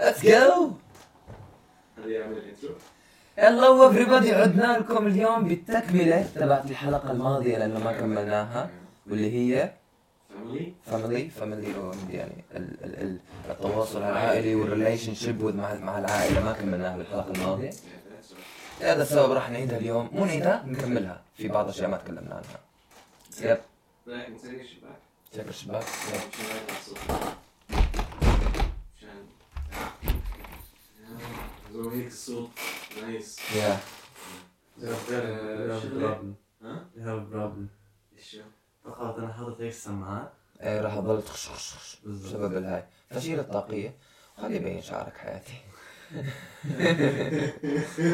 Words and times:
Let's 0.00 0.22
go 0.26 0.70
هذا 1.98 2.08
يعمل 2.08 2.36
ال 2.36 2.42
intro 2.42 2.74
hello 3.38 3.92
everybody 3.92 4.32
عدنا 4.34 4.78
لكم 4.78 5.06
اليوم 5.06 5.48
بالتكملة 5.48 6.28
تبعت 6.34 6.70
الحلقة 6.70 7.10
الماضية 7.10 7.58
لأنه 7.58 7.78
ما 7.78 7.92
كملناها 7.92 8.70
واللي 9.10 9.30
هي 9.32 9.72
family 10.36 10.72
family 10.86 11.30
family 11.30 11.74
يعني 12.10 12.44
ال 12.56 12.84
ال 12.84 13.02
ال 13.02 13.18
التواصل 13.50 14.02
العائلي 14.02 14.54
وال 14.54 15.14
relationship 15.14 15.42
مع 15.44 15.74
مع 15.74 15.98
العائلة. 15.98 16.44
ما 16.44 16.52
كملناها 16.52 16.96
بالحلقة 16.96 17.30
الماضية. 17.30 17.70
هذا 18.80 19.02
السبب 19.02 19.32
راح 19.32 19.50
نعيدها 19.50 19.78
اليوم. 19.78 20.08
مو 20.12 20.24
نعيدها 20.24 20.62
نكملها. 20.66 21.20
في 21.36 21.48
بعض 21.48 21.64
الأشياء 21.64 21.88
ما 21.90 21.96
تكلمنا 21.96 22.34
عنها. 22.34 22.60
yep 23.40 23.58
نسوي 24.34 24.60
الشباك 24.60 25.00
شكل 25.36 25.48
الشباك 25.48 25.82
yep. 25.82 26.20
عشان 26.20 26.46
ما 26.48 26.56
يطلع 26.56 26.76
الصوت 26.80 26.98
عشان 26.98 27.18
زو 28.18 28.18
هيك 28.32 28.40
الصوت 28.40 28.58
نايس 28.58 29.02
يا 29.02 29.06
You 29.06 29.06
have 29.06 29.06
a 29.06 29.06
شغلة. 29.06 29.20
problem. 29.20 29.59
ها؟ 36.62 36.86
You 36.96 37.00
have 37.00 37.18
a 37.18 37.32
problem. 37.32 37.68
إيش 38.18 38.30
شو؟ 38.30 38.38
فقط 38.84 39.18
أنا 39.18 39.32
حاطط 39.32 39.60
هيك 39.60 39.70
السماعات 39.72 40.32
إيه 40.62 40.80
راح 40.80 40.94
اضل 40.94 41.22
تخش 41.22 41.48
خش 41.48 41.74
خش. 41.74 41.96
بسبب 42.04 42.56
الهاي 42.56 42.84
فشيل 43.10 43.40
الطاقية 43.40 43.94
خلي 44.36 44.56
يبين 44.56 44.82
شعرك 44.82 45.16
حياتي 45.16 45.52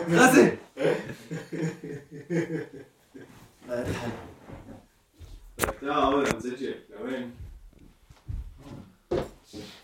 غزل 0.08 0.56
لا 3.68 3.80
يضحك 3.80 4.12
تعالوا 5.80 6.22
نسجل 6.22 6.74
لوين؟ 6.90 7.34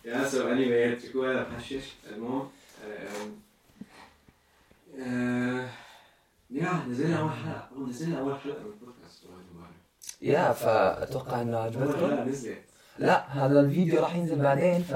yeah 0.04 0.28
so 0.28 0.48
اني 0.48 0.96
تكون 0.96 1.28
أنا 1.30 1.42
بحشش 1.42 1.92
المهم 2.12 2.48
آم، 2.86 3.36
آه، 5.00 5.68
yeah 6.50 6.84
نزلنا 6.88 7.18
اول 7.18 7.30
حلقه 7.30 7.68
نزلنا 7.88 8.18
اول 8.20 8.34
حلقه 8.40 8.58
من 8.60 8.66
البودكاست. 8.72 9.22
yeah 10.22 10.52
فأتوقع 10.52 11.40
إنه 11.42 11.50
لا 11.52 11.58
عجبتكم 11.58 12.28
نزلت 12.28 12.58
لا 12.98 13.28
هذا 13.28 13.60
الفيديو 13.60 14.00
راح 14.00 14.14
ينزل 14.16 14.42
بعدين 14.42 14.82
ف 14.82 14.90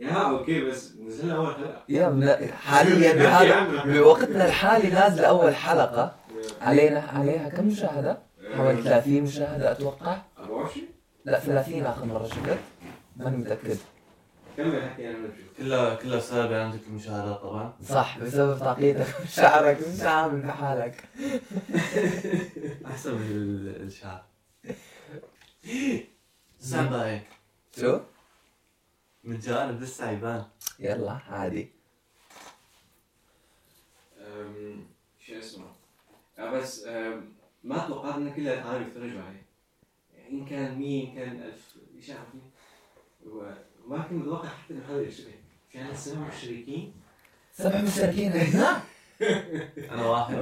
yeah 0.00 0.12
okay 0.12 0.60
بس 0.64 0.92
نزلنا 1.06 1.36
اول 1.36 1.54
حلقه 1.54 1.82
yeah 1.88 2.10
لا، 2.10 2.54
حاليا 2.56 3.12
بهذا 3.22 3.84
بوقتنا 3.84 4.46
الحالي 4.46 4.90
نازله 4.90 5.26
أول 5.28 5.54
حلقة. 5.54 6.14
علينا 6.60 7.00
عليها 7.00 7.48
كم 7.48 7.66
مشاهدة؟ 7.68 8.18
حوالي 8.56 8.82
30 8.82 9.22
مشاهدة 9.22 9.72
أتوقع. 9.72 10.16
24 10.38 10.86
لا 11.24 11.38
30 11.40 11.86
آخر 11.86 12.04
مرة 12.04 12.26
شفت 12.26 12.58
ماني 13.20 13.36
متأكد. 13.36 13.78
كمل 14.56 14.90
حكي 14.90 15.10
أنا 15.10 15.18
بشوف 15.18 15.56
كلها 15.58 15.94
كلها 15.94 16.16
بسبب 16.16 16.52
عندك 16.52 16.80
المشاهدات 16.88 17.40
طبعا. 17.40 17.72
صح 17.88 18.18
بسبب 18.18 18.58
تعقيدك 18.58 19.06
شعرك 19.28 19.78
مش 19.88 20.00
عامل 20.00 20.40
بحالك 20.42 21.04
أحسن 22.86 23.14
من 23.14 23.30
ال- 23.30 23.82
الشعر. 23.82 24.24
سامبا 26.60 27.06
هيك. 27.06 27.26
شو؟ 27.80 28.00
من 29.24 29.38
جانب 29.38 29.82
لسه 29.82 30.10
يبان 30.10 30.44
يلا 30.78 31.12
عادي. 31.28 31.70
أم، 34.20 34.84
شو 35.26 35.38
اسمه؟ 35.38 35.66
آه، 36.38 36.50
بس 36.50 36.84
أم، 36.86 37.32
ما 37.64 37.78
توقعت 37.88 38.14
ان 38.14 38.32
كل 38.34 38.48
العالم 38.48 38.86
يتفرجوا 38.86 39.22
عليه 39.22 39.42
يعني 40.16 40.30
إن 40.30 40.46
كان 40.46 40.78
100 40.78 41.08
إن 41.10 41.14
كان 41.14 41.42
1000 41.42 41.76
إيش 41.96 42.10
عارفين 42.10 42.40
و- 42.40 42.59
وما 43.26 43.98
كنت 44.02 44.12
متوقع 44.12 44.48
حتى 44.48 44.74
انه 44.74 44.82
هذا 44.88 45.10
في 45.10 45.22
عندنا 45.78 45.94
سبع 45.94 46.20
مشتركين 46.20 46.92
سبع 47.52 47.80
مشتركين 47.80 48.32
عندنا. 48.32 48.82
أنا 49.90 50.06
واحد. 50.06 50.34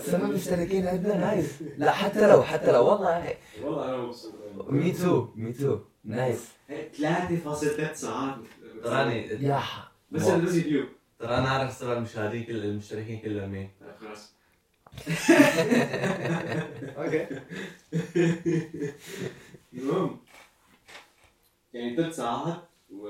سبع 0.10 0.26
مشتركين 0.26 0.86
عندنا. 0.86 1.16
nice. 1.16 1.62
لا 1.76 1.92
حتى 1.92 2.26
لو 2.28 2.42
حتى 2.42 2.72
لو. 2.72 2.86
والله. 2.86 3.34
والله 3.62 3.84
أنا 3.88 3.96
مبسوط. 3.96 4.34
me 4.68 4.92
too 4.92 5.28
me 5.36 5.52
too 5.52 5.78
nice 6.04 6.44
3.3 6.68 7.92
ساعات. 7.92 8.34
تراني. 8.84 9.26
yeah 9.26 9.62
بس 10.10 10.28
يوتيوب 10.28 10.88
ترى 11.18 11.34
أنا 11.36 11.48
أعرف 11.48 11.72
سبب 11.72 11.92
المشاهدين 11.92 12.44
كل 12.44 12.64
المشتركين 12.64 13.20
كلهم 13.20 13.50
مين؟ 13.50 13.70
خلاص. 14.00 14.32
okay. 16.98 17.26
المهم. 19.74 20.20
يعني 21.76 21.96
ثلاث 21.96 22.16
ساعات 22.16 22.56
و 22.90 23.08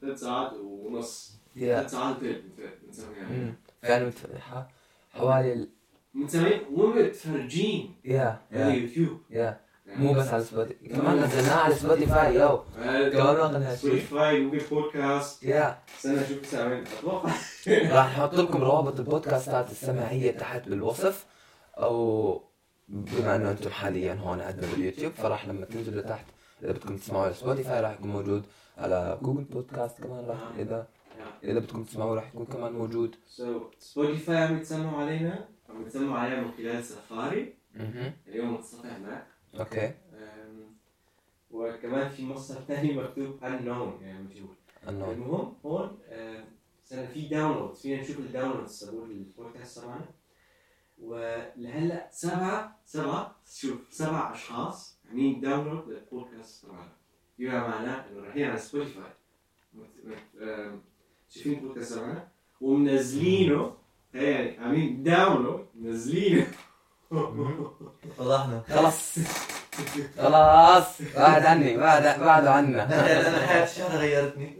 ثلاث 0.00 0.20
ساعات 0.20 0.52
ونص. 0.62 1.40
ثلاث 1.60 1.90
ساعات 1.90 2.16
وثلث 2.16 2.40
بنسميها. 2.86 3.54
كانوا 3.82 4.06
متفتحة 4.08 4.68
حوالي 5.12 5.52
ال... 5.52 5.68
بنسميها 6.14 6.60
ومتفرجين 6.72 7.94
yeah 8.04 8.40
على 8.52 8.80
يوتيوب 8.80 9.20
yeah 9.30 9.60
مو 9.86 10.12
بس 10.12 10.28
على 10.28 10.44
سبوتيفاي 10.44 10.88
كمان 10.88 11.16
نزلناها 11.22 11.60
على 11.60 11.74
سبوتيفاي 11.74 12.34
يو 12.34 12.62
كمان 12.76 13.62
شيء 13.62 13.74
سبوتيفاي 13.76 14.44
جوجل 14.44 14.64
بودكاست 14.70 15.42
yeah 15.42 15.78
استنى 15.98 16.20
أشوف 16.20 16.46
سامعين. 16.46 16.84
أتوقع. 16.98 17.30
راح 17.96 18.18
نحط 18.18 18.34
لكم 18.34 18.62
روابط 18.62 19.00
البودكاستات 19.00 19.70
السماعية 19.70 20.30
تحت 20.30 20.68
بالوصف. 20.68 21.26
أو 21.78 22.42
بما 22.88 23.36
إنه 23.36 23.50
أنتم 23.50 23.70
حاليا 23.70 24.14
هون 24.14 24.40
عندنا 24.40 24.66
باليوتيوب 24.72 25.12
فراح 25.12 25.48
لما 25.48 25.64
تنزلوا 25.66 26.02
تحت 26.02 26.24
إذا 26.62 26.72
بدكم 26.72 26.96
تسمعوا 26.96 27.24
على 27.24 27.34
سبوتيفاي 27.34 27.80
راح 27.80 27.92
يكون 27.92 28.10
موجود 28.10 28.42
على 28.78 29.18
جوجل 29.22 29.44
بودكاست 29.44 30.02
كمان 30.02 30.24
راح 30.24 30.38
إذا 30.58 30.88
إذا 31.44 31.58
بدكم 31.58 31.84
تسمعوا 31.84 32.14
راح 32.14 32.28
يكون 32.28 32.46
كمان 32.46 32.72
موجود. 32.72 33.16
سو 33.26 33.70
سبوتيفاي 33.78 34.36
عم 34.36 34.56
يتسمعوا 34.56 35.02
علينا 35.02 35.48
عم 35.68 35.82
يتسمعوا 35.82 36.18
علينا 36.18 36.40
من 36.40 36.52
خلال 36.52 36.84
سفاري. 36.84 37.54
اليوم 38.28 38.54
متصفح 38.54 38.98
معك. 38.98 39.26
okay. 39.58 39.92
وكمان 41.50 42.08
في 42.08 42.24
مصدر 42.24 42.60
ثاني 42.60 42.92
مكتوب 42.92 43.40
unknown 43.40 44.02
يعني 44.02 44.22
مجهول. 44.22 44.56
المهم 44.88 45.54
هون 45.66 45.98
استنى 46.84 47.06
في 47.06 47.28
download 47.28 47.74
فينا 47.74 48.00
نشوف 48.00 48.18
ال 48.18 48.24
downloads 48.24 48.80
تبعوا 48.80 49.06
البودكاست 49.06 49.78
تبعنا. 49.78 50.04
ولهلأ 51.02 52.08
سبعة 52.12 52.80
سبعة 52.86 53.36
شوف 53.52 53.80
سبع 53.90 54.34
أشخاص 54.34 54.89
عاملين 55.10 55.40
download 55.40 55.88
للبودكاست 55.88 56.64
تبعنا 56.66 56.92
بما 57.38 57.68
معناه 57.68 58.04
انه 58.10 58.20
رايحين 58.24 58.44
على 58.50 58.58
سبوتيفاي 58.58 59.02
شايفين 61.30 61.52
البودكاست 61.58 61.94
تبعنا 61.94 62.28
ومنزلينه 62.60 63.74
يعني 64.14 64.58
عاملين 64.58 65.02
download 65.02 65.66
منزلينه 65.74 66.46
فضحنا 68.18 68.62
خلاص 68.68 69.18
خلاص 70.16 71.02
بعد 71.16 71.44
عني 71.46 71.76
بعد 71.76 72.20
بعدوا 72.20 72.50
عنا 72.50 72.84
أنا 73.28 73.46
حياتي 73.46 73.70
الشهر 73.72 73.98
غيرتني 73.98 74.56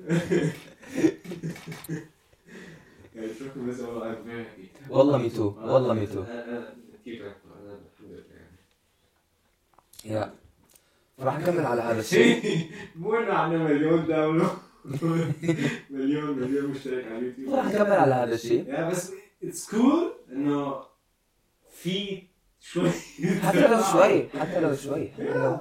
يعني 3.15 3.29
والله 3.81 4.45
happy. 4.45 4.91
والله 4.91 5.19
me 5.19 5.31
too 5.31 5.53
والله 5.59 5.95
me 5.95 6.07
too 6.07 6.25
أنا- 6.25 6.29
أنا 6.29 6.75
كيف 7.05 7.23
أكبر؟ 7.23 7.55
أنا 7.63 7.73
الحمد 7.73 8.11
لله 8.11 8.25
يعني. 8.35 8.57
yeah. 10.05 10.35
راح 11.21 11.39
نكمل 11.39 11.67
على 11.67 11.83
هذا 11.83 12.01
الشيء. 12.01 12.71
مو 12.97 13.15
إنه 13.19 13.33
عندنا 13.33 13.65
مليون 13.65 14.07
download 14.07 14.49
مليون 15.91 16.39
مليون 16.39 16.71
مشترك 16.71 17.05
على 17.05 17.19
اليوتيوب. 17.19 17.55
راح 17.55 17.65
نكمل 17.67 17.93
على 17.93 18.15
هذا 18.15 18.35
الشيء. 18.35 18.69
yeah 18.69 18.89
بس 18.91 19.13
it's 19.45 19.71
cool 19.71 20.13
إنه 20.33 20.83
في 21.73 22.23
شوي. 22.61 22.91
حتى 23.43 23.69
لو 23.69 23.81
شوي 23.93 24.29
حتى 24.29 24.61
لو 24.61 24.75
شوي. 24.75 25.09
حتى 25.11 25.25
لو 25.25 25.59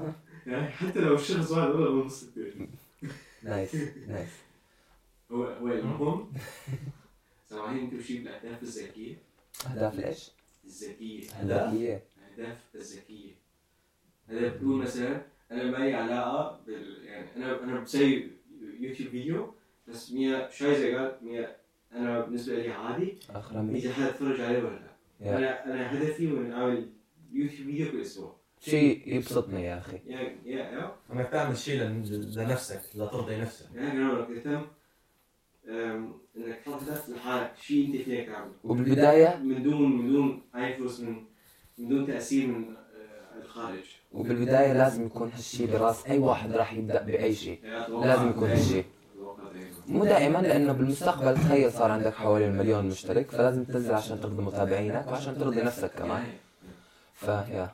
يعني 0.48 0.68
حتى 0.68 1.00
لو 1.00 1.16
الشخص 1.16 1.52
واحد 1.52 1.70
والله 1.70 2.04
بنص 2.04 2.26
كثير 2.30 2.68
nice 3.44 3.76
nice 4.08 4.30
هو 5.32 5.44
هو 5.44 5.68
المهم 5.68 6.34
سامعين 7.50 7.78
أنتم 7.84 8.02
شيء 8.02 8.18
بالأهداف 8.24 8.64
الذكية. 8.64 9.16
أهداف 9.72 9.96
ليش؟ 9.96 10.32
الذكية. 10.66 11.30
الاهداف 11.42 12.58
الذكية. 12.76 13.39
هذا 14.30 14.48
بتقول 14.50 14.76
مثلا 14.82 15.22
أنا 15.52 15.64
ما 15.64 15.78
لي 15.78 15.94
علاقة 15.94 16.62
بال 16.68 17.06
يعني 17.06 17.36
أنا 17.36 17.64
أنا 17.64 17.80
بسوي 17.80 18.32
يوتيوب 18.80 19.10
فيديو 19.10 19.54
بس 19.88 20.12
مية 20.12 20.50
شاي 20.50 20.96
قال 20.96 21.18
مية 21.22 21.56
أنا 21.94 22.22
بالنسبة 22.22 22.56
لي 22.56 22.70
عادي. 22.72 23.18
آخر 23.30 23.62
مني 23.62 23.78
يجي 23.78 23.90
حد 23.94 24.02
يتفرج 24.10 24.42
عليه 24.42 24.58
ولا 24.64 24.80
لا. 25.20 25.38
أنا 25.38 25.66
أنا 25.66 25.94
هدفي 25.94 26.28
من 26.28 26.52
أعمل 26.52 26.90
يوتيوب 27.34 27.68
فيديو 27.70 27.92
كل 27.92 28.02
أسبوع. 28.02 28.36
شيء 28.62 29.16
يبسطني 29.16 29.64
يا 29.64 29.78
أخي. 29.78 30.00
يعني 30.08 30.36
يا 30.46 30.58
يا 30.64 30.92
انك 31.14 31.30
تعمل 31.30 31.58
شيء 31.58 31.82
لن- 31.82 32.32
لنفسك 32.38 32.82
لترضي 32.96 33.38
نفسك. 33.38 33.66
يعني 33.76 33.92
أنا 33.92 34.20
انك 34.20 34.28
تهتم 34.44 34.66
إنك 36.38 36.60
تحط 36.66 36.74
هدف 36.84 37.10
لحالك 37.10 37.52
شيء 37.62 37.88
أنت 37.88 37.96
فيك 38.02 38.28
تعمله. 38.28 38.52
وبالبداية؟ 38.64 39.38
من 39.38 39.64
دون 39.64 39.98
من 39.98 40.12
دون 40.14 40.42
أي 40.56 40.74
فلوس 40.74 41.00
من 41.00 41.24
من 41.78 41.88
دون 41.90 42.08
تأثير 42.08 42.48
من 42.48 42.76
آه، 42.76 43.42
الخارج. 43.42 43.99
وبالبداية 44.12 44.74
لازم 44.74 45.06
يكون 45.06 45.32
هالشيء 45.32 45.72
براس 45.72 46.06
أي 46.06 46.18
واحد 46.18 46.52
راح 46.52 46.74
يبدأ 46.74 47.02
بأي 47.02 47.36
شيء. 47.36 47.60
لازم 47.90 48.30
يكون 48.30 48.50
هالشيء. 48.50 48.86
مو 49.88 50.06
دائما 50.06 50.38
لأنه 50.38 50.74
بالمستقبل 50.74 51.36
تخيل 51.36 51.72
صار 51.72 51.92
عندك 51.92 52.14
حوالي 52.14 52.46
المليون 52.48 52.86
مشترك 52.86 53.32
فلازم 53.32 53.64
تنزل 53.64 53.94
عشان 53.94 54.22
ترضي 54.22 54.42
متابعينك 54.42 55.08
وعشان 55.08 55.38
ترضي 55.38 55.62
نفسك 55.62 55.92
كمان. 55.92 56.24
فيا 57.14 57.72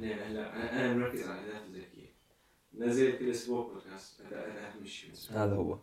هلا 0.00 0.26
هلا 0.26 0.56
أنا 0.56 0.84
أنا 0.84 0.94
مركز 0.94 1.22
على 1.22 1.40
الأهداف 1.40 1.62
الذكية. 1.68 2.10
نزل 2.78 3.18
كل 3.18 3.30
أسبوع 3.30 3.62
بودكاست 3.66 4.20
هذا 4.30 4.36
أهم 4.36 4.86
شيء. 4.86 5.10
هذا 5.30 5.54
هو. 5.54 5.78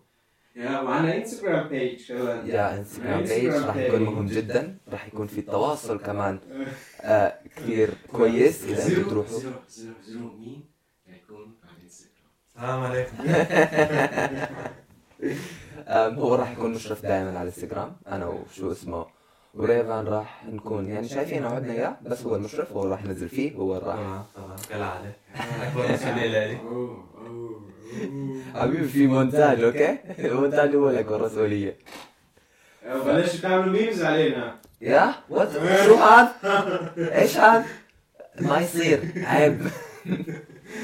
يا 0.55 0.79
وعندنا 0.79 1.17
انستغرام 1.17 1.67
بيج 1.67 2.07
كمان. 2.07 2.47
يا 2.47 2.77
انستغرام 2.77 3.21
بيج 3.23 3.45
راح 3.53 3.75
يكون 3.75 3.99
page. 3.99 4.09
مهم 4.09 4.25
جدا. 4.25 4.77
راح 4.91 5.07
يكون 5.07 5.27
في 5.27 5.41
تواصل 5.41 5.99
كمان. 5.99 6.39
آه 7.01 7.33
كثير 7.55 7.89
كويس. 8.11 8.63
إذا 8.63 8.87
أنتم 8.87 9.09
تروحوا 9.09 9.39
zero 9.39 9.53
zero 9.69 9.93
zero 10.03 10.19
مين 10.39 10.63
يكون 11.07 11.55
على 11.63 11.77
الانستغرام 11.77 12.29
السلام 12.55 12.83
عليكم. 12.83 13.17
هو 16.21 16.35
راح 16.35 16.51
يكون 16.51 16.73
مشرف 16.73 17.01
دائما 17.01 17.29
على 17.29 17.49
الانستغرام 17.49 17.95
أنا 18.07 18.27
وشو 18.27 18.71
اسمه 18.71 19.05
وريفان 19.53 20.05
راح 20.05 20.45
نكون 20.45 20.87
يعني 20.89 21.07
شايفين 21.07 21.45
عودنا 21.45 21.73
إياه 21.73 21.97
بس 22.01 22.23
هو 22.25 22.35
المشرف 22.35 22.71
هو 22.71 22.83
راح 22.87 23.05
ينزل 23.05 23.29
فيه 23.29 23.55
هو 23.55 23.73
راح. 23.77 23.83
طبعا 23.95 24.23
طبعا 24.35 24.55
كالعادة. 24.69 25.11
أكبر 25.63 25.91
مسؤولية 25.93 26.61
حبيبي 28.55 28.87
في 28.87 29.07
مونتاج 29.07 29.63
okay 29.63 29.97
المونتاج 30.19 30.75
هو 30.75 30.89
الاكبر 30.89 31.25
مسؤوليه 31.25 31.77
بلشوا 33.05 33.39
تعملوا 33.41 33.73
memes 33.81 34.03
علينا 34.03 34.55
yeah 34.81 35.13
what 35.29 35.49
شو 35.85 35.95
هذا؟ 35.95 36.31
إيش 36.97 37.37
هذا؟ 37.37 37.65
ما 38.39 38.59
يصير 38.59 38.99
عيب 39.15 39.61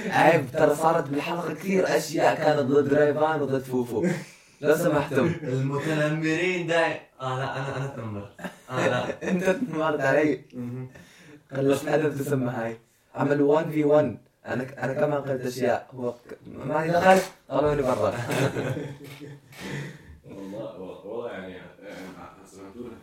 عيب 0.10 0.46
ترى 0.54 0.76
صارت 0.76 1.10
بالحلقة 1.10 1.54
كثير 1.54 1.98
اشياء 1.98 2.36
كانت 2.36 2.60
ضد 2.60 2.94
ريفان 2.94 3.42
وضد 3.42 3.62
فوفو 3.64 4.06
لو 4.62 4.76
سمحتم 4.76 5.34
المتنمرين 5.44 6.68
داي 6.68 7.00
آه 7.22 7.40
لا 7.40 7.58
أنا 7.58 7.78
أنا 7.78 7.88
تنمر 7.96 8.30
آه 8.70 8.88
لا 8.88 9.30
أنت 9.30 9.44
تمرت 9.50 10.02
علي. 10.02 10.42
خلص 11.56 11.86
أدب 11.88 12.18
تسمى 12.20 12.52
هاي. 12.52 12.78
عملوا 13.16 13.54
1 13.56 13.72
في 13.72 13.84
1 13.84 14.18
أنا 14.46 14.84
أنا 14.84 14.94
كمان 14.94 15.22
قلت 15.22 15.46
أشياء. 15.46 15.88
هو 15.96 16.14
ما 16.48 16.88
دخل 16.88 17.20
طلعوني 17.50 17.82
برا. 17.82 18.14
والله 20.26 20.80
والله 20.80 21.32
يعني 21.32 21.56
سمعتونا 22.46 22.98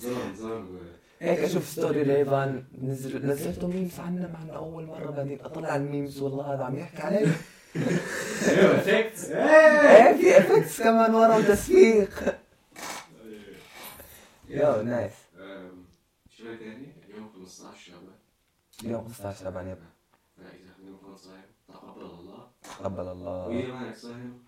ظلم 0.00 0.34
ظلم 0.36 0.78
هيك 1.20 1.38
أشوف 1.38 1.68
ستوري 1.68 2.02
ريفان 2.02 2.64
نزل 2.82 3.26
نزلتوا 3.26 3.68
ميمز 3.68 4.00
عنا 4.00 4.32
معنا 4.32 4.56
أول 4.56 4.86
مرة 4.86 5.10
بعدين 5.10 5.40
أطلع 5.44 5.68
على 5.68 5.82
الميمز 5.82 6.20
والله 6.20 6.54
هذا 6.54 6.64
عم 6.64 6.78
يحكي 6.78 7.02
علي. 7.02 7.18
أيوه 7.18 8.76
افكت 8.76 9.30
إيه 9.30 10.16
في 10.16 10.38
افكتس 10.38 10.80
كمان 10.82 11.14
ورا 11.14 11.36
وتسويق 11.36 12.36
يو 14.48 14.82
نايس 14.82 15.12
شوي 16.38 16.56
ثاني 16.56 16.92
اليوم 17.10 17.28
15 17.34 17.78
شعبان 17.78 18.15
اليوم 18.84 19.04
15 19.08 19.44
شعبان 19.44 19.68
يبا 19.68 19.86
فاذا 20.36 20.72
خلينا 20.76 20.90
نكون 20.90 21.16
صايم 21.16 21.42
تقبل 21.68 22.02
الله. 22.02 22.50
تقبل 22.62 23.08
الله. 23.08 23.46
واذا 23.48 23.72
ما 23.72 23.92
صايم 23.92 24.44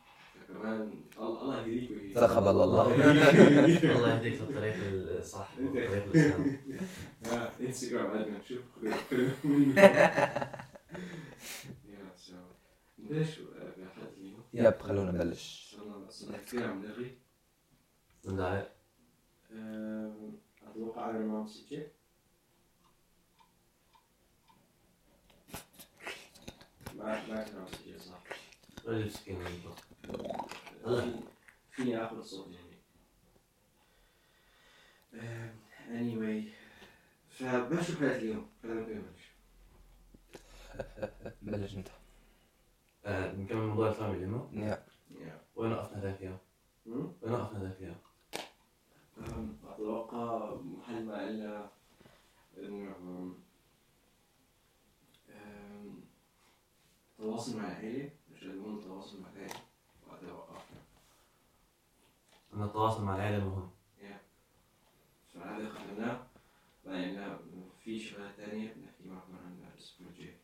فكمان 0.49 0.93
الله 1.19 1.61
يهديك 1.67 1.91
ويهديك. 1.91 2.15
تقبل 2.15 2.49
الله. 2.49 2.87
الله 2.93 4.15
يهديك. 4.15 4.41
للطريق 4.41 4.75
الصح 5.19 5.55
والطريق 5.59 6.05
الاسلامي 6.05 6.59
آه، 7.27 7.51
انستغرام 7.61 8.07
عندنا 8.11 8.43
شوف 8.43 8.61
يا 8.83 8.97
سو 12.17 12.35
نبلش 12.99 13.39
بحلقة 13.41 14.09
اليوم. 14.17 14.43
يب 14.53 14.81
خلونا 14.83 15.13
نبلش. 15.13 15.77
صرنا 16.09 16.39
كثير 16.39 16.67
عم 16.71 16.83
نلغي. 16.85 17.19
ندعي 18.27 18.67
أم، 19.53 20.39
أتوقع 20.67 21.11
أنا 21.11 21.19
ما 21.19 21.43
مسجل 21.43 21.87
ما 26.99 27.27
ما 27.29 27.45
عم 27.45 27.65
مسجل 27.65 28.00
صح 28.00 28.23
رجل 28.87 29.11
فيني 31.71 32.05
اخذ 32.05 32.17
الصوت 32.17 32.49
يعني 32.53 32.79
anyway 35.89 36.49
فبلشوا 37.31 37.95
حلقة 37.97 38.17
اليوم 38.17 38.49
خلينا 38.62 38.81
نبلش 38.81 39.33
بلش 41.43 41.75
انت 41.75 41.89
آه، 43.05 43.33
نكمل 43.33 43.67
موضوع 43.67 43.89
الفاميلي 43.89 44.27
مو؟ 44.27 44.49
يا. 44.53 44.85
وين 45.56 45.73
وقفنا 45.73 46.01
ذاك 46.03 46.19
اليوم؟ 46.21 46.39
وين 46.87 47.33
وقفنا 47.33 47.59
ذاك 47.65 47.77
اليوم؟ 47.81 47.97
أم، 49.19 49.56
أتوقع 49.69 50.55
محل 50.55 51.05
ما 51.05 51.29
إلا 51.29 51.69
إنه 52.59 52.97
أم، 52.97 53.35
أم، 55.31 56.01
تواصل 57.19 57.56
مع 57.56 57.67
العيلة 57.69 58.11
مش 58.32 58.43
المهم 58.43 58.79
التواصل 58.79 59.20
مع 59.20 59.29
العيلة 59.31 59.55
وقتها 60.09 60.32
وقفنا 60.32 60.79
أن 62.55 62.62
التواصل 62.62 63.05
مع 63.05 63.17
العائلة 63.17 63.44
مهم. 63.44 63.70
فهذا 65.35 65.69
بعدين 66.85 67.15
لا، 67.15 67.38
في 67.85 67.99
شغلات 68.00 68.37
تانية 68.37 68.73
بنحكي 68.73 69.05
معكم 69.09 69.37
عنها 69.37 69.73
الأسبوع 69.75 70.09
الجاي. 70.09 70.37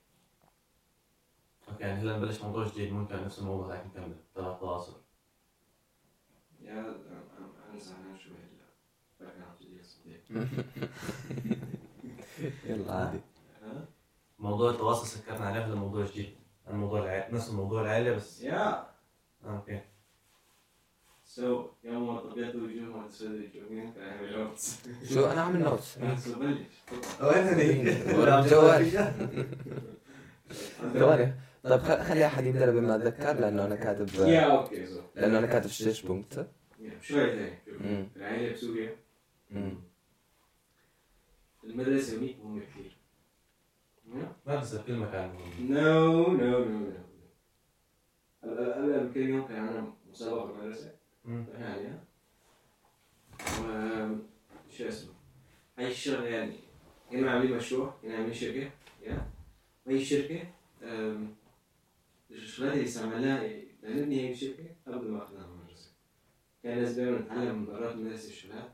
okay 1.69 1.83
يعني 1.85 2.01
هلا 2.01 2.17
نبلش 2.19 2.41
موضوع 2.43 2.69
جديد 2.69 2.93
ممكن 2.93 3.25
نفس 3.25 3.39
الموضوع 3.39 3.75
هيك 3.77 3.87
نكمله 3.87 4.17
تبع 4.35 4.53
التواصل. 4.53 5.01
yeah 6.61 6.83
أم- 6.83 7.39
أم- 7.39 7.71
أنا 7.71 7.79
زعلان 7.79 8.19
شوي 8.19 8.33
هلا. 8.33 8.65
فكان 9.19 9.43
عم 9.43 9.55
تجي 9.61 9.81
الصديق 9.81 10.21
يلا 12.65 12.95
عادي؟ 12.95 13.21
موضوع 14.39 14.71
التواصل 14.71 15.07
سكرنا 15.07 15.47
عليه 15.47 15.67
هذا 15.67 15.75
موضوع 15.75 16.05
جديد 16.07 16.37
عن 16.67 16.75
موضوع 16.77 16.99
العائلة 17.03 17.35
نفس 17.37 17.51
موضوع 17.51 17.83
العائلة 17.83 18.13
بس. 18.17 18.43
yeah 18.43 18.69
آه، 18.71 18.87
okay 19.47 19.81
so 21.25 21.67
يوم 21.85 22.07
ما 22.07 22.21
طبيت 22.21 22.55
وجوه 22.55 22.97
ما 22.97 23.09
تسود 23.09 23.31
وجوهين 23.55 23.93
فأنا 23.93 24.31
جاوبت 24.31 24.59
شو 25.15 25.27
أنا 25.27 25.41
عامل 25.43 25.61
notes 25.61 25.99
بلش 25.99 26.67
وين 27.21 27.87
ورا 28.19 28.41
الجوال 28.41 28.91
ثواني 30.95 31.35
طيب 31.65 31.81
خلي 31.81 32.27
أحد 32.27 32.45
يبدأ 32.47 32.71
بما 32.71 32.97
أتذكر 32.97 33.33
لأنه 33.41 33.65
أنا 33.65 33.77
كاتب 33.77 34.09
yeah 34.15 34.41
okay 34.41 34.87
لأنه 35.15 35.39
أنا 35.39 35.47
كاتب 35.47 35.71
Stichpunkte 35.71 36.47
شوي 37.01 37.27
ثاني. 37.27 38.09
العائلة 38.17 38.53
بسوريا. 38.53 38.97
المدرسة 41.65 42.19
هنيك 42.19 42.37
مهمة 42.45 42.61
كثير. 42.65 42.94
ما 44.47 44.61
بصير 44.61 44.83
كل 44.83 44.97
مكان 44.97 45.29
مهم 45.35 45.73
no 45.73 46.27
no 46.33 46.65
no 46.65 46.79
no 48.45 49.13
كم 49.15 49.21
يوم 49.29 49.47
كان 49.49 49.57
عندنا 49.69 49.93
مسابقة 50.11 50.45
بالمدرسة 50.47 50.95
مم. 51.25 51.47
رحنا 51.53 51.73
عليها 51.73 52.05
شو 54.71 54.89
اسمه؟ 54.89 55.13
هاي 55.79 55.89
الشغلة 55.91 56.27
يعني 56.27 56.57
كانوا 57.11 57.31
عاملين 57.31 57.57
مشروع 57.57 57.95
كانوا 58.03 58.17
عاملين 58.17 58.35
شركة 58.35 58.71
يا. 59.03 59.27
وهي 59.87 59.97
الشركة 59.97 60.43
الشغلات 62.31 62.73
اللي 62.73 62.85
استعملناها 62.85 63.49
لنبني 63.83 64.21
هاي 64.27 64.33
الشركة 64.33 64.65
قبل 64.87 65.11
ما 65.11 65.23
أخذناها 65.23 65.47
من 65.47 65.53
المدرسة. 65.59 65.91
كان 66.63 66.79
لازم 66.79 67.03
دايما 67.03 67.19
نتعلم 67.19 67.59
من 67.59 67.67
برات 67.67 67.95
المدرسة 67.95 68.29
الشغلات 68.29 68.73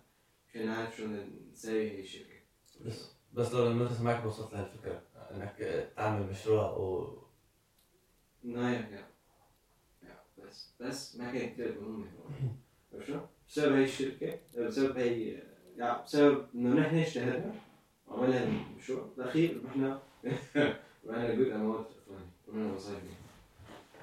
عشان 0.49 0.66
نعرف 0.66 0.97
شو 0.97 1.06
نسوي 1.52 1.90
هاي 1.90 2.00
الشركة. 2.00 2.40
بس 2.87 3.11
بس 3.32 3.54
لو 3.54 3.66
المدرسة 3.66 4.04
معك 4.04 4.26
وصلت 4.26 4.52
لهالفكرة 4.52 5.02
انك 5.30 5.88
تعمل 5.96 6.30
مشروع 6.30 6.70
و 6.70 7.18
يا 8.44 8.70
يا 10.02 10.18
بس 10.38 10.75
بس 10.80 11.16
ما 11.16 11.32
كانت 11.32 11.52
كثير 11.52 11.76
عرفت 12.94 13.06
شو؟ 13.06 13.20
بسبب 13.49 13.72
هاي 13.72 13.84
الشركة 13.84 14.38
بسبب 14.58 14.99
هاي 14.99 15.42
يعني 15.76 16.02
بسبب 16.02 16.46
انه 16.54 16.80
نحن 16.80 16.96
اجتهدنا 16.96 17.54
وعملنا 18.08 18.42
المشروع 18.42 19.08
الاخير 19.18 19.56
ربحنا 19.56 20.02
ربحنا 21.04 21.34
good 21.35 21.50
amount 21.50 21.87
ربحنا 22.49 22.72
مصاري 22.72 23.00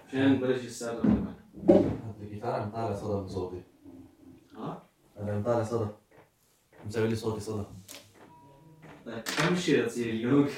عشان 0.08 0.34
نبلش 0.34 0.66
ال 0.66 0.72
start 0.72 1.06
up 1.06 1.36
تبعنا 1.68 2.14
الجيتار 2.22 2.62
عم 2.62 2.72
طالع 2.72 2.96
صدى 2.96 3.22
من 3.22 3.28
صوتي. 3.28 3.62
ها؟ 4.56 4.84
أنا 5.18 5.32
عم 5.32 5.44
طالع 5.44 5.64
صدى. 5.64 5.90
مسوي 6.86 7.08
لي 7.08 7.16
صوتي 7.16 7.40
صدى. 7.40 7.64
طيب 9.06 9.24
كم 9.38 9.54
مشكلة 9.54 9.86
تصير 9.86 10.10
اليوم؟ 10.10 10.50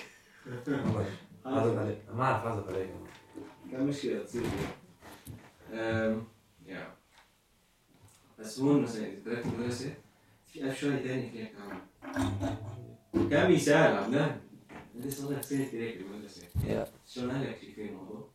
عزف 1.46 1.78
عليك 1.78 1.98
ما 2.14 2.24
أعرف 2.24 2.46
عزف 2.46 2.68
عليك 2.70 2.90
كم 3.72 3.84
مشكلة 3.84 4.24
تصير 4.24 4.44
يا. 6.66 6.94
بس 8.40 8.60
هون 8.60 8.82
مثلا 8.82 9.06
إذا 9.06 9.20
تركت 9.26 9.46
المدرسة 9.46 9.94
في 10.48 10.76
شغلة 10.76 10.98
ثانية 10.98 11.32
فيها 11.32 11.50
تعمل 13.30 13.30
كمثال 13.30 13.98
عم 13.98 14.12
نعمل 14.12 14.40
انت 14.96 15.14
صار 15.14 15.42
سنة 15.42 15.66
ترك 15.66 15.98
المدرسة؟ 15.98 16.42
يا. 16.68 16.88
شلون 17.08 17.30
اهلك 17.30 17.58
شايفين 17.62 17.88
الموضوع؟ 17.90 18.28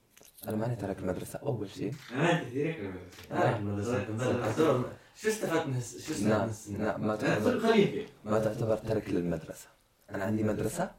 أنا 0.49 0.57
ماني 0.57 0.77
ترك 0.77 0.99
المدرسة. 0.99 1.39
أول 1.39 1.71
شيء 1.71 1.95
انت 2.13 2.45
هيك 2.55 2.93
آه، 3.33 3.57
المدرسة. 3.59 4.05
كملت. 4.05 4.23
تعتبر- 4.23 4.93
شو 5.17 5.29
استفدت 5.29 5.67
من 5.67 5.73
شو 5.73 5.79
استفدت 5.79 6.23
من 6.23 6.29
لا 6.29 6.45
السنة؟ 6.45 6.79
لا 6.85 6.97
ما 6.97 7.07
لا 7.07 7.17
تعتبر 7.17 8.07
ما 8.25 8.39
تعتبر 8.39 8.77
ترك 8.77 9.09
للمدرسة. 9.11 9.69
أنا 10.11 10.25
عندي 10.25 10.43
مدرسة. 10.43 10.91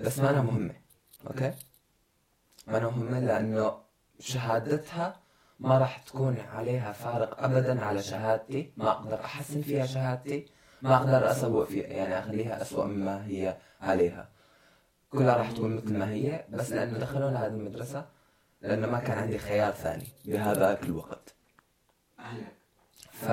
بس 0.00 0.18
ما 0.18 0.30
أنا 0.30 0.42
مهمة. 0.42 0.74
أوكي؟ 1.26 1.52
ما 2.66 2.78
أنا 2.78 2.86
مهمة 2.90 3.20
لأنه 3.20 3.78
شهادتها 4.20 5.20
ما 5.60 5.78
راح 5.78 5.98
تكون 5.98 6.40
عليها 6.40 6.92
فارق 6.92 7.42
أبدا 7.44 7.84
على 7.84 8.02
شهادتي 8.02 8.72
ما 8.76 8.90
أقدر 8.90 9.20
أحسن 9.24 9.62
فيها 9.62 9.86
شهادتي 9.86 10.46
ما 10.82 10.96
أقدر 10.96 11.30
أسوء 11.30 11.64
فيها 11.66 11.86
يعني 11.86 12.18
أخليها 12.18 12.62
أسوأ 12.62 12.84
مما 12.84 13.26
هي 13.26 13.56
عليها. 13.80 14.28
كلها 15.10 15.36
راح 15.36 15.50
تكون 15.52 15.76
مثل 15.76 15.96
ما 15.98 16.10
هي 16.10 16.44
بس 16.50 16.72
لأنه 16.72 16.98
دخلوني 16.98 17.36
هذه 17.36 17.46
المدرسة 17.46 18.06
لأنه 18.62 18.86
ما 18.86 18.98
كان 18.98 19.18
عندي 19.18 19.38
خيار 19.38 19.72
ثاني 19.72 20.06
بهذاك 20.24 20.82
الوقت. 20.82 21.34
ف؟ 23.12 23.30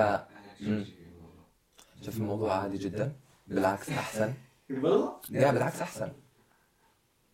شوف 2.02 2.16
الموضوع 2.16 2.54
عادي 2.56 2.78
جدا. 2.78 3.12
بالعكس 3.46 3.90
أحسن. 3.90 4.34
والله 4.70 5.20
لا 5.30 5.50
بالعكس 5.52 5.82
أحسن. 5.82 6.12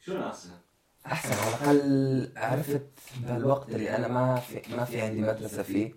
شو 0.05 0.13
ناقصها؟ 0.13 0.59
أحسن 1.07 1.35
على 1.35 1.73
الأقل 1.73 2.33
عرفت 2.37 2.87
بهالوقت 3.23 3.69
اللي 3.69 3.97
أنا 3.97 4.09
ما 4.09 4.37
في 4.37 4.77
ما 4.77 4.85
في 4.85 5.01
عندي 5.01 5.21
مدرسة 5.21 5.63
فيه. 5.63 5.95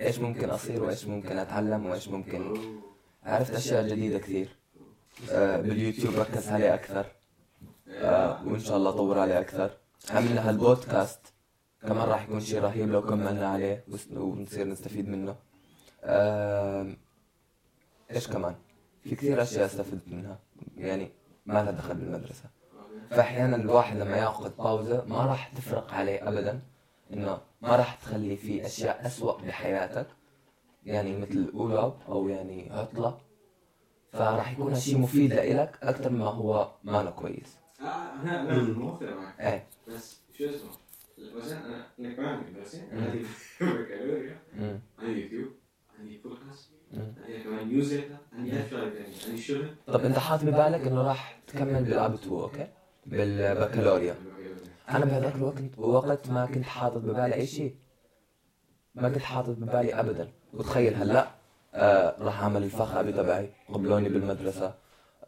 إيش 0.00 0.18
ممكن 0.18 0.50
أصير 0.50 0.82
وإيش 0.82 1.06
ممكن 1.06 1.38
أتعلم 1.38 1.86
وإيش 1.86 2.08
ممكن. 2.08 2.56
عرفت 3.24 3.54
أشياء 3.54 3.88
جديدة 3.88 4.18
كثير. 4.18 4.48
آه 5.30 5.60
باليوتيوب 5.60 6.14
ركز 6.14 6.48
عليه 6.48 6.74
أكثر. 6.74 7.06
آه 7.88 8.46
وإن 8.46 8.60
شاء 8.60 8.76
الله 8.76 8.90
اطور 8.90 9.18
عليه 9.18 9.40
أكثر. 9.40 9.70
عملنا 10.10 10.48
هالبودكاست 10.48 11.20
كمان 11.82 12.08
راح 12.08 12.22
يكون 12.22 12.40
شيء 12.40 12.60
رهيب 12.60 12.90
لو 12.90 13.02
كملنا 13.02 13.48
عليه 13.48 13.84
ونصير 14.12 14.68
نستفيد 14.68 15.08
منه. 15.08 15.36
آه 16.04 16.96
إيش 18.10 18.28
كمان؟ 18.28 18.54
في 19.04 19.14
كثير 19.14 19.42
أشياء 19.42 19.66
استفدت 19.66 20.08
منها. 20.08 20.38
يعني 20.76 21.10
ما 21.46 21.62
لها 21.62 21.70
دخل 21.70 21.94
بالمدرسة. 21.94 22.55
فأحيانا 23.10 23.56
الواحد 23.56 23.96
لما 23.96 24.16
يأخذ 24.16 24.56
باوزه 24.56 25.04
ما 25.04 25.26
راح 25.26 25.48
تفرق 25.48 25.94
عليه 25.94 26.28
ابدا 26.28 26.60
إنه 27.12 27.38
ما 27.62 27.76
راح 27.76 27.94
تخلي 27.94 28.36
في 28.36 28.66
أشياء 28.66 29.06
أسوأ 29.06 29.40
بحياتك 29.42 30.06
يعني 30.84 31.18
مثل 31.18 31.50
اولاب 31.54 31.98
أو 32.08 32.28
يعني 32.28 32.72
عطلة 32.72 33.18
فراح 34.12 34.52
يكون 34.52 34.74
شيء 34.74 34.98
مفيد 34.98 35.32
لإلك 35.34 35.78
أكثر 35.82 36.10
ما 36.10 36.24
هو 36.24 36.70
ماله 36.84 37.10
كويس. 37.10 37.56
آه، 37.80 37.84
أنا 38.22 38.40
أنا 38.40 38.62
موافق 38.62 39.06
معك. 39.06 39.40
إيه. 39.40 39.66
بس 39.88 40.20
شو 40.38 40.44
اسمه؟ 40.44 40.70
مثلا 41.36 41.66
أنا 41.66 41.86
أنا 42.00 42.14
كمان 42.14 42.44
عندي 42.92 43.24
بكالوريا. 43.60 44.38
عندي 44.98 45.22
يوتيوب 45.22 45.52
عندي 45.98 46.18
بودكاست. 46.18 46.70
عندي 46.94 47.42
كمان 47.44 47.68
newsletter 47.68 48.16
عندي 48.32 48.50
ثانية 48.50 49.06
عندي 49.26 49.42
شغل. 49.42 49.74
طب 49.86 50.04
أنت 50.04 50.18
حاط 50.18 50.44
ببالك 50.44 50.86
إنه 50.86 51.02
راح 51.02 51.40
تكمل 51.46 51.84
بال 51.84 51.99
Abitur 51.99 52.42
okay؟ 52.42 52.66
بالبكالوريا. 53.06 54.14
أنا 54.90 55.04
بهذاك 55.04 55.34
الوقت 55.34 55.62
وقت 55.78 56.30
ما 56.30 56.46
كنت 56.46 56.64
حاطط 56.64 56.98
ببالي 56.98 57.34
أي 57.34 57.46
شيء. 57.46 57.74
ما 58.94 59.08
كنت 59.08 59.22
حاطط 59.22 59.50
ببالي 59.50 60.00
ابدا. 60.00 60.28
وتخيل 60.54 60.94
هلأ 60.94 61.26
آه 61.74 62.16
راح 62.20 62.42
أعمل 62.42 62.62
ال 62.62 62.94
Fachabi 62.94 63.12
تبعي. 63.12 63.50
قبلوني 63.68 64.08
بالمدرسة. 64.08 64.74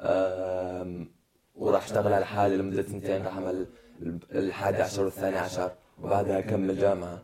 آم، 0.00 1.08
وراح 1.54 1.84
أشتغل 1.84 2.12
على 2.12 2.26
حالي 2.26 2.56
لمدة 2.56 2.82
سنتين 2.82 3.24
راح 3.24 3.34
أعمل 3.34 3.66
الحادي 4.32 4.82
عشر 4.82 5.04
والثاني 5.04 5.36
عشر 5.38 5.70
وبعدها 6.02 6.38
أكمل 6.38 6.78
جامعة. 6.78 7.18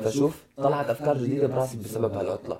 فشوف 0.00 0.44
طلعت 0.56 0.90
أفكار 0.90 1.18
جديدة 1.18 1.46
براسي 1.46 1.76
بسبب 1.78 2.14
هالعطلة. 2.14 2.58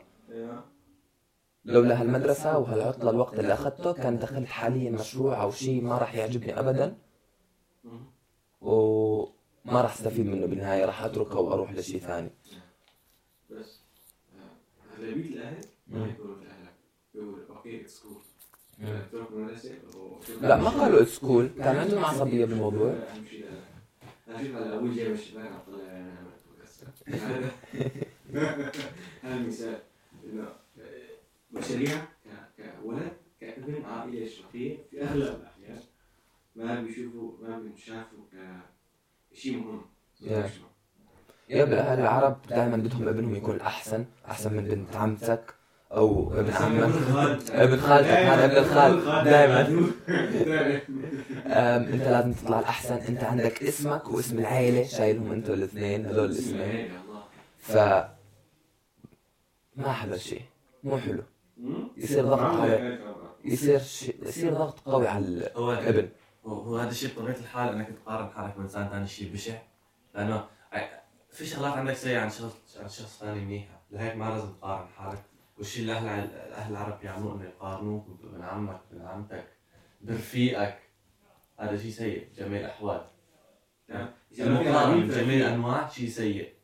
لولا 1.64 2.00
هالمدرسه 2.00 2.58
وهالعطله 2.58 3.10
الوقت 3.10 3.38
اللي 3.38 3.52
أخذته 3.54 3.92
كان 3.92 4.18
دخلت 4.18 4.48
حاليا 4.48 4.90
مشروع 4.90 5.42
أو 5.42 5.50
شيء 5.50 5.82
ما 5.82 5.98
راح 5.98 6.14
يعجبني 6.14 6.58
ابدا. 6.58 6.96
وما 8.60 9.80
راح 9.82 9.94
أستفيد 9.94 10.26
منه 10.26 10.46
بالنهاية 10.46 10.84
راح 10.84 11.02
أتركه 11.02 11.38
وأروح 11.38 11.72
لشيء 11.72 12.00
ثاني. 12.00 12.30
بس 13.50 13.80
آه، 14.36 14.98
اغلبيه 15.02 15.34
الاهل 15.34 15.64
ما 15.88 16.04
في 16.06 16.46
اهلك 16.46 16.74
يقول 17.14 17.40
اتس 17.80 18.00
كول 18.00 18.16
وشوف- 19.96 20.42
لا 20.42 20.56
ما 20.56 20.68
قالوا 20.70 21.02
اتس 21.02 21.18
كول 21.18 21.48
كان 21.58 21.76
عندهم 21.76 22.04
بالموضوع. 22.46 22.94
يعني 25.88 26.10
عملت 26.18 26.40
بودكاست. 26.48 26.84
هذا 27.08 27.50
آه، 30.40 30.59
مشاريع 31.52 32.02
كولد 32.82 33.12
كابن 33.40 33.84
عائلة 33.84 34.26
اشرافيه 34.26 34.76
في 34.90 35.02
أغلب 35.02 35.22
الأحيان 35.40 35.80
ما 36.56 36.82
بيشوفوا 36.82 37.32
ما 37.42 37.58
بينشافوا 37.58 38.18
كشيء 39.32 39.56
مهم. 39.56 39.80
يا 41.48 41.94
العرب 41.94 42.36
دائما 42.48 42.76
بدهم 42.76 43.08
ابنهم 43.08 43.34
يكون 43.34 43.54
الاحسن 43.56 44.04
أحسن 44.28 44.54
من 44.54 44.64
بنت 44.64 44.96
عمتك 44.96 45.54
أو 45.92 46.32
ابن 46.40 46.52
عمك. 46.52 47.50
ابن 47.50 47.76
خالتك. 47.80 48.10
هذا 48.10 48.44
ابن 48.44 48.56
الخال 48.56 49.24
دائما 49.24 49.60
أنت 51.94 52.02
لازم 52.02 52.32
تطلع 52.32 52.58
الأحسن. 52.58 52.94
أنت 52.94 53.24
عندك 53.24 53.62
اسمك 53.62 54.10
واسم 54.10 54.38
العائله 54.38 54.84
شايلهم 54.84 55.32
أنتوا 55.32 55.54
الاثنين 55.54 56.06
هذول 56.06 56.24
الاسمين. 56.24 56.90
ف 57.58 57.76
ما 59.76 59.90
أحلى 59.90 60.18
شيء 60.18 60.42
مو 60.84 60.98
حلو. 60.98 61.22
يصير 61.96 62.24
ضغط 62.24 62.60
عليه 62.60 63.00
يصير. 63.44 63.80
يصير 64.22 64.54
ضغط 64.54 64.80
قوي 64.80 65.08
على 65.08 65.50
هو 65.56 65.72
الابن. 65.72 66.08
هو 66.46 66.52
هو 66.52 66.76
هذا 66.76 66.90
الشيء 66.90 67.14
بطبيعة 67.14 67.36
الحال 67.36 67.74
إنك 67.74 67.88
تقارن 67.88 68.30
حالك 68.30 68.56
بانسان 68.56 68.88
ثاني 68.88 69.06
شيء 69.06 69.32
بشع. 69.32 69.58
لأنه 70.14 70.44
في 71.30 71.46
شغلات 71.46 71.72
عندك 71.72 71.94
سيئه 71.94 72.20
عن 72.20 72.30
شخص 72.30 72.78
عن 72.80 72.88
شخص 72.88 73.18
ثاني 73.20 73.40
منيحه 73.40 73.82
لهيك 73.90 74.16
ما 74.16 74.24
لازم 74.24 74.52
تقارن 74.52 74.88
حالك. 74.88 75.22
والشيء 75.58 75.82
اللي 75.82 75.92
أهل 75.92 76.08
الاهل 76.08 76.72
العرب 76.72 77.00
بيعملوه 77.00 77.34
إنه 77.34 77.44
يقارنوك 77.44 78.06
بابن 78.22 78.42
عمك 78.42 78.80
بابن 78.90 79.06
عمتك 79.06 79.44
برفيقك 80.00 80.78
هذا 81.58 81.76
شيء 81.76 81.90
سيء 81.90 82.28
بجميع 82.32 82.60
الأحوال. 82.60 83.04
المقارنه 84.38 85.06
بجميع 85.06 85.36
الأنواع 85.36 85.88
شيء 85.88 86.08
سيء. 86.08 86.54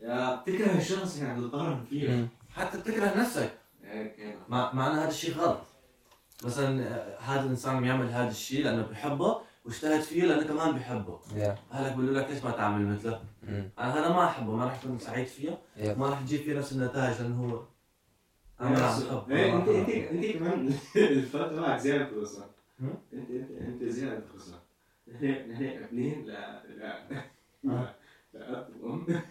يا 0.00 0.36
بتكره 0.36 0.76
الشخص 0.76 1.18
يعني 1.18 1.40
بتقارن 1.40 1.84
فيه. 1.84 2.28
حتى 2.50 2.78
بتكره 2.78 3.18
نفسك. 3.20 3.59
مع 4.48 4.72
مع 4.72 4.86
ان 4.86 4.92
هذا 4.98 5.08
الشيء 5.08 5.34
غلط. 5.36 5.60
مثلا 6.44 6.82
آه، 6.88 7.18
هذا 7.20 7.40
الإنسان 7.44 7.80
بيعمل 7.80 8.08
هذا 8.08 8.30
الشيء 8.30 8.64
لأنه 8.64 8.82
بحبه 8.82 9.40
واجتهد 9.64 10.00
فيه 10.00 10.24
لأنه 10.24 10.42
كمان 10.46 10.72
بحبه. 10.72 11.18
يا 11.36 11.54
أهلك 11.72 11.96
بيقولوا 11.96 12.20
لك 12.20 12.30
ليش 12.30 12.44
ما 12.44 12.50
تعمل 12.50 12.86
مثله؟ 12.86 13.20
مم. 13.42 13.70
أنا 13.78 13.94
هذا 13.94 14.08
ما 14.08 14.24
أحبه 14.24 14.56
ما 14.56 14.64
راح 14.64 14.78
اكون 14.84 14.98
سعيد 14.98 15.26
فيه 15.26 15.58
يب. 15.76 15.98
ما 15.98 16.08
راح 16.08 16.20
تجيب 16.20 16.40
فيه 16.40 16.54
نفس 16.58 16.72
النتائج 16.72 17.20
لأنه 17.22 17.44
هو 17.44 17.62
حب 18.60 19.30
إيه، 19.30 19.56
انت 19.56 19.68
انت 19.68 19.88
أنت 19.88 20.26
كمان 20.36 20.74
الفرق 20.96 21.48
تبعك 21.50 21.80
زيادة 21.80 22.06
خصوصا 22.10 22.50
هم؟ 22.80 22.94
انت 23.12 23.30
انت 23.30 23.50
أنت 23.50 23.84
زيادة 23.84 24.22
خصوصا 24.34 24.58
نحن 25.14 25.24
نحن 25.50 25.64
ابنين 25.64 26.24
لا 26.26 26.62
لا 26.66 26.98
لا 28.34 28.58
اب 28.58 28.68
وام 28.82 29.06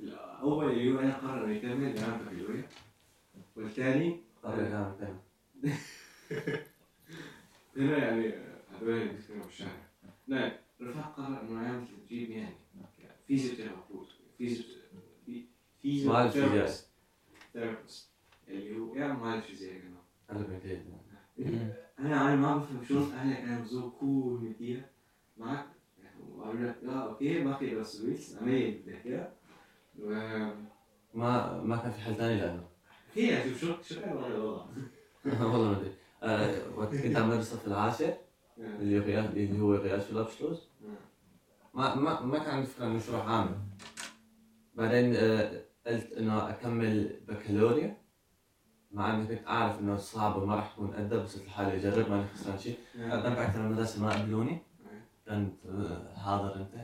لا، 0.00 0.16
أول 0.40 0.64
هو 0.88 0.98
أنا 1.00 1.16
قرر 1.16 1.50
يكمل 1.50 1.94
جامعة 1.94 2.18
بكالوريا 2.22 2.64
والثاني 3.58 4.20
يعمل 4.44 4.94
كذا. 5.00 5.18
هنا 7.76 7.96
يعني 7.98 8.32
هذول 8.70 9.08
بيسكنوا 9.08 9.44
بالشارع 9.44 9.72
لا 10.28 10.58
رفاق 10.82 11.16
قرر 11.16 11.40
انه 11.42 11.62
يعمل 11.62 11.86
تدريب 11.88 12.30
يعني 12.30 12.54
Physiotherapeut 13.26 14.08
physio 14.38 14.64
معالج 16.12 16.30
فيزيائي. 16.30 16.30
physiotherapist 16.32 16.88
therapist 17.52 18.08
اللي 18.48 18.76
هو 18.78 18.94
يعمل 18.94 19.20
معالج 19.20 19.42
فيزيائي 19.42 19.78
كمان 20.28 20.44
بنتين 20.44 20.84
مم. 21.38 21.72
أنا 21.98 22.22
أنا 22.28 22.36
ما 22.36 22.56
بفهم 22.56 22.84
شلون 22.84 23.12
اهلك 23.12 23.36
كانوا 23.38 23.62
super 23.62 23.90
cool 24.00 24.40
مدير 24.42 24.82
معك؟ 25.38 25.66
وقالوا 26.30 26.62
لك 26.70 26.84
آه 26.84 27.08
okay 27.08 27.44
ما 27.44 27.56
في 27.56 27.74
بس 27.74 28.02
عمليه 28.40 28.82
بدك 28.82 29.06
اياها 29.06 29.32
و- 29.98 30.50
ما 31.14 31.60
ما 31.62 31.76
كان 31.76 31.92
في 31.92 32.00
حل 32.00 32.14
ثاني 32.14 32.40
لأنه. 32.40 32.68
فيها 33.18 33.54
شوف 33.54 33.88
شو 33.88 33.94
شو 33.94 34.00
الوضع؟ 34.26 34.64
والله 35.42 35.68
ما 35.70 35.76
أدري. 35.76 35.92
آه، 36.22 36.76
وقت 36.76 36.94
كنت 36.94 37.16
عم 37.16 37.30
بدرس 37.30 37.54
في 37.54 37.66
العاشر 37.66 38.14
اللي 38.58 38.98
غياش 38.98 39.24
اللي 39.26 39.60
هو 39.60 39.74
غياش 39.74 40.02
في 40.02 40.58
ما 41.74 41.94
ما 41.94 42.20
ما 42.20 42.38
كان 42.38 42.50
عندي 42.54 42.66
فكرة 42.66 42.86
انه 42.86 42.98
شو 42.98 43.12
راح 43.16 43.26
اعمل 43.26 43.58
بعدين 44.74 45.16
آه، 45.16 45.62
قلت 45.86 46.12
إنه 46.12 46.50
أكمل 46.50 47.20
بكالوريا. 47.28 47.96
مع 48.92 49.14
إني 49.14 49.26
كنت 49.26 49.46
أعرف 49.46 49.80
إنه 49.80 49.96
صعب 49.96 50.42
وما 50.42 50.54
راح 50.54 50.72
أكون 50.72 50.90
قدها 50.94 51.22
بس 51.22 51.36
قلت 51.38 51.46
لحالي 51.46 51.76
أجرب 51.76 52.10
ماني 52.10 52.28
خسران 52.34 52.58
شيء. 52.58 52.78
قدمت 52.94 53.38
أكثر 53.38 53.62
من 53.62 53.72
مدرسه 53.72 54.02
ما 54.02 54.12
قبلوني. 54.12 54.58
كنت 55.28 55.66
آه، 55.66 56.14
حاضر 56.16 56.54
انت. 56.56 56.74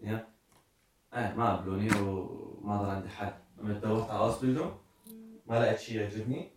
يا. 0.00 0.26
إيه 1.14 1.34
ما 1.36 1.56
قبلوني 1.56 1.88
وما 2.00 2.82
ضل 2.82 2.90
عندي 2.90 3.08
حل 3.08 3.32
لما 3.60 3.72
دورت 3.78 4.10
على 4.10 4.20
اوسبيلدو 4.20 4.70
ما 5.46 5.60
لقيت 5.60 5.78
شيء 5.78 6.00
يعجبني 6.00 6.50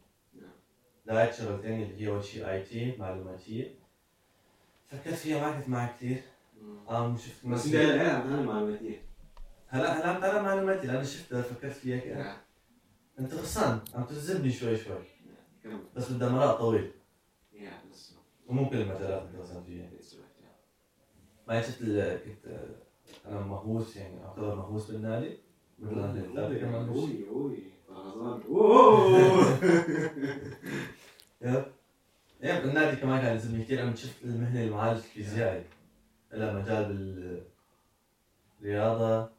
لقيت 1.06 1.34
شغلتين 1.34 1.84
اللي 1.84 2.02
هي 2.02 2.08
اول 2.08 2.24
شيء 2.24 2.50
اي 2.50 2.64
تي 2.64 2.96
معلوماتيه 2.98 3.76
فكرت 4.88 5.14
فيها 5.14 5.40
ما 5.40 5.60
كنت 5.60 5.70
معي 5.70 5.88
كثير 5.88 6.22
قام 6.88 7.18
شفت 7.18 7.46
بس 7.48 7.66
انت 7.66 7.76
هلا 7.76 8.20
تعلم 8.20 8.46
معلوماتيه 8.46 9.02
هلا 9.68 10.12
هلا 10.12 10.20
تعلم 10.20 10.44
معلوماتي 10.44 10.88
لأنه 10.88 11.04
شفتها 11.04 11.42
فكرت 11.42 11.72
فيها 11.74 11.98
كده 12.00 12.38
انت 13.20 13.34
غصان 13.34 13.80
عم 13.94 14.04
تجذبني 14.04 14.52
شوي 14.52 14.78
شوي 14.78 15.04
بس 15.96 16.12
بدها 16.12 16.30
مراء 16.30 16.58
طويل 16.58 16.92
كل 18.70 18.78
المجالات 18.82 19.28
اللي 19.28 19.40
غصان 19.42 19.64
فيها 19.64 19.90
ما 21.48 21.62
شفت 21.62 21.80
كنت 22.26 22.70
أنا 23.26 23.40
مهووس 23.40 23.98
يعني 23.98 24.24
اعتبر 24.24 24.56
مهووس 24.56 24.92
بالنادي 24.92 25.38
فرزان 27.88 28.42
اوه 28.48 29.60
يب 31.42 31.66
يب 32.42 32.64
النادي 32.66 32.96
كمان 32.96 33.22
كان 33.22 33.34
يلزمني 33.34 33.64
كثير 33.64 33.84
أنا 33.84 33.96
شفت 33.96 34.24
المهنه 34.24 34.64
المعالج 34.64 34.98
الفيزيائي 34.98 35.64
لها 36.34 36.54
مجال 36.54 36.86
بالرياضه 38.60 39.30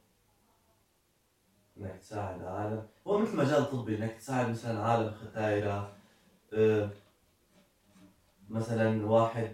انك 1.79 1.97
تساعد 2.01 2.41
العالم 2.41 2.87
هو 3.07 3.19
مثل 3.19 3.37
مجال 3.37 3.71
طبي 3.71 3.99
انك 3.99 4.13
تساعد 4.13 4.51
مثلا 4.51 4.81
عالم 4.81 5.11
ختايره 5.11 5.93
مثلا 8.49 9.07
واحد 9.07 9.53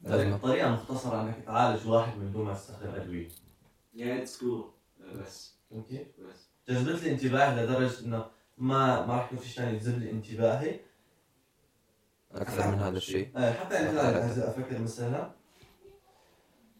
لازم. 0.00 0.36
طريقه 0.36 0.70
مختصره 0.72 1.22
انك 1.22 1.44
تعالج 1.46 1.86
واحد 1.88 2.18
من 2.18 2.32
دون 2.32 2.44
ما 2.46 2.54
تستخدم 2.54 2.88
ادويه 2.94 3.28
yeah 3.94 4.22
it's 4.22 4.38
cool 4.38 4.70
بس 5.14 5.54
فهمت 5.70 5.88
كيف؟ 5.88 6.08
بس 6.20 6.48
جذبت 6.68 7.02
لي 7.02 7.10
انتباه 7.10 7.62
لدرجة 7.62 8.00
إنه 8.00 8.26
ما 8.58 9.06
ما 9.06 9.14
راح 9.14 9.26
يكون 9.26 9.38
في 9.38 9.48
شيء 9.48 9.56
ثاني 9.56 9.76
يجذب 9.76 9.98
لي 9.98 10.10
انتباهي. 10.10 10.80
أكثر 12.32 12.70
من 12.70 12.78
هذا 12.78 12.96
الشيء. 12.96 13.30
آه، 13.36 13.52
حتى 13.52 13.74
يعني 13.74 13.92
لا 13.92 14.26
هسه 14.32 14.50
أفكر 14.50 14.78
مثلا 14.78 15.30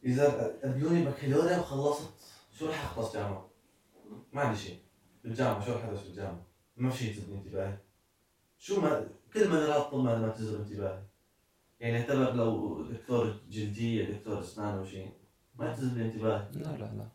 إذا 0.04 0.56
قبلوني 0.64 1.04
بكالوريا 1.04 1.58
وخلصت 1.58 2.10
شو 2.58 2.66
راح 2.66 2.84
أخلص 2.84 3.14
جامعة؟ 3.14 3.50
ما 4.32 4.42
عندي 4.42 4.58
شيء. 4.58 4.78
بالجامعة 5.24 5.66
شو 5.66 5.72
راح 5.72 5.84
ادرس 5.84 6.02
بالجامعة؟ 6.02 6.46
ما 6.76 6.90
في 6.90 6.98
شيء 6.98 7.10
يجذب 7.10 7.32
انتباهي. 7.32 7.78
شو 8.58 8.80
ما 8.80 9.08
كل 9.34 9.48
مجالات 9.50 9.76
الطب 9.76 9.98
ما 9.98 10.18
ما 10.18 10.28
تجذب 10.28 10.60
انتباهي. 10.60 11.02
يعني 11.80 12.00
اعتبر 12.00 12.32
لو 12.32 12.82
دكتور 12.82 13.40
جلدية 13.50 14.12
دكتور 14.12 14.40
أسنان 14.40 14.78
أو 14.78 14.84
شيء 14.84 15.21
ما 15.58 15.72
تجذب 15.74 15.96
لي 15.98 16.04
انتباهي 16.04 16.44
لا 16.54 16.60
لا 16.62 16.76
لا. 16.98 17.06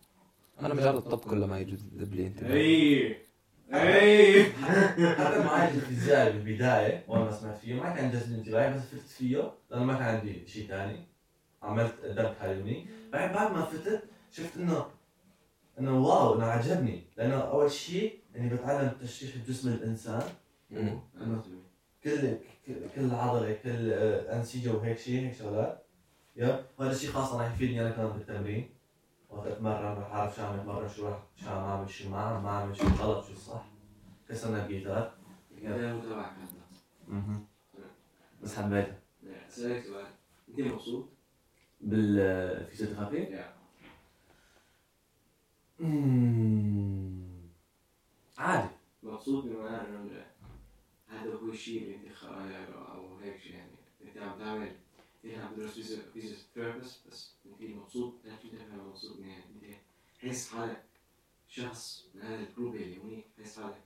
أنا 0.60 0.74
مجال 0.74 0.96
الطب 0.96 1.20
كله 1.20 1.46
ما 1.48 1.60
يجذب 1.60 2.14
لي 2.14 2.28
انتباه. 2.28 2.54
اي 2.54 3.16
اي 3.74 4.44
حتى 4.44 5.40
معالج 5.44 5.76
الفيزيائي 5.76 6.32
بالبداية 6.40 7.06
اول 7.10 7.20
ما 7.20 7.32
سمعت 7.32 7.58
فيه. 7.58 7.74
ما 7.74 7.96
كان 7.96 8.12
جذب 8.12 8.34
انتباهي 8.38 8.74
بس 8.74 8.82
فتت 8.82 9.08
فيه. 9.08 9.52
لأنه 9.72 9.84
ما 9.86 9.94
كان 9.94 10.04
عندي 10.16 10.48
شيء 10.48 10.68
ثاني 10.68 11.00
عملت 11.64 11.94
قدمت 12.04 12.36
حالي 12.40 12.64
مني 12.64 12.86
بعد 13.14 13.34
بعد 13.34 13.52
ما 13.52 13.66
فتت 13.66 14.04
شفت 14.32 14.58
إنه 14.58 14.86
إنه 15.80 16.00
واو 16.08 16.36
إنه 16.36 16.46
عجبني. 16.46 17.04
لأنه 17.18 17.36
أول 17.36 17.72
شيء 17.72 18.20
إني 18.36 18.50
بتعلم 18.50 18.92
تشريح 19.02 19.32
جسم 19.48 19.70
الإنسان. 19.70 20.24
كل- 22.66 22.74
كل 22.96 23.12
عضلة 23.12 23.54
كل 23.64 23.92
آه، 23.94 24.38
أنسجة 24.38 24.74
وهيك 24.74 24.98
شيء 24.98 25.22
هيك 25.28 25.34
شغلات. 25.36 25.84
yeah 26.38 26.66
وهذا 26.78 26.92
الشيء 26.92 27.12
خاصة 27.12 27.42
راح 27.44 27.54
يفيدني 27.54 27.82
أنا 27.82 27.92
كمان 27.92 28.12
بالتمرين 28.12 28.70
وقت 29.30 29.48
اتمرن 29.48 29.98
راح 29.98 30.12
أعرف 30.12 30.36
شو 30.36 30.42
عم 30.46 30.60
اتمرن 30.60 30.90
شو 30.90 31.08
راح 31.08 31.20
شو 31.36 31.50
عم 31.50 31.58
أعمل 31.64 31.90
شو 31.90 32.10
ما 32.10 32.18
عم 32.22 32.46
أعمل 32.46 32.78
شو 32.78 32.84
غلط 32.84 33.26
شو 33.28 33.34
صح. 33.34 33.66
كسرنا 34.30 34.66
الجيتار. 34.66 35.14
متابعك 35.52 36.32
هذا 36.32 37.40
بس 38.44 38.56
حبيتها 38.58 39.00
أنت 40.50 40.60
مبسوط؟ 40.60 41.10
بال 41.82 42.03
physiotherapy 42.03 43.40
عادي. 48.38 48.70
مبسوط 49.04 49.46
إنه 49.46 49.68
هذا 51.08 51.34
هو 51.34 51.50
الشيء 51.50 51.82
اللي 51.84 51.96
أنت 51.96 52.14
خ- 52.16 52.26
أو 52.94 53.18
هيك 53.18 53.38
شيء 53.40 53.54
يعني. 53.56 53.72
أنت 54.02 54.18
عم 54.18 54.40
تعمل 54.40 54.72
انت 55.26 55.38
عم 55.38 55.56
تدرس 55.56 56.00
physiotherapist 56.14 57.08
بس 57.12 57.32
انت 57.46 57.72
مبسوط 57.72 58.14
لا 58.26 58.34
انت 58.34 58.56
فعلا 58.56 58.84
مبسوط 58.84 59.20
من 59.20 59.28
يعني 59.28 59.44
انت 59.56 59.76
حس 60.20 60.50
حالك 60.50 60.84
شخص 61.48 62.06
من 62.16 62.22
هذا 62.22 62.40
ال 62.40 62.46
group 62.46 62.76
اللي 62.76 62.98
هونيك 62.98 63.26
حس 63.44 63.60
حالك 63.60 63.82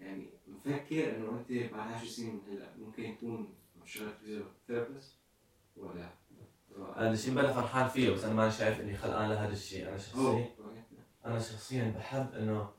يعني 0.00 0.26
مفكر 0.48 1.16
انه 1.16 1.30
انت 1.38 1.72
بعد 1.72 1.92
10 1.92 2.08
سنين 2.08 2.34
من 2.34 2.40
هلا 2.52 2.76
ممكن 2.76 3.16
تكون 3.16 3.54
شغال 3.84 4.12
physiotherapist 4.24 5.14
ولا 5.76 6.10
هذا 6.96 7.12
الشيء 7.12 7.34
بلا 7.34 7.52
فرحان 7.52 7.88
فيه 7.88 8.10
بس 8.10 8.24
أنا 8.24 8.34
ما 8.34 8.50
شايف 8.50 8.80
اني 8.80 8.96
خلقان 8.96 9.30
لهذا 9.30 9.52
الشيء 9.52 9.88
أنا 9.88 9.98
شخصيا 9.98 10.48
أنا 11.26 11.38
شخصيا 11.38 11.94
بحب 11.96 12.34
انه 12.34 12.70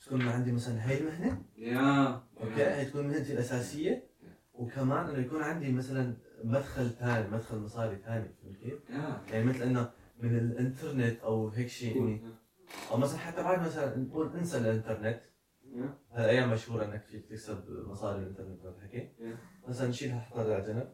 تكون 0.00 0.28
عندي 0.28 0.52
مثلا 0.52 0.88
هاي 0.88 0.98
المهنه 0.98 1.42
يا 1.56 2.22
أوكي 2.40 2.64
هي 2.64 2.84
تكون 2.84 3.08
مهنتي 3.08 3.32
الاساسيه 3.32 4.04
وكمان 4.54 5.06
انه 5.06 5.18
يكون 5.18 5.42
عندي 5.42 5.72
مثلا 5.72 6.16
مدخل 6.44 6.90
ثاني 6.90 7.28
مدخل 7.28 7.56
مصاري 7.58 7.96
ثاني 7.96 8.28
فهمت 8.42 8.56
كيف؟ 8.56 8.90
يا 8.90 9.22
يعني 9.30 9.44
مثل 9.44 9.62
إنه 9.62 9.90
من 10.20 10.38
الإنترنت 10.38 11.20
أو 11.20 11.48
هيك 11.48 11.66
شيء 11.68 12.02
اني 12.02 12.22
أو 12.90 12.96
مثلا 12.96 13.18
حتى 13.18 13.42
بعد 13.42 13.60
مثلا 13.66 13.98
نقول 13.98 14.36
انسى 14.36 14.58
الإنترنت. 14.58 15.20
يا. 15.74 15.94
هالايام 16.12 16.50
مشهورة 16.52 16.84
إنك 16.84 17.02
فيك 17.02 17.26
تكسب 17.26 17.70
مصاري 17.70 18.18
من 18.18 18.22
الإنترنت 18.24 18.64
ولا 18.64 18.74
الحكي 18.76 19.08
Yeah. 19.18 19.68
مثلا 19.68 19.88
نشيلها 19.88 20.16
نحطها 20.16 20.54
على 20.54 20.64
جنب. 20.64 20.92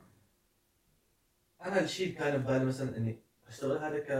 أنا 1.65 1.81
الشيء 1.81 2.19
كان 2.19 2.43
ببالي 2.43 2.65
مثلا 2.65 2.97
إني 2.97 3.23
أشتغل 3.49 3.79
هذا 3.79 3.99
ك 3.99 4.11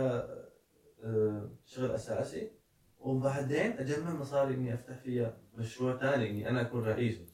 آه، 1.05 1.51
شغل 1.65 1.91
أساسي 1.91 2.51
وبعدين 2.99 3.73
أجمع 3.73 4.15
مصاري 4.15 4.55
إني 4.55 4.75
أفتح 4.75 4.97
فيها 4.99 5.37
مشروع 5.55 5.97
ثاني 5.99 6.31
إني 6.31 6.49
أنا 6.49 6.61
أكون 6.61 6.85
رئيسه 6.85 7.27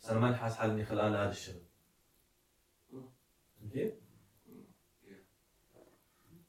بس 0.00 0.10
أنا 0.10 0.20
ماني 0.20 0.36
حاسس 0.36 0.56
حالي 0.56 0.72
إني 0.72 0.84
خلقان 0.84 1.12
لهذا 1.12 1.30
الشغل. 1.30 1.62
كيف؟ 3.72 3.92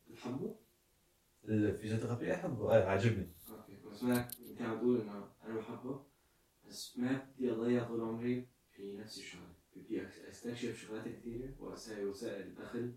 بتحبه؟ 0.09 0.55
ال 1.45 1.51
physiotherapy 1.51 2.33
احبه 2.33 2.73
عاجبني. 2.73 3.27
okay 3.49 3.77
بس 3.91 4.03
ما 4.03 4.29
عم 4.59 4.77
تقول 4.77 5.01
إنه 5.01 5.27
أنا 5.45 5.57
بحبه. 5.57 6.03
بس 6.67 6.97
ما 6.97 7.27
بدي 7.37 7.51
اضيع 7.51 7.83
طول 7.83 8.01
عمري 8.01 8.47
في 8.71 8.97
نفس 8.97 9.17
الشغلة. 9.17 9.53
بدي 9.75 10.07
أستكشف 10.29 10.81
شغلات 10.81 11.07
كثيرة 11.07 11.53
واسوي 11.59 12.05
وسائل 12.05 12.55
دخل 12.55 12.93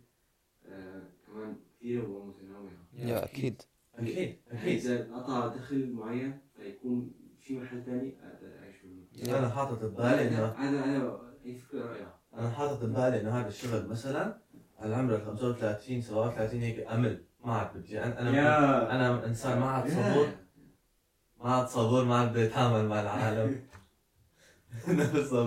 آه 0.67 1.11
كمان 1.27 1.57
كثيرة 1.79 2.09
ومتنوعه 2.09 2.71
يا 2.93 3.25
أكيد. 3.25 3.63
أكيد. 3.95 4.09
يعني 4.17 4.41
أكيد. 4.51 4.79
إذا 4.79 5.15
قطع 5.15 5.47
دخل 5.47 5.93
معين 5.93 6.41
فيكون 6.57 7.15
في 7.41 7.59
محل 7.59 7.85
ثاني 7.85 8.17
أقدر 8.23 8.59
أعيش 8.59 8.85
منه. 8.85 9.39
أنا 9.39 9.49
حاطط 9.49 9.85
ببالي 9.85 10.29
إنه 10.29 10.47
هذا 10.47 10.81
هذا 10.85 11.37
هي 11.45 11.59
فكرة 11.59 11.85
رائعه 11.85 12.16
أنا 12.39 12.51
حاطط 12.51 12.83
ببالي 12.85 13.21
إنه 13.21 13.41
هذا 13.41 13.49
الشغل 13.49 13.87
مثلا 13.89 14.39
على 14.79 14.95
عمر 14.95 15.15
ال 15.17 15.25
35 15.27 16.01
37 16.03 16.61
هيك 16.61 16.87
أمل. 16.87 17.25
ما 17.45 17.53
عاد 17.55 17.77
بدي. 17.79 18.03
أنا 18.03 18.21
أنا 18.21 18.93
أنا 18.95 19.27
إنسان 19.27 19.59
ما 19.61 19.71
عاد 19.71 19.91
صبور. 19.91 20.29
ما 21.41 21.51
عاد 21.55 21.69
صبور 21.69 22.05
ما 22.05 22.17
عاد 22.19 22.31
بدي 22.31 22.47
اتعامل 22.47 22.89
مع 22.89 23.01
العالم. 23.01 23.67
نفس 24.89 25.33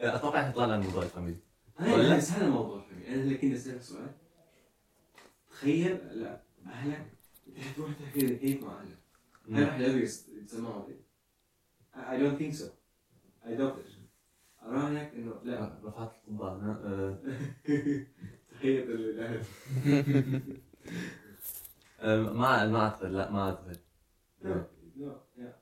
أتوقع 0.00 0.50
طالع 0.50 0.76
من 0.76 0.84
موضوع 0.86 1.02
ال 1.02 1.07
family 1.07 1.36
هاي 1.78 1.92
ولا؟ 1.92 2.16
بس 2.16 2.30
هذا 2.30 2.46
الموضوع 2.46 2.80
فهمي 2.80 3.08
أنا 3.08 3.14
اللي 3.14 3.34
كنت 3.34 3.54
أسألك 3.54 3.82
سؤال. 3.82 4.10
تخيل 5.50 5.98
لا 6.12 6.40
أهلك 6.66 7.06
انت 7.48 7.58
حتروح 7.58 7.90
تحكي 8.00 8.20
لي 8.26 8.36
كيف 8.36 8.62
مع 8.62 8.80
أهلك. 8.80 8.98
هل 9.52 9.68
رح 9.68 9.78
يقدروا 9.80 10.00
يس- 10.00 10.28
يسمعوا؟ 10.28 10.84
I 11.96 12.16
don't 12.18 12.38
think 12.38 12.54
so. 12.54 12.66
I 13.46 13.50
doubt 13.58 13.76
it. 13.78 13.95
أراهنك 14.66 15.12
إنه 15.14 15.34
لا 15.44 15.80
رفعت 15.84 16.12
القبعة. 16.28 16.58
تخيل 18.50 18.90
الأهل 18.90 19.42
أه، 22.00 22.32
ما 22.32 22.66
ما 22.68 22.78
أعتقد 22.80 23.10
لا 23.10 23.30
ما 23.30 23.42
أعتقد. 23.48 23.78
لا 24.42 24.66
لا. 24.96 25.56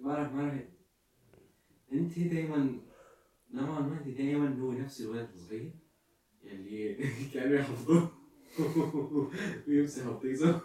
ما 0.00 0.14
راح 0.14 0.32
ما 0.32 0.42
راح 0.44 0.64
أنت 1.92 2.18
دايما 2.18 2.78
نوعا 3.54 3.80
ما 3.80 3.98
أنت 3.98 4.08
دايما 4.08 4.58
هو 4.60 4.72
نفس 4.72 5.00
الولد 5.00 5.28
الصغير 5.34 5.72
يلي 6.44 6.94
كانوا 7.34 7.56
يحفظوه 7.58 8.10
ويمسح 9.68 10.06
بطيسه 10.08 10.60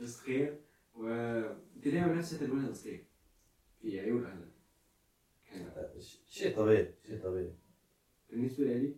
بس 0.00 0.20
خير 0.20 0.60
وأنت 0.94 1.88
دايما 1.88 2.14
نفس 2.14 2.34
هذا 2.34 2.44
الولد 2.44 2.68
الصغير 2.68 3.04
في 3.82 4.00
عيون 4.00 4.24
ش- 4.24 4.57
شيء 6.28 6.56
طبيعي 6.56 6.94
شيء 7.06 7.22
طبيعي. 7.22 7.52
بالنسبة 8.30 8.64
لي 8.64 8.94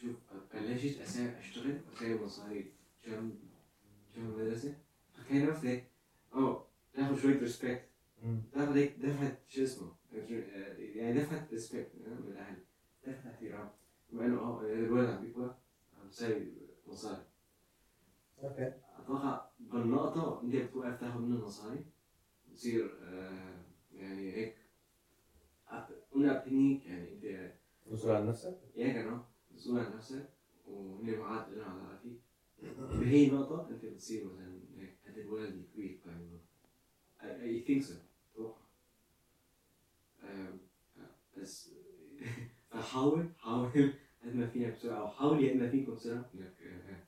شوف 0.00 0.16
بلشت 0.54 0.98
أسا- 0.98 1.38
أشتغل 1.38 1.80
واسوي 1.90 2.14
مصاري 2.24 2.72
كم 3.02 3.34
كم 4.14 4.30
مدرسة. 4.30 4.76
فكان 5.14 5.46
نفسي. 5.46 5.68
هيك 5.68 5.90
اوه 6.34 6.66
تاخذ 6.94 7.16
شوية 7.22 7.38
respect. 7.40 7.88
تاخذ 8.52 8.76
هيك 8.76 8.96
دفعة 8.98 9.38
شو 9.48 9.62
اسمه؟ 9.62 9.92
يعني 10.78 11.20
دفعة 11.20 11.48
respect 11.52 11.90
من 11.94 12.32
الاهل 12.32 12.56
دفعة 13.06 13.30
احترام. 13.30 13.70
بما 14.12 14.26
إنه 14.26 14.40
آه 14.40 14.60
الولد 14.62 15.08
عم 15.08 15.24
بيكبر 15.24 15.54
عم 16.00 16.08
يسوي 16.08 16.52
مصاري. 16.86 17.22
okay. 18.42 18.72
أتوقع 18.98 19.50
بالنقطة 19.60 20.40
انت 20.42 20.56
بتوقف 20.56 21.00
تاخذ 21.00 21.20
منه 21.20 21.44
مصاري 21.46 21.84
بتصير 22.48 22.98
آه 23.02 23.62
يعني 23.92 24.32
هيك 24.32 24.56
أنا 26.16 26.38
بتنيك 26.38 26.86
يعني 26.86 27.12
انت 27.12 27.52
مسؤول 28.08 28.16
عن 28.22 28.28
نفسك؟ 28.28 28.58
هيك 28.76 28.96
أنا 28.96 29.24
مسؤول 29.54 29.80
عن 29.80 29.96
نفسك 29.96 30.28
معاد 31.02 31.52
لنا 31.52 31.64
على 31.64 31.98
فيك 32.02 32.20
بهي 33.00 33.26
النقطة 33.28 33.68
أنت 33.70 33.84
بتصير 33.84 34.24
مثلا 34.26 34.58
هذا 35.04 35.20
الولد 35.20 35.54
الكبير 35.54 35.98
فاهم 36.04 36.40
اي 37.22 37.60
ثينك 37.60 37.82
سو 37.82 37.94
أتوقع 38.34 38.60
آم، 40.24 40.60
بس 41.38 41.70
فحاول 42.70 43.28
حاول 43.38 43.92
قد 44.24 44.34
ما 44.34 44.46
فيك 44.46 44.68
بسرعة 44.74 45.04
وحاول 45.04 45.50
قد 45.50 45.56
ما 45.56 45.70
فيك 45.70 45.90
بسرعة. 45.90 46.30
إنك 46.34 46.62
آه، 46.62 47.04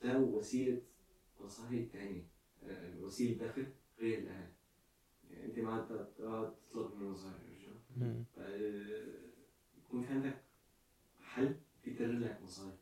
تلاقوا 0.00 0.38
وسيلة 0.38 0.80
مصاري 1.40 1.88
تانية 1.92 2.22
آه، 2.62 3.00
وسيلة 3.00 3.46
دخل 3.46 3.66
غير 4.00 4.18
الأهل 4.18 4.48
يعني 5.30 5.44
أنت 5.46 5.58
ما 5.58 5.72
عاد 5.72 5.86
تقعد 6.18 6.54
تطلب 6.70 6.94
من 6.94 7.06
مصاري 7.08 7.34
عرفت 7.34 7.60
شلون؟ 7.62 7.78
مم. 7.96 8.24
آه، 8.38 9.34
يكون 9.78 10.02
في 10.04 10.12
عندك 10.12 10.36
محل 11.20 11.54
يدر 11.86 12.12
لك 12.12 12.38
مصاري 12.44 12.78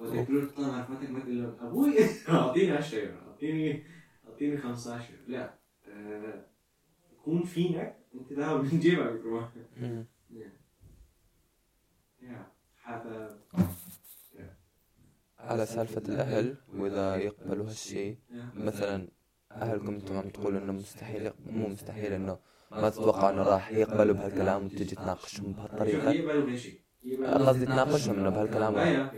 وإذا 0.00 0.24
تروح 0.24 0.44
تطلع 0.50 0.68
معرفاتك 0.68 1.10
ما 1.10 1.20
تقول 1.20 1.42
لهم 1.42 1.56
أبوي 1.60 1.94
أعطيني 2.28 2.72
10 2.72 2.98
يورو 2.98 3.18
أعطيني 3.18 3.84
أعطيني 4.28 4.56
15 4.58 5.14
لا 5.26 5.54
آه، 5.88 6.46
يكون 7.12 7.42
فينك 7.44 7.96
أنت 8.14 8.32
تاخذ 8.32 8.59
من. 9.76 10.04
يا 12.20 12.46
هذا 12.84 13.38
على 15.38 15.66
سالفة 15.66 16.02
الأهل 16.08 16.56
وإذا 16.74 17.16
يقبلوا 17.16 17.66
هالشي 17.66 18.08
يا. 18.08 18.16
مثلا 18.54 19.08
أهلكم 19.52 19.94
أنتم 19.94 20.16
عم 20.18 20.28
تقولوا 20.28 20.60
إنه 20.60 20.72
مستحيل 20.72 21.32
مو 21.46 21.68
مستحيل 21.68 22.12
إنه 22.12 22.38
ما 22.70 22.90
تتوقع 22.90 23.30
إنه 23.30 23.42
راح 23.42 23.70
يقبلوا 23.70 24.14
بهالكلام 24.14 24.64
وتجي 24.66 24.96
تناقشهم 24.96 25.52
بهالطريقة. 25.52 26.10
قصدي 27.46 27.66
تناقشهم 27.66 28.18
إنه 28.18 28.30
بهالكلام. 28.30 29.10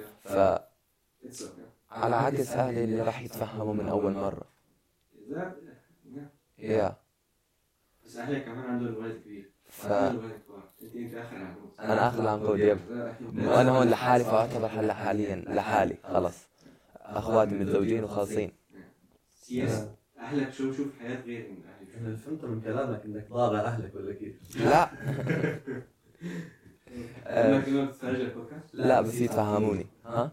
It's 1.25 1.41
okay. 1.41 1.53
عكس 1.91 2.53
أهلي 2.53 2.85
اللي 2.85 3.03
راح 3.03 3.23
يتفهموا 3.23 3.75
من 3.75 3.89
أول 3.89 4.13
مرة. 4.13 4.53
يا. 6.59 7.02
بس 8.13 8.19
اهلك 8.19 8.45
كمان 8.45 8.65
عندهم 8.65 8.97
ولد 8.97 9.21
كبير 9.25 9.51
ف 9.69 9.87
انت 9.87 11.15
اخر 11.79 12.23
العنقود، 12.23 12.61
يب. 12.61 12.79
وأنا 13.37 13.71
هون 13.71 13.89
لحالي 13.89 14.25
فأعتبر 14.25 14.67
هلا 14.67 14.95
حاليا 14.95 15.37
لحالي 15.37 15.97
خلص 16.05 16.37
أخواتي 16.97 17.55
متزوجين 17.55 18.05
وخالصين 18.05 18.53
سياسة 19.41 19.95
اهلك 20.19 20.53
شو 20.53 20.73
شوف 20.73 20.87
حياة 21.01 21.21
غير 21.27 21.49
من 21.51 21.57
اهلك 21.65 22.07
أنا 22.07 22.17
فهمته 22.17 22.47
من 22.49 22.61
كلامك 22.61 23.05
انك 23.05 23.29
ضابع 23.31 23.61
اهلك 23.61 23.95
ولا 23.95 24.15
كيف؟ 24.15 24.35
لا 24.57 24.91
آه،؟ 27.27 27.63
لا 28.73 29.01
بس 29.01 29.21
يتفهموني 29.21 29.87
ها؟ 30.07 30.33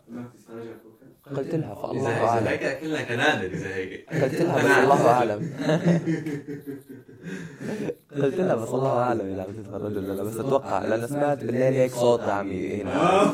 قلت 1.36 1.56
لها 1.56 1.74
اذا 1.74 1.82
فالله 1.82 2.10
اذا 2.12 2.28
أعلم 2.28 2.48
هيك 2.48 2.80
كلنا 2.80 3.04
كنادر 3.04 3.46
اذا 3.46 3.76
هيك 3.76 4.10
قلت 4.10 4.42
لها 4.42 4.56
بس 4.56 4.66
الله 4.66 5.10
أعلم 5.10 5.54
قلت 8.16 8.36
لها 8.36 8.56
بس 8.56 8.70
الله 8.70 9.00
أعلم 9.00 9.34
إذا 9.34 9.44
عم 9.44 9.52
تتفرج 9.52 9.98
ولا 9.98 10.14
لا 10.14 10.24
بس 10.24 10.38
أتوقع 10.38 10.80
لأن 10.86 11.08
سمعت 11.08 11.38
بالليل 11.44 11.74
هيك 11.74 11.92
صوت 11.92 12.22
عم 12.22 12.50
هنا. 12.52 13.32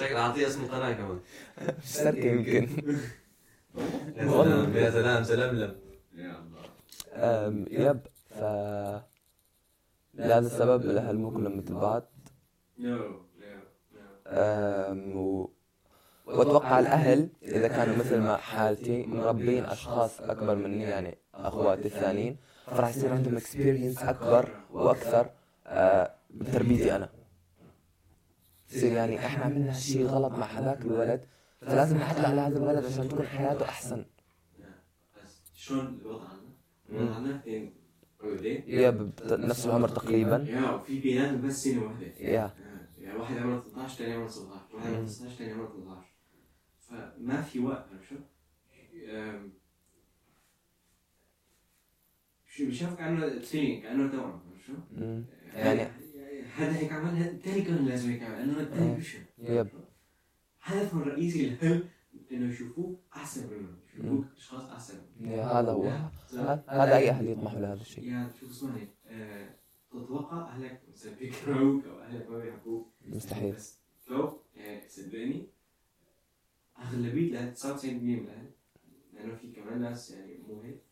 شكل 0.00 0.16
اعطيه 0.16 0.46
اسم 0.46 0.64
القناه 0.64 0.92
كمان. 0.92 1.18
شركة 1.84 2.24
يمكن. 2.24 2.68
يا 4.16 4.26
سلام 4.28 4.76
يا 4.76 4.90
سلام 4.90 5.24
سلملم 5.24 5.74
يا 6.16 6.34
الله 6.42 7.64
يب 7.70 8.00
ف 8.28 8.38
لهذا 10.14 10.46
السبب 10.46 10.82
الأهل 10.84 11.16
مو 11.18 11.30
كلهم 11.30 11.58
مثل 11.58 11.74
بعض 11.74 12.02
no 12.78 12.96
no 12.96 13.18
أم، 14.26 15.16
و... 15.16 15.50
وأتوقع 16.26 16.78
الأهل 16.78 17.28
إذا 17.42 17.68
كانوا 17.68 17.96
مثل 17.96 18.18
ما 18.18 18.36
حالتي 18.36 19.06
مربين 19.06 19.64
أشخاص 19.64 20.20
أكبر 20.20 20.54
مني 20.54 20.82
يعني 20.82 21.18
أخواتي 21.38 21.84
الثانيين 21.88 22.36
فراح 22.66 22.88
يصير 22.88 23.12
عندهم 23.12 23.36
experience 23.36 23.98
أكبر 24.02 24.48
وأكثر 24.70 25.30
آه، 25.66 26.14
بتربيتي 26.30 26.96
أنا. 26.96 27.08
يصير 28.70 28.92
يعني 28.92 29.26
إحنا 29.26 29.44
عملنا 29.44 29.72
شيء 29.72 30.06
غلط 30.06 30.32
مع 30.32 30.46
هذاك 30.46 30.80
الولد 30.80 31.24
فلازم 31.60 31.96
نحل 31.96 32.24
على 32.24 32.40
هذا 32.40 32.58
الولد 32.58 32.84
عشان 32.84 33.08
تكون 33.08 33.26
حياته 33.26 33.64
أحسن. 33.64 34.04
بس 35.24 35.40
شلون 35.54 35.98
الوضع 36.02 36.24
عندنا؟ 36.28 36.50
الوضع 36.90 37.14
عندنا 37.14 37.36
اثنين 37.36 37.74
ولدين 38.24 38.62
يا 38.66 39.10
نفس 39.30 39.66
العمر 39.66 39.88
تقريبا. 39.88 40.36
يا 40.48 40.70
وفي 40.70 41.00
بيناتهم 41.00 41.48
بس 41.48 41.64
سنة 41.64 41.84
واحدة. 41.84 42.06
يا. 42.06 42.50
يعني 42.98 43.18
واحد 43.18 43.36
عمره 43.38 43.60
13 43.74 43.98
ثاني 43.98 44.14
عمره 44.14 44.28
17 44.28 44.74
واحد 44.74 44.86
عمره 44.86 44.98
مم. 45.00 45.06
19 45.06 45.34
ثاني 45.36 45.52
عمره 45.52 45.66
13 45.68 46.06
فما 46.80 47.42
في 47.42 47.58
وقت 47.58 47.84
عرفت 47.92 48.08
شو؟ 48.08 48.14
أم، 49.10 49.52
شو 52.58 52.66
بشوف 52.66 52.94
كأنه 52.94 53.38
فيلينج 53.38 53.82
كأنه 53.82 54.10
توأم 54.12 54.40
شو؟ 54.66 54.72
مم. 54.92 55.24
يعني 55.54 55.78
يعني- 55.80 55.92
هذا 56.56 56.76
هيك 56.78 56.92
عمل 56.92 57.22
الثاني 57.22 57.62
كان 57.62 57.86
لازم 57.86 58.10
هيك 58.10 58.22
يعمل 58.22 58.38
لأنه 58.38 58.60
الثاني 58.60 58.92
آه. 58.92 58.94
بيشوف 58.96 59.20
يب. 59.38 59.68
هدفهم 60.62 61.02
الرئيسي 61.02 61.46
للأهل 61.50 61.84
إنه 62.32 62.52
يشوفوك 62.52 63.00
أحسن 63.16 63.46
منهم 63.50 63.76
يشوفوك 63.94 64.24
اشخاص 64.36 64.62
أحسن 64.64 64.94
هذا 65.24 65.70
هو. 65.72 65.88
هذا 66.68 66.96
أي 66.96 67.10
أهل 67.10 67.26
يطمح 67.28 67.54
لهذا 67.54 67.80
الشيء. 67.80 68.04
يعني 68.04 68.28
شوف 68.40 68.50
اسمعني 68.50 68.88
آه، 69.06 69.50
تتوقع 69.90 70.48
أهلك 70.48 70.80
مثلا 70.92 71.14
بيكرهوك 71.14 71.84
أو 71.84 71.98
أهلك 72.00 72.30
ما 72.30 72.38
بيحبوك؟ 72.38 72.92
مستحيل. 73.06 73.54
بس 73.54 73.78
لو 74.10 74.40
يعني 74.56 74.88
صدقني 74.88 75.46
أغلبية 76.78 77.30
الاهل 77.30 77.54
99% 77.54 77.84
من 77.94 78.24
الأهل 78.24 78.50
لأنه 79.14 79.34
في 79.34 79.52
كمان 79.52 79.80
ناس 79.80 80.10
يعني 80.10 80.38
مو 80.48 80.60
هيك. 80.60 80.87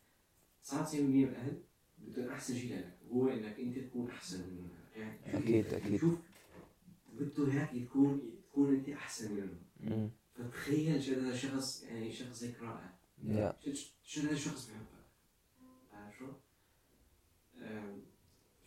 99% 0.67 0.99
من 1.01 1.23
الاهل 1.23 1.61
بدهم 1.97 2.29
أحسن 2.29 2.55
شيء 2.55 2.77
لك 2.77 2.97
وهو 3.09 3.27
إنك 3.27 3.59
أنت 3.59 3.79
تكون 3.79 4.09
أحسن 4.09 4.39
منهم. 4.39 4.69
يعني 4.95 5.37
أكيد 5.37 5.73
أكيد. 5.73 5.99
شوف 5.99 6.19
بده 7.19 7.51
اياك 7.51 7.69
تكون 7.85 8.21
تكون 8.51 8.75
أنت 8.75 8.89
أحسن 8.89 9.31
منهم. 9.35 9.57
مم. 9.79 10.09
فتخيل 10.35 11.03
شو 11.03 11.13
هذا 11.13 11.29
الشخص 11.29 11.83
يعني 11.83 12.11
شخص 12.13 12.43
هيك 12.43 12.59
رائع. 12.61 12.93
شو- 14.03 14.21
هذا 14.21 14.31
الشخص 14.31 14.67
بيحبك 14.67 14.87
عارف 15.93 16.17
شو؟ 16.17 16.25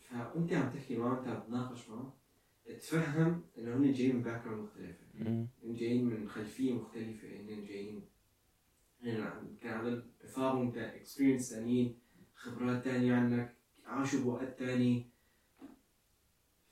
فأنت 0.09 0.53
عم 0.53 0.69
تحكي 0.73 0.95
معه 0.97 1.19
أنت 1.19 1.27
عم 1.27 1.43
تناقش 1.47 1.89
معه 1.89 2.13
تفهم 2.65 3.43
إنه 3.57 3.75
هن 3.77 3.93
جايين 3.93 4.15
من 4.15 4.21
background 4.21 4.63
مختلفه 4.63 5.05
جايين 5.73 6.05
من 6.05 6.29
خلفية 6.29 6.73
مختلفة 6.73 7.27
هن 7.27 7.65
جايين 7.65 8.01
هن 9.03 9.21
عم- 9.21 9.55
كان 9.61 9.73
عندهم 9.73 10.61
انت 10.61 10.77
experience 10.77 11.49
ثانيين 11.53 11.95
خبرات 12.35 12.83
ثانية 12.83 13.13
عنك 13.15 13.55
عاشوا 13.85 14.19
بوقت 14.23 14.55
ثاني 14.59 15.07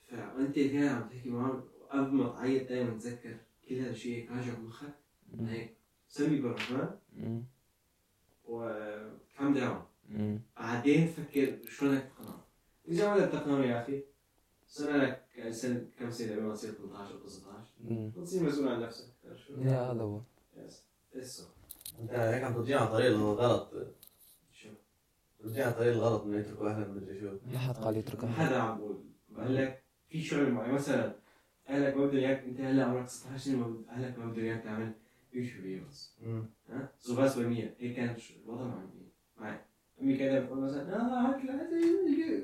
فأنت 0.08 0.54
كان 0.54 0.88
عم 0.88 1.08
تحكي 1.08 1.30
معه 1.30 1.64
قبل 1.90 2.10
ما 2.14 2.28
تعيط 2.32 2.68
دائما 2.68 2.98
تذكر 2.98 3.36
كل 3.68 3.74
هذا 3.78 3.90
الشيء 3.90 4.30
راجع 4.30 4.54
بمخك. 4.54 4.94
هيك 5.40 5.76
سمي 6.08 6.40
بالرحمن 6.40 6.88
مم. 7.16 7.42
و 8.48 8.69
calm 8.69 9.54
down. 9.54 9.82
بعدين 10.56 11.06
فكر 11.08 11.58
شلون 11.68 11.94
بدك 11.98 12.04
تقنعه 12.18 12.44
إذا 12.88 13.08
ما 13.08 13.16
بدك 13.16 13.32
تقنعه 13.32 13.64
يا 13.64 13.82
أخي 13.82 14.02
صار 14.66 14.96
لك 14.96 15.22
سنة 15.50 15.86
كم 15.98 16.10
سنة 16.10 16.32
قبل 16.32 16.42
ما 16.42 16.54
تصير 16.54 16.72
18 16.72 17.14
أو 17.14 17.18
19 17.18 17.68
مم. 17.84 18.10
تصير 18.10 18.42
مسؤول 18.42 18.68
عن 18.68 18.80
نفسك 18.82 19.04
شو؟ 19.46 19.52
yeah 19.60 19.92
هذا 19.92 20.02
هو 20.02 20.20
yes 21.14 21.46
انت 22.00 22.10
هيك 22.12 22.44
عم 22.44 22.54
تضيع 22.54 22.80
عن 22.80 22.86
طريق 22.88 23.06
الغلط. 23.06 23.72
شو 24.52 24.68
تضيع 25.44 25.66
عن 25.66 25.72
طريق 25.72 25.92
الغلط 25.92 26.22
انه 26.22 26.38
يتركوا 26.38 26.68
اهلهم 26.70 26.96
مدري 26.96 27.20
شو. 27.20 27.30
ما 27.52 27.58
حد 27.58 27.74
قال 27.74 27.96
يترك 27.96 28.24
أهله. 28.24 28.48
هذا 28.48 28.58
عم 28.60 28.78
بقول 28.78 28.96
بقول 29.28 29.56
لك 29.56 29.82
في 30.08 30.22
شغل 30.22 30.50
معي 30.50 30.72
مثلا 30.72 31.14
أهلك 31.68 31.96
ما 31.96 32.06
بدهم 32.06 32.16
اياك 32.16 32.44
أنت 32.44 32.60
هلا 32.60 32.84
عمرك 32.84 33.08
16 33.08 33.38
سنة 33.44 33.56
ما 33.56 33.66
بد- 33.66 33.88
أهلك 33.88 34.18
ما 34.18 34.26
بدهم 34.26 34.44
اياك 34.44 34.62
تعمل 34.64 34.92
يوتيوب 35.32 35.54
videos. 35.62 36.10
ها؟ 36.70 36.88
زباس 37.02 37.36
بالمية 37.36 37.74
هيك 37.78 37.96
كان 37.96 38.16
ش- 38.18 38.32
الوضع 38.44 38.64
معي. 38.64 38.86
معي. 39.40 39.58
أمي 40.02 40.16
كذا 40.16 40.40
بقول 40.40 40.58
مثلا 40.58 40.96
آه 40.96 41.28
هاك 41.30 41.40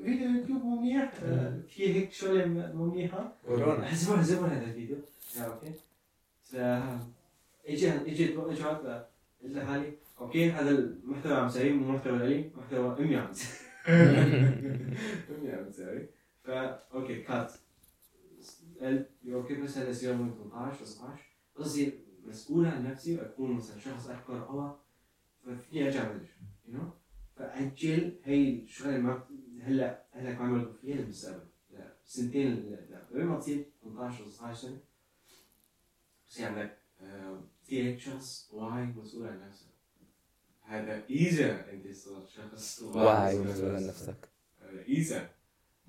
فيديو 0.05 0.29
يوتيوب 0.29 0.63
مو 0.65 0.81
منيح 0.81 1.13
آه، 1.23 1.59
في 1.67 1.93
هيك 1.95 2.11
شغلة 2.13 2.45
مو 2.45 2.85
منيحه 2.85 3.33
كورونا. 3.45 3.93
زمان 3.95 4.23
زمان 4.23 4.49
هذا 4.51 4.63
الفيديو. 4.65 4.97
yeah 5.37 5.43
okay. 5.45 5.71
ف 6.43 6.55
اجى 6.55 7.89
اجى 7.91 8.35
اجى 8.35 8.67
قلت 9.43 9.55
لحالي 9.55 9.93
okay 10.19 10.51
هذا 10.51 10.69
المحتوى 10.69 11.33
عم 11.33 11.49
سويه 11.49 11.73
مو 11.73 11.91
محتوى 11.91 12.17
لي 12.17 12.51
محتوى 12.55 12.99
أمي 12.99 13.15
عم 13.15 13.31
أمي 15.37 15.51
عم 15.51 15.69
تسوي 15.69 16.09
فا 16.43 16.79
okay 16.93 17.21
كات 17.21 17.51
قلت 18.81 19.09
okay 19.27 19.55
بس 19.55 19.77
هذا 19.77 19.89
يصير 19.89 20.13
من 20.13 20.33
18 20.33 20.85
19 20.85 21.23
بس 21.59 21.65
اصير 21.65 21.99
مسؤول 22.25 22.65
عن 22.65 22.83
نفسي 22.83 23.15
وأكون 23.15 23.51
مثلا 23.51 23.79
شخص 23.79 24.09
أكبر 24.09 24.43
قوى 24.43 24.79
ففيني 25.45 25.85
ارجع 25.85 26.03
بدري 26.03 26.29
يو 26.67 26.73
نو 26.73 26.89
فأجل 27.35 28.19
هي 28.23 28.63
الشغله 28.63 28.95
اللي 28.95 29.07
ما 29.07 29.23
هلا 29.61 30.03
هلا 30.11 30.39
ما 30.39 30.45
عملت 30.45 30.75
فيها 30.81 30.95
للمستقبل. 30.95 31.47
سنتين 32.05 32.77
لا 32.89 33.05
قبل 33.09 33.23
ما 33.23 33.39
تصير 33.39 33.65
18 33.83 34.23
و 34.23 34.27
19 34.27 34.61
سنة. 34.61 34.79
بصير 36.29 36.47
عندك 36.47 36.77
تصير 37.63 37.83
هيك 37.83 37.99
شخص 37.99 38.49
واعي 38.53 38.85
مسؤول 38.85 39.27
عن 39.27 39.47
نفسه 39.47 39.67
هذا 40.61 41.05
اذا 41.05 41.71
انت 41.73 41.95
صرت 41.95 42.27
شخص 42.27 42.81
واعي 42.81 43.39
مسؤول 43.39 43.75
عن 43.75 43.87
نفسك 43.87 44.29
هذا 44.61 44.81
اذا 44.81 45.29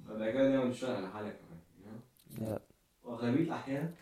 فبدك 0.05 0.33
دائما 0.33 0.71
تشتغل 0.71 0.97
على 0.97 1.11
حالك 1.11 1.40
كمان. 1.40 2.59
واغلبيه 3.03 3.42
الأحيان 3.42 3.94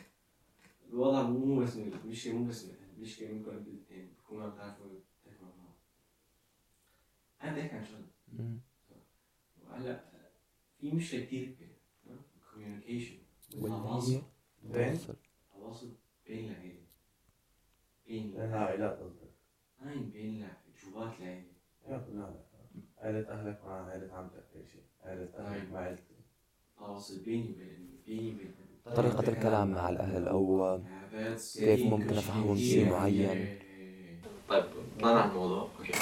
الوضع 0.88 1.23
مو 1.23 1.61
بس 1.61 1.77
المشكلة 1.77 2.35
مو 2.35 2.45
بس 2.45 2.64
الأهل، 2.64 2.90
المشكلة 2.97 3.33
ممكن 3.33 3.81
تكونوا 4.19 4.47
ما 4.47 4.55
بتعرفوا 4.55 4.87
تفهموا 5.25 5.53
بعض 5.53 5.75
أنا 7.42 7.85
شغلة. 7.85 8.07
مم. 8.33 8.61
وهلأ 9.62 10.05
في 10.81 10.90
مشكلة 10.90 11.25
كثير 11.25 11.53
كبيره 11.53 11.77
كوميونيكيشن 12.53 13.19
واللي 13.55 13.77
تواصل 13.77 14.12
هي 14.12 14.23
بين 14.62 14.99
تواصل 15.53 15.92
بين 16.27 16.51
العائله 16.51 16.75
بين 18.09 18.35
العائلات 18.37 18.99
قصدك. 18.99 19.31
هاي 19.83 19.99
بين 19.99 20.42
الع- 20.42 20.57
جوات 20.92 21.12
العائله 21.21 21.42
لا 21.88 21.95
لا 22.14 22.35
عائلة 23.03 23.29
أهلك 23.31 23.61
مع 23.66 23.87
عائلة 23.87 24.12
عمتك 24.14 24.45
هيك 24.55 24.64
شيء. 24.73 24.83
عائلة 25.05 25.29
أهلك 25.38 25.73
مع 25.73 25.79
عائلتي 25.81 26.03
تواصل 26.79 27.19
بيني 27.25 27.51
وبين 27.53 27.88
بيني 28.07 28.31
وبين. 28.31 28.55
طريقة 28.97 29.29
الكلام 29.29 29.71
مع 29.71 29.88
الأهل 29.88 30.29
أو 30.29 30.81
كيف 31.59 31.81
ممكن 31.87 32.16
أفهمهم 32.16 32.57
شيء 32.57 32.90
معين. 32.90 33.59
طيب 34.49 34.64
طلع 35.01 35.21
عن 35.23 35.29
الموضوع 35.31 35.69
أوكي. 35.79 35.92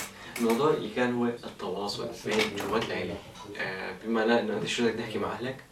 الموضوع 0.40 0.74
اللي 0.74 0.94
كان 0.94 1.14
هو 1.14 1.26
التواصل 1.26 2.08
بين 2.30 2.56
جوات 2.68 2.84
العيلة 2.84 3.14
آه، 3.60 3.94
بمعنى 4.04 4.40
انه 4.40 4.56
أنت 4.58 4.64
شو 4.66 4.84
بدك 4.84 4.94
تحكي 4.98 5.18
مع 5.18 5.32
أهلك 5.32 5.64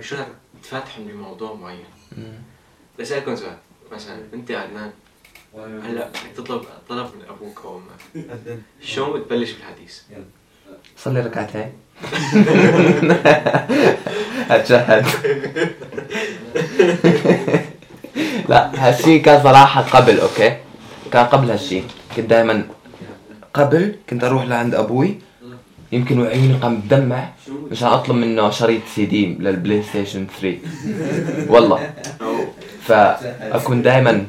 شو 0.00 0.16
بدك 0.16 0.28
تفاتحهم 0.62 1.06
بموضوع 1.06 1.54
معين؟ 1.54 1.84
مم. 2.16 2.42
بس 2.98 3.12
اسالكم 3.12 3.36
سؤال. 3.36 3.58
مثلا 3.92 4.34
أنت 4.34 4.50
عدنان 4.50 4.92
هلا 5.58 6.08
بدك 6.08 6.20
تطلب 6.36 6.62
طلب 6.88 7.06
من 7.06 7.22
أبوك 7.28 7.60
أو 7.64 7.76
أمك 7.76 8.24
شلون 8.82 9.20
بتبلش 9.20 9.52
بالحديث؟ 9.52 9.98
صلي 10.96 11.20
ركعتين. 11.20 11.72
أتشهد. 14.50 15.06
لا 18.48 18.70
هالشي 18.74 19.18
كان 19.18 19.42
صراحة 19.42 19.82
قبل 19.82 20.20
okay؟ 20.20 20.56
كان 21.12 21.26
قبل 21.26 21.50
هالشي. 21.50 21.82
كنت 22.16 22.30
دائما 22.30 22.64
قبل 23.54 23.94
كنت 24.10 24.24
أروح 24.24 24.44
لعند 24.44 24.74
أبوي. 24.74 25.18
يمكن 25.92 26.20
وعيوني 26.20 26.54
قام 26.54 26.80
تدمع. 26.80 27.28
مشان 27.70 27.88
أطلب 27.88 28.16
منه 28.16 28.50
شريط 28.50 28.82
سي 28.94 29.04
دي 29.06 29.26
للبلاي 29.26 29.82
ستيشن 29.82 30.26
3 30.40 30.58
والله. 31.48 31.92
فأكون 32.86 33.82
دائما 33.82 34.26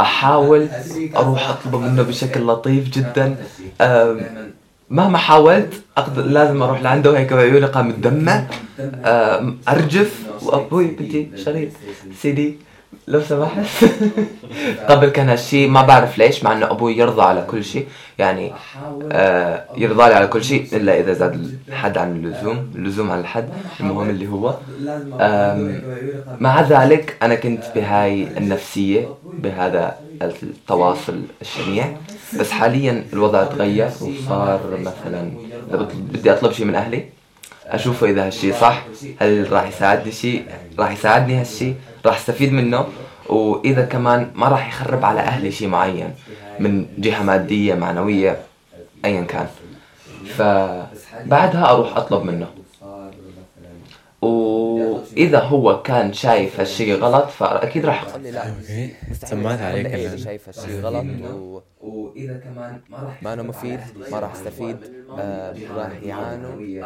أحاول 0.00 0.68
أروح 1.16 1.48
اطلبه 1.48 1.78
منه 1.78 2.02
بشكل 2.02 2.46
لطيف 2.46 2.88
جدا. 2.88 3.36
مهما 4.90 5.18
حاولت 5.18 5.72
أقدر 5.96 6.22
لازم 6.22 6.62
أروح 6.62 6.82
لعنده. 6.82 7.10
وهيك 7.12 7.32
وعيوني 7.32 7.66
قام 7.66 7.92
تدمع 7.92 8.44
أرجف. 9.68 10.26
وأبوي 10.42 10.86
بدي 10.86 11.30
شريط 11.44 11.68
سي 12.22 12.32
دي 12.32 12.58
لو 13.08 13.20
سمحت. 13.22 13.84
قبل 14.88 15.08
كان 15.08 15.28
هالشي 15.28 15.66
ما 15.68 15.82
بعرف 15.82 16.18
ليش 16.18 16.44
مع 16.44 16.52
إنه 16.52 16.70
أبوي 16.70 16.96
يرضى 16.98 17.22
على 17.22 17.42
كل 17.42 17.64
شيء. 17.64 17.88
يعني 18.18 18.52
آه 19.12 19.68
يرضى 19.76 20.08
لي 20.08 20.14
على 20.14 20.26
كل 20.26 20.44
شيء 20.44 20.76
إلا 20.76 21.00
إذا 21.00 21.12
زاد 21.12 21.58
الحد 21.68 21.98
عن 21.98 22.16
اللزوم. 22.16 22.72
اللزوم 22.74 23.10
عن 23.10 23.20
الحد 23.20 23.50
المهم 23.80 24.10
اللي 24.10 24.28
هو. 24.28 24.58
مع 26.40 26.60
ذلك 26.60 27.16
أنا 27.22 27.34
كنت 27.34 27.64
بهاي 27.74 28.34
النفسية 28.38 29.14
بهذا 29.38 29.96
التواصل 30.22 31.22
الشنيع. 31.42 31.96
بس 32.40 32.50
حاليا 32.50 33.04
الوضع 33.12 33.44
تغير 33.44 33.90
وصار 34.00 34.76
مثلا 34.76 35.38
بدي 36.12 36.32
أطلب 36.32 36.52
شيء 36.52 36.66
من 36.66 36.74
أهلي 36.74 37.04
أشوفه 37.66 38.10
إذا 38.10 38.26
هالشيء 38.26 38.54
صح 38.54 38.86
هل 39.20 39.52
راح 39.52 39.68
يساعدني 39.68 40.12
شيء 40.12 40.44
راح 40.78 40.92
يساعدني 40.92 41.40
هالشيء 41.40 41.74
راح 42.06 42.16
أستفيد 42.16 42.52
منه؟ 42.52 42.86
وإذا 43.28 43.84
كمان 43.84 44.30
ما 44.34 44.48
راح 44.48 44.68
يخرب 44.68 45.04
على 45.04 45.20
أهلي 45.20 45.52
شيء 45.52 45.68
معين 45.68 46.14
من 46.58 46.86
جهة 46.98 47.22
مادية 47.22 47.74
معنوية 47.74 48.38
ايا 49.04 49.22
كان. 49.22 49.46
فبعدها 50.36 51.70
أروح 51.70 51.96
أطلب 51.96 52.24
منه. 52.24 52.46
واذا 55.16 55.40
هو 55.40 55.82
كان 55.82 56.12
شايف 56.12 56.60
هالشيء 56.60 56.94
غلط 56.94 57.24
فأكيد 57.24 57.86
راح 57.86 58.08
يقول 58.08 58.22
لي 58.22 58.30
لا 58.30 58.54
سمعت 59.12 59.60
عليك. 59.60 59.86
اذا 59.86 60.16
شايف 60.16 60.48
هالشيء 60.48 60.80
غلط. 60.80 61.04
وإذا 61.80 62.38
كمان 62.38 62.80
ما 62.90 62.98
راح 62.98 63.22
ما 63.22 63.32
أنا 63.32 63.42
مفيد 63.42 63.80
ما 64.10 64.18
راح 64.20 64.32
أستفيد 64.32 64.76
آه 65.18 65.54
راح 65.76 66.02
يعانوا 66.02 66.82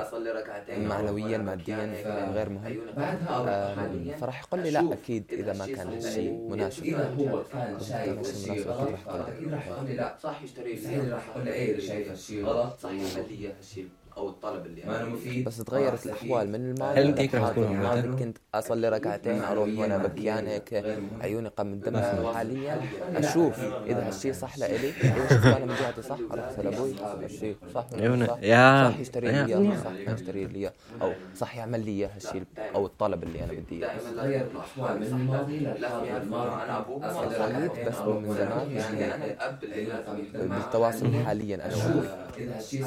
معنويا. 0.79 1.39
ماديا 1.39 1.93
غير 2.35 2.49
مهم. 2.49 2.79
آم، 2.99 4.13
فراح 4.21 4.43
يقول 4.43 4.61
لي 4.61 4.71
لا 4.71 4.93
أكيد 4.93 5.25
إذا 5.33 5.53
ما 5.53 5.67
كان 5.67 5.89
هالشيء 5.89 6.33
مناسب. 6.51 6.85
إذا 6.85 7.15
هو 7.19 7.43
كان 7.53 7.79
شايف 7.81 8.19
هالشيء 8.19 8.51
مناسب. 8.51 9.09
أكيد 9.09 9.53
راح 9.55 9.67
يقول 9.67 9.87
لي 9.87 9.95
لا 9.95 10.15
صح 10.23 10.43
يشتري 10.45 10.75
لي 10.75 11.11
راح 11.13 11.29
يقول 11.29 11.45
لي 11.45 11.53
إيه 11.53 11.73
اذا 11.75 11.81
شايف 11.87 12.09
هالشيء 12.11 12.45
غلط 12.45 12.79
صح 12.81 12.91
يعمل 12.91 13.29
لي 13.31 13.53
هالشيء 13.59 13.89
أو 14.21 14.29
الطلب 14.29 14.67
اللي 14.67 14.83
ما 14.85 14.97
أنا 15.01 15.05
مفيد. 15.09 15.45
بس 15.45 15.57
تغيرت 15.59 16.07
الأحوال 16.07 16.49
من 16.49 16.55
الماضي. 16.71 17.01
هل 17.01 17.19
هيك 17.19 17.35
رح 17.35 17.49
تكون؟ 17.51 18.17
كنت 18.19 18.39
أصلي 18.55 18.89
ركعتين 18.89 19.43
أروح 19.43 19.69
وأنا 19.79 19.99
بكيان 19.99 20.47
هيك 20.47 20.85
عيوني 21.21 21.49
قام 21.49 21.81
تدمع 21.81 22.33
حاليا. 22.35 22.81
أشوف 23.17 23.59
إذا 23.87 24.07
هالشيء 24.09 24.33
صح 24.33 24.59
لإلي. 24.59 24.89
اذا 24.91 25.27
شفت 25.31 25.47
أنا 25.47 25.65
من 25.65 25.75
جهتي 25.81 26.03
صح. 26.03 26.19
أروح 26.33 26.45
اسال 26.49 26.67
أبوي 26.67 26.95
هالشيء 27.23 27.57
صح 27.75 27.87
صح. 27.91 27.99
يا- 28.43 28.91
صح 28.91 28.99
يشتري 28.99 29.27
لي 29.31 29.37
يا- 29.37 29.47
إياه. 29.59 29.77
صح 29.85 29.91
ما 30.07 30.13
يشتري 30.15 30.45
لي 30.47 30.59
إياه. 30.59 30.73
أو 31.03 31.13
صح 31.37 31.57
يعمل 31.57 31.85
لي 31.85 31.91
إياه 31.91 32.11
هالشيء 32.17 32.43
أو 32.75 32.87
الطلب 32.87 33.23
اللي 33.23 33.45
أنا 33.45 33.53
بدي 33.53 33.85
إياه. 33.85 33.99
تغير 34.17 34.47
الأحوال 34.53 35.01
من 35.01 35.07
الماضي 35.07 35.59
للحاضر. 35.59 36.17
الماضي 36.23 36.51
أنا 36.65 36.79
أبوه 36.79 37.29
صليت 37.39 37.89
بس 37.89 37.99
من 37.99 38.35
زمان 38.35 38.71
يعني 38.71 39.15
أنا 39.15 39.25
الأب 39.25 39.65
اللي. 39.65 40.49
بالتواصل 40.49 41.15
حاليا 41.27 41.67
أشوف 41.69 42.07
إذا 42.39 42.55
هالشيء 42.57 42.87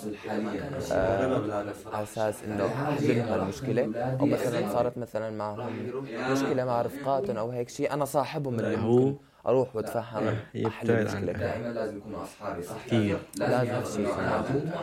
آه، 0.92 1.50
على 1.94 2.04
أساس 2.04 2.44
إنه 2.44 2.74
احل 2.84 3.16
لهم 3.18 3.34
المشكلة. 3.34 3.92
أو 4.20 4.28
مثلا 4.28 4.66
صارت 4.66 4.98
مثلا 4.98 5.30
معهم 5.30 5.92
مشكلة 6.28 6.66
مع 6.66 6.82
رفقاتهم 6.82 7.38
أو 7.38 7.52
هيك 7.52 7.70
شيء. 7.70 7.94
أنا 7.94 8.06
صاحبهم 8.06 8.60
اللي 8.60 8.78
هو- 8.78 9.10
ممكن 9.10 9.18
أروح 9.48 9.76
وأتفهم 9.76 10.36
أحل 10.66 10.92
المشكلة. 10.92 11.18
عنك. 11.20 11.36
دائما 11.40 11.68
لازم 11.68 11.98
يكونوا 11.98 12.24
أصحابي 12.24 12.64
صح؟ 12.64 12.86
كثير 12.88 13.18
لازم 13.38 13.82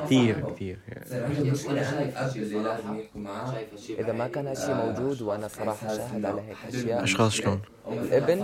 كثير 0.04 0.50
كثير 0.50 0.78
يعني. 0.88 1.50
مشكله 1.50 1.88
أنا 1.90 2.02
الاب 2.02 2.36
اللي 2.36 2.58
لازم 2.62 2.94
يحكوا 2.98 3.20
معاه 3.20 3.54
إذا 3.98 4.12
ما 4.12 4.28
كان 4.28 4.46
هالشيء 4.46 4.74
موجود 4.74 5.22
وأنا 5.22 5.48
صراحة 5.48 5.88
شاهد 5.96 6.24
على 6.24 6.40
هيك 6.40 6.56
أشياء 6.68 7.04
أشخاص 7.04 7.32
شلون؟ 7.32 7.60
الإبن 7.88 8.42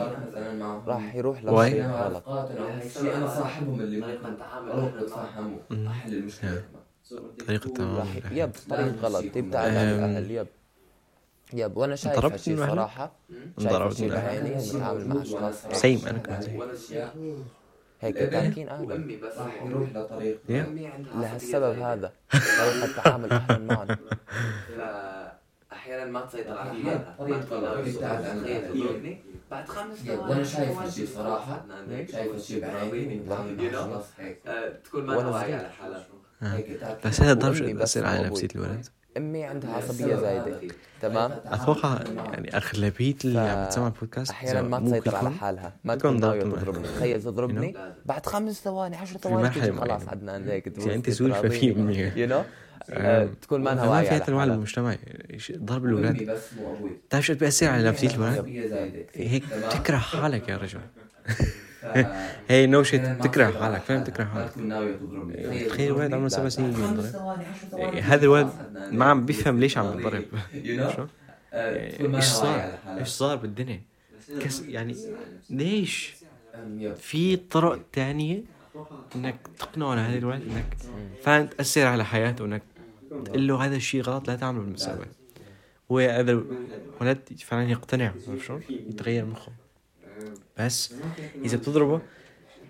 راح 0.87 1.15
يروح. 1.15 1.45
لشيء 1.45 1.87
غلط. 1.87 2.29
أنا 2.29 3.29
صاحبهم 3.29 3.81
اللي 3.81 4.01
ممكن 4.01 4.43
أروح 4.73 4.95
واتفهم 4.95 5.57
واحل 5.71 6.15
المشكلة. 6.15 6.63
طريقة 7.47 7.71
تمام 7.71 7.97
راح 7.97 8.17
يب 8.33 8.51
طريق 8.71 8.95
غلط. 9.03 9.25
يبتعد 9.25 9.55
عن. 9.55 9.71
الاهل 9.71 10.31
يب. 10.31 10.47
يب 11.53 11.77
وأنا 11.77 11.97
شايف 11.97 12.25
هالشيء؟ 12.25 12.57
صراحة 12.57 13.13
شايف 13.59 13.73
هالشيء؟ 13.73 14.11
بعيني 14.13 14.57
متعامل 14.57 15.09
مع 15.09 15.23
أشخاص. 15.23 15.55
سيم 15.73 16.01
أنا 16.07 16.19
كمان 16.19 16.41
زي 16.43 16.61
هيك 18.01 18.17
تاركين 18.17 18.69
اهله 18.69 18.87
وأمي 18.95 19.17
بس. 19.17 19.39
راح 19.39 19.63
يروح 19.63 19.89
لطريق. 19.95 20.39
Yeah. 20.49 20.51
أمي 20.51 20.87
عندها 20.87 21.13
لهالسبب. 21.21 21.79
هذا 21.83 22.13
طريقة 22.33 22.85
التعامل 22.85 23.33
احسن 23.33 23.67
معهم. 23.67 23.87
فأحيانا 25.71 26.05
ما 26.05 26.21
تسيطر 26.27 26.59
على 26.59 26.71
حالها 26.71 27.17
ما 27.21 27.39
تضربني 27.41 29.19
بعد 29.51 29.69
خمس 29.69 29.99
ثواني 29.99 30.21
وأنا 30.31 30.45
شايف 30.45 30.69
ثواني 30.69 30.87
هالشي 30.87 31.03
بتصير 31.03 31.17
صراحة. 31.17 31.65
عندنا 31.71 32.07
شايف 32.07 32.33
هالشي 32.33 32.61
بعيني. 32.61 33.19
بتعامل 33.19 33.75
آه، 34.47 34.73
تكون 34.85 35.05
ما 35.07 35.17
وأنا 35.17 35.29
واعي 35.31 35.43
صغير. 35.45 35.59
على 35.59 35.71
حالها 35.71 36.07
آه. 36.43 36.99
بس 37.05 37.21
هذا 37.21 37.33
الضرب 37.33 37.55
شو 37.55 37.65
بس 37.65 37.71
بأثر 37.73 38.07
على. 38.07 38.29
نفسية 38.29 38.49
الولد؟ 38.55 38.87
أمي 39.17 39.45
عندها 39.45 39.81
زايدة. 39.81 40.47
هذا. 40.47 40.61
تمام؟ 41.03 41.31
أتوقع 41.47 41.99
يعني 42.33 42.57
أغلبية 42.57 43.15
اللي 43.25 43.41
عم 43.41 43.69
تسمع 43.69 43.87
البودكاست 43.87 44.31
أحيانا 44.31 44.63
ما 44.63 44.81
تسيطر 44.81 45.17
على 45.17 45.31
حالها. 45.31 45.73
ما 45.85 45.95
تكون 45.95 46.21
ضغط 46.21 46.43
تضربني. 46.43 46.89
تخيل 46.89 47.23
تضربني. 47.23 47.75
بعد 48.07 48.27
خمس 48.27 48.55
ثواني 48.65 48.97
عشر 48.97 49.13
في 49.13 49.19
ثواني 49.19 49.43
مرحلة 49.43 49.65
تيجي 49.67 49.77
خلاص. 49.79 50.09
عدنان 50.09 50.49
هيك 50.49 50.67
اذا 50.79 50.95
أنت 50.95 51.11
سوري 51.11 51.35
ففي 51.35 51.73
امنيه 51.73 52.13
يو 52.17 52.27
نو 52.27 52.43
تكون 53.43 53.63
ما 53.63 53.71
لها 53.71 53.87
ما 53.89 54.03
في 54.03 54.09
على 54.09 54.29
انواع 54.29 54.41
حالها. 54.41 54.55
المجتمع 54.55 54.97
ضرب 55.53 55.85
أمي 55.85 55.93
الاولاد 55.93 56.23
بس 56.23 56.41
مو 56.61 56.75
أبوي. 56.75 56.91
بتعرف 57.09 57.27
شو 57.27 57.35
بيأثر 57.35 57.69
على 57.69 57.89
نفسية 57.89 58.11
الولد؟ 58.15 58.47
هيك 59.15 59.45
تمام؟ 59.51 59.71
تكره 59.71 59.97
حالك 59.97 60.49
يا 60.49 60.57
رجل. 60.57 60.81
هي 62.49 62.67
نو 62.67 62.83
شيت 62.83 63.03
تكره 63.23 63.51
حالك 63.51 63.81
فاهم. 63.81 64.05
تكره 64.05 64.25
حالك 64.25 64.53
تخيل 65.69 65.93
ولد 65.93 66.15
عمره 66.15 66.29
سبع 66.29 66.49
سنين 66.49 66.73
ثواني 66.75 67.13
إيه، 67.79 68.01
هذا 68.01 68.25
الولد. 68.25 68.51
ما 68.93 69.05
عم 69.05 69.27
بيفهم 69.27 69.61
ليش 69.61 69.79
عم 69.79 69.87
ينضرب 69.93 70.25
ما 72.01 72.17
إيش 72.17 72.25
صار؟ 72.25 72.79
إيش 72.99 73.09
صار 73.09 73.37
بالدنيا؟ 73.37 73.81
كس 74.41 74.61
يعني 74.61 74.97
ليش؟ 75.51 76.15
في 76.97 77.37
طرق 77.37 77.81
تانية 77.93 78.43
إنك 79.17 79.37
تقنعه 79.59 79.91
على 79.91 80.01
هذا 80.01 80.19
الولد 80.19 80.43
إنك 80.43 80.77
فعلا 81.23 81.47
تأثر 81.47 81.87
على 81.87 82.05
حياته 82.05 82.45
إنك 82.45 82.63
تقول 83.25 83.49
له 83.49 83.65
هذا 83.65 83.77
الشيء 83.77 84.03
غلط 84.03 84.29
لا 84.29 84.37
تعمله 84.37 84.63
بالمستقبل 84.63 85.07
وهذا 85.89 86.33
الولد 87.01 87.19
فعلا 87.45 87.71
يقتنع 87.71 88.15
عرفت 88.29 88.47
شلون؟ 88.47 88.63
يتغير 88.71 89.25
مخه 89.25 89.53
بس. 90.59 90.97
إذا 91.45 91.57
بتضربه 91.57 92.03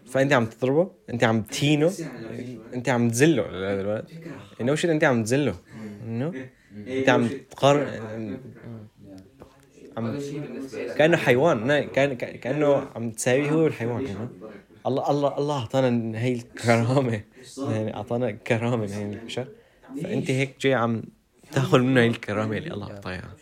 فأنت 0.07 0.33
عم 0.33 0.47
تضربه 0.47 0.91
أنت 1.11 1.25
عم 1.25 1.43
تهينه 1.43 1.99
أنت 2.75 2.89
عم 2.89 3.11
تذله 3.11 3.47
الولد 3.51 4.09
انه 4.61 4.77
أنت 4.85 5.05
عم 5.05 5.25
تذله 5.25 5.57
انه 6.03 6.35
أنت 6.99 7.09
عم 7.09 7.29
تقارن 7.51 8.41
عم. 9.97 10.17
كأنه 10.97 11.17
حيوان. 11.17 11.85
كان 11.85 12.19
كأن- 12.19 12.37
كأنه 12.37 12.89
عم 12.97 13.11
تساويه 13.11 13.53
هو 13.53 13.59
والحيوان 13.59 14.07
يعني 14.07 14.31
الله 14.87 15.11
الله 15.11 15.39
الله 15.39 15.59
أعطانا 15.61 16.19
هي 16.21 16.33
الكرامة. 16.35 17.23
يعني 17.65 17.97
أعطانا 17.97 18.31
كرامة 18.33 18.87
هي 18.97 19.05
البشر. 19.11 19.49
فأنت 19.95 20.31
هيك 20.31 20.61
جاي 20.61 20.75
عم 20.75 21.03
تاخذ 21.53 21.79
منه 21.81 22.01
هي 22.01 22.07
الكرامة 22.09 22.59
اللي 22.59 22.71
الله 22.73 22.87
أعطاها. 22.87 23.21
أو. 23.21 23.37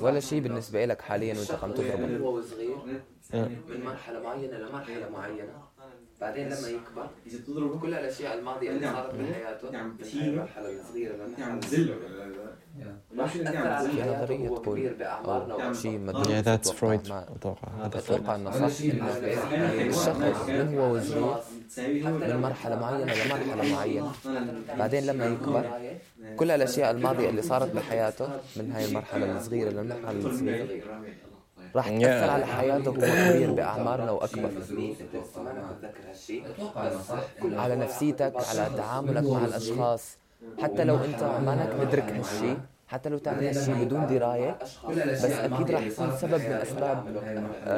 ولا 0.00 0.20
شيء 0.20 0.40
بالنسبة 0.40 0.84
لك 0.84 1.02
حاليا 1.02 1.38
وأنت 1.38 1.54
عم 1.54 2.16
هو 2.16 2.40
صغير 2.40 3.06
آه. 3.34 3.48
من 3.68 3.84
مرحلة 3.84 4.20
معينة 4.20 4.58
لمرحلة 4.58 5.08
معينة 5.10 5.69
بعدين 6.20 6.46
لما 6.48 6.68
يكبر 6.68 7.06
إذا 7.26 7.38
تضربه 7.46 7.78
كل 7.80 7.94
الأشياء 7.94 8.38
الماضية 8.38 8.70
اللي 8.70 8.80
نعم. 8.80 8.94
صارت 8.94 9.14
بحياته 9.14 9.70
نعم. 9.70 9.96
في 13.90 14.02
نظرية 14.02 14.48
تقول 14.48 14.78
كبير 14.78 14.94
بأعمارنا 14.98 15.54
أو- 15.56 15.70
وشيء 15.70 15.98
مدروس 15.98 16.26
Yeah, 16.26 16.44
that's 16.44 16.70
أتوقع 17.36 17.68
هذا 17.78 17.98
ولا 18.46 18.68
صح. 18.68 18.84
الشخص 19.88 20.48
من 20.48 20.78
هو 20.78 20.94
من 22.28 22.36
مرحلة 22.42 22.80
معينة 22.80 23.14
لمرحلة 23.14 23.74
معينة. 23.74 24.12
بعدين 24.78 25.06
لما 25.06 25.26
يكبر 25.26 25.64
كل 26.36 26.50
الأشياء 26.50 26.90
الماضية 26.90 27.28
اللي 27.30 27.42
صارت 27.42 27.74
بحياته 27.76 28.28
من 28.56 28.72
هاي 28.72 28.84
المرحلة 28.84 29.36
الصغيرة 29.36 29.70
للمرحلة 29.70 30.10
الصغيرة. 30.26 30.68
راح 31.76 31.90
تأثر 31.90 32.30
على 32.30 32.46
حياته 32.46 32.90
وهو 32.90 33.16
كبير 33.16 33.50
إنه 36.76 37.00
صح 37.00 37.38
على 37.56 37.76
نفسيتك 37.76 38.44
على 38.44 38.70
تعاملك 38.76 39.30
مع 39.30 39.44
الأشخاص. 39.44 40.18
حتى 40.56 40.84
لو 40.84 41.04
أنت 41.04 41.24
مانك 41.38 41.76
مدرك 41.76 42.12
هالشيء 42.12 42.62
حتى 42.90 43.08
لو 43.08 43.18
تعمل 43.18 43.46
هالشيء 43.46 43.74
بدون 43.76 44.06
دراية 44.06 44.58
بس 45.18 45.40
أكيد 45.40 45.70
راح 45.70 45.86
يكون 45.86 46.10
سبب 46.10 46.48
من 46.48 46.60
أسباب. 46.60 47.04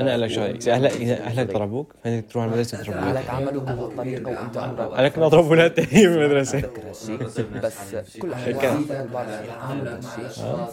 أنا 0.01 0.11
أقول 0.11 0.23
لك 0.23 0.29
شغله 0.31 0.51
إذا 0.51 0.73
اهلك 0.73 0.93
إذا 0.93 1.25
أهلك 1.25 1.55
ضربوك 1.55 1.95
فانت 2.05 2.31
تروح 2.33 2.43
على 2.45 2.51
المدرسة 2.51 2.79
تضرب 2.79 2.97
اولادك 2.97 3.31
عملوا 3.31 3.63
بهالطريقة 3.63 4.31
وأنت 4.31 4.59
عمرك 4.59 4.91
أنا 4.99 5.09
كنت 5.09 5.19
اضرب 5.25 5.45
أولاد 5.47 5.75
تانيين 5.75 6.11
بالمدرسة 6.11 6.61
تذكر 6.61 6.89
هالشيء 6.89 7.23
بس 7.63 7.97
كل 8.19 8.35
ولا 8.47 8.73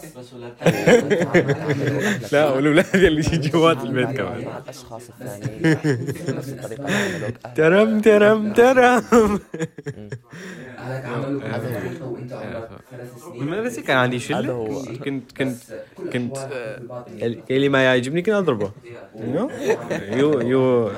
لا 2.32 2.50
والاولاد 2.50 2.94
اللي 2.96 3.22
جوات 3.22 3.84
البيت 3.84 4.12
كمان. 4.12 4.44
مع 4.44 4.58
الأشخاص 4.58 5.08
الثانيين 5.08 5.62
نفس. 6.28 6.54
ترم 7.54 8.00
ترم 8.00 8.52
ترم. 8.52 9.40
عملوا 10.84 11.42
هذا 11.42 11.68
هو. 11.68 11.80
طريقة 11.80 12.06
وأنت 12.06 12.32
عمرك 12.32 12.68
ثلاث 12.90 13.24
سنين. 13.24 13.38
بالمدرسة 13.38 13.82
كان 13.82 13.96
عندي 13.96 14.16
هذا 14.16 14.24
شله 14.24 14.52
هو. 14.52 14.82
كنت 15.04 15.32
كنت 15.32 15.56
كنت 16.12 16.36
اللي 17.50 17.68
ما 17.68 17.84
يعجبني 17.84 18.22
كنت 18.22 18.34
اضربه 18.34 18.72
يو 19.14 20.40
يو 20.40 20.90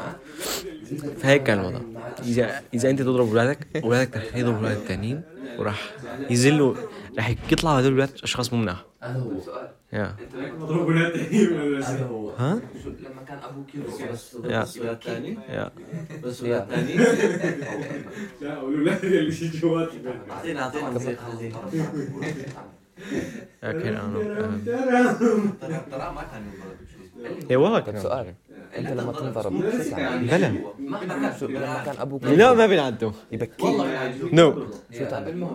فهيك 1.19 1.43
كان 1.43 1.59
الوضع. 1.59 1.81
اذا 2.23 2.63
إذا 2.75 2.91
أنت 2.91 3.03
تضرب 3.03 3.29
اولادك 3.29 3.59
اولادك 3.85 4.17
رح 4.17 4.37
يضربوا 4.37 4.59
أولاد 4.59 4.77
الثانيين 4.77 5.23
وراح 5.59 5.93
يزلوا 6.31 6.75
رح 7.19 7.31
يطلعوا 7.53 7.79
هذول 7.79 7.93
الاولاد 7.93 8.11
أشخاص 8.23 8.53
مو 8.53 8.59
مناح 8.63 8.85
هذا 9.03 9.19
هو. 9.19 9.41
سؤال 9.41 9.69
يا. 9.93 10.17
أنت 10.21 10.35
لك 10.35 10.53
مضروب 10.61 10.89
ولا. 10.89 11.17
هذا 11.17 12.07
هو. 12.11 12.31
ها؟ 12.31 12.61
لما 12.85 13.23
كان 13.29 13.39
أبوك 13.39 13.75
يضرب 13.75 14.13
بس 14.13 14.37
يا. 14.77 14.93
الثاني 14.93 15.39
يا. 15.49 15.71
بس 16.25 16.43
ولا 16.43 16.63
الثاني 16.63 16.95
لا 18.41 18.61
والولاد 18.61 19.05
اللي 19.05 19.33
شي 19.33 19.49
جوات. 19.49 19.93
البيت. 19.93 20.15
اعطينا 20.31 20.63
اعطينا 20.63 20.89
أوكي 23.65 23.89
أنا 23.89 25.13
ترى 25.61 25.81
ترى 25.91 26.13
ما 26.15 26.23
كان 26.33 26.43
اي 27.51 27.57
والله 27.57 27.81
كان 27.81 28.01
سؤال. 28.01 28.35
أنت 28.79 28.91
لما 28.91 29.13
تنضرب؟ 29.13 29.53
بلا 29.53 30.53
شو 31.41 31.47
لما 31.47 31.83
كان 31.85 31.97
أبوك 31.99 32.25
لا 32.25 32.53
ما 32.53 32.67
بينعدوا 32.67 33.13
يبكيك 33.33 33.61
نو 34.33 34.67
شو 34.99 35.05
تعمل؟ 35.05 35.47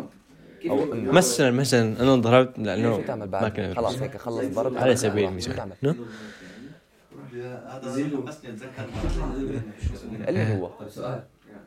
المهم 0.72 1.16
مثلا 1.16 1.52
مثلا 1.52 2.02
أنا 2.04 2.16
ضربت 2.16 2.60
لأنه 2.60 2.96
شو 2.98 3.02
تعمل 3.02 3.20
ما 3.20 3.26
بعد؟ 3.26 3.52
كان 3.52 3.76
خلاص 3.76 4.02
هيك 4.02 4.18
خلص 4.18 4.46
ضرب 4.48 4.78
على 4.78 4.96
سبيل 4.96 5.30
المثال. 5.30 5.60
اتذكر 5.60 5.96
اللي 10.30 10.54
هو. 10.54 10.68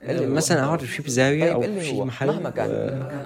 طيب 0.07 0.17
اللي 0.17 0.27
هو. 0.27 0.35
مثلا 0.35 0.65
اقعد 0.65 0.85
شي 0.85 1.03
بزاويه 1.03 1.41
طيب 1.45 1.53
أو 1.53 1.63
في 1.63 1.99
هو. 2.01 2.05
محل؟ 2.05 2.27
مهما 2.27 2.51
كان. 2.51 2.71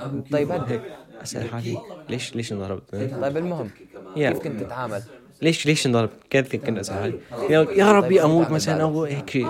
أبوك 0.03 0.29
طيب 0.33 0.51
هيك. 0.53 0.83
أسأل 1.23 1.49
حالي 1.49 1.79
ليش 2.09 2.37
ليش 2.37 2.53
انضربت؟ 2.53 2.91
طيب 2.91 3.37
المهم 3.37 3.71
يا. 4.17 4.31
كيف 4.31 4.39
كنت 4.39 4.61
تتعامل؟ 4.61 5.03
ليش 5.43 5.67
ليش 5.67 5.87
انضرب؟ 5.87 6.11
كيف 6.31 6.57
كنت 6.57 6.79
أسأل 6.79 6.97
حالي؟ 6.97 7.15
يا 7.51 7.67
يا 7.71 7.93
ربي 7.93 8.23
أموت 8.23 8.51
مثلا 8.51 8.83
أو 8.83 9.05
هيك. 9.05 9.31
شيء 9.31 9.47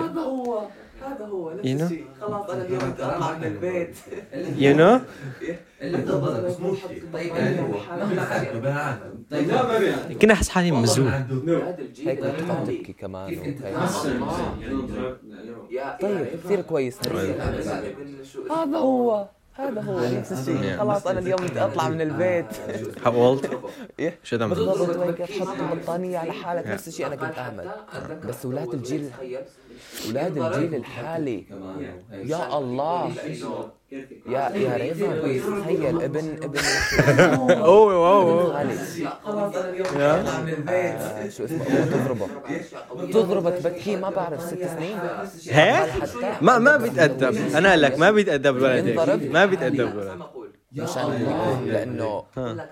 هذا 1.07 1.25
هو 1.25 1.51
نفس 1.51 1.63
You 1.63 1.79
know? 1.79 1.83
الشيء. 1.83 2.05
خلاص 2.21 2.49
أنا 2.49 2.65
اليوم 2.65 2.79
بدي 2.79 3.03
أطلع 3.03 3.37
من 3.37 3.43
البيت. 3.43 3.95
يو 4.57 4.75
نو 4.75 4.99
بس 5.81 6.59
مو 6.59 6.75
طيب 7.13 7.33
طيب 9.31 9.47
لا 9.47 9.63
ما 9.63 9.79
بيعرف. 9.79 10.17
كنا 10.21 10.33
أحس 10.33 10.49
حالي 10.49 10.71
هيك 12.05 12.19
تبكي 12.19 12.93
كمان 12.93 13.55
طيب 16.01 16.27
كثير 16.43 16.61
كويس. 16.61 16.99
هذا 18.51 18.77
هو. 18.77 19.27
هذا 19.57 19.81
هو. 19.81 19.99
نفس 19.99 20.31
الشيء 20.31 20.77
خلاص 20.77 21.07
أنا 21.07 21.19
اليوم 21.19 21.39
بدي 21.39 21.59
أطلع 21.61 21.89
من 21.89 22.01
البيت؟ 22.01 22.45
إيه. 23.99 24.19
شو 24.23 24.37
تعمل؟ 24.37 24.55
بالضبط. 24.55 24.97
هيك 24.97 25.17
تحط 25.17 25.47
البطانية 25.71 26.17
على 26.17 26.31
حالك 26.31 26.67
نفس 26.67 26.87
الشيء 26.87 27.07
أنا 27.07 27.15
كنت 27.15 27.37
أعمل. 27.37 27.69
بس 28.27 28.45
أولاد 28.45 28.73
الجيل 28.73 29.09
أولاد 30.07 30.37
الجيل 30.37 30.75
الحالي. 30.75 31.43
يا 32.11 32.57
الله. 32.57 33.11
يا 34.27 34.49
يا 34.55 34.77
ريفان 34.77 35.41
تخيل 35.61 36.01
ابن 36.01 36.37
ابن 36.43 36.59
أوه 37.71 37.93
أوه 37.93 38.53
خالي 38.53 38.75
آه، 40.69 41.29
شو 41.29 41.45
اسمه؟ 41.45 41.65
تضربه. 41.85 42.27
تضربه 43.13 43.49
تبكيه 43.49 43.97
ما 43.97 44.09
بعرف 44.09 44.41
ست 44.41 44.63
سنين؟ 44.77 44.97
هيك؟ 45.49 45.89
ما 46.41 46.59
ما 46.59 46.77
بيتأدب. 46.77 47.37
أنا 47.55 47.75
لك 47.77 47.99
ما 47.99 48.11
بيتأدب 48.11 48.57
الولد 48.57 49.31
ما 49.31 49.45
بيتأدب 49.45 49.79
الولد 49.79 50.19
مشان 50.75 51.27
لأنه 51.65 52.23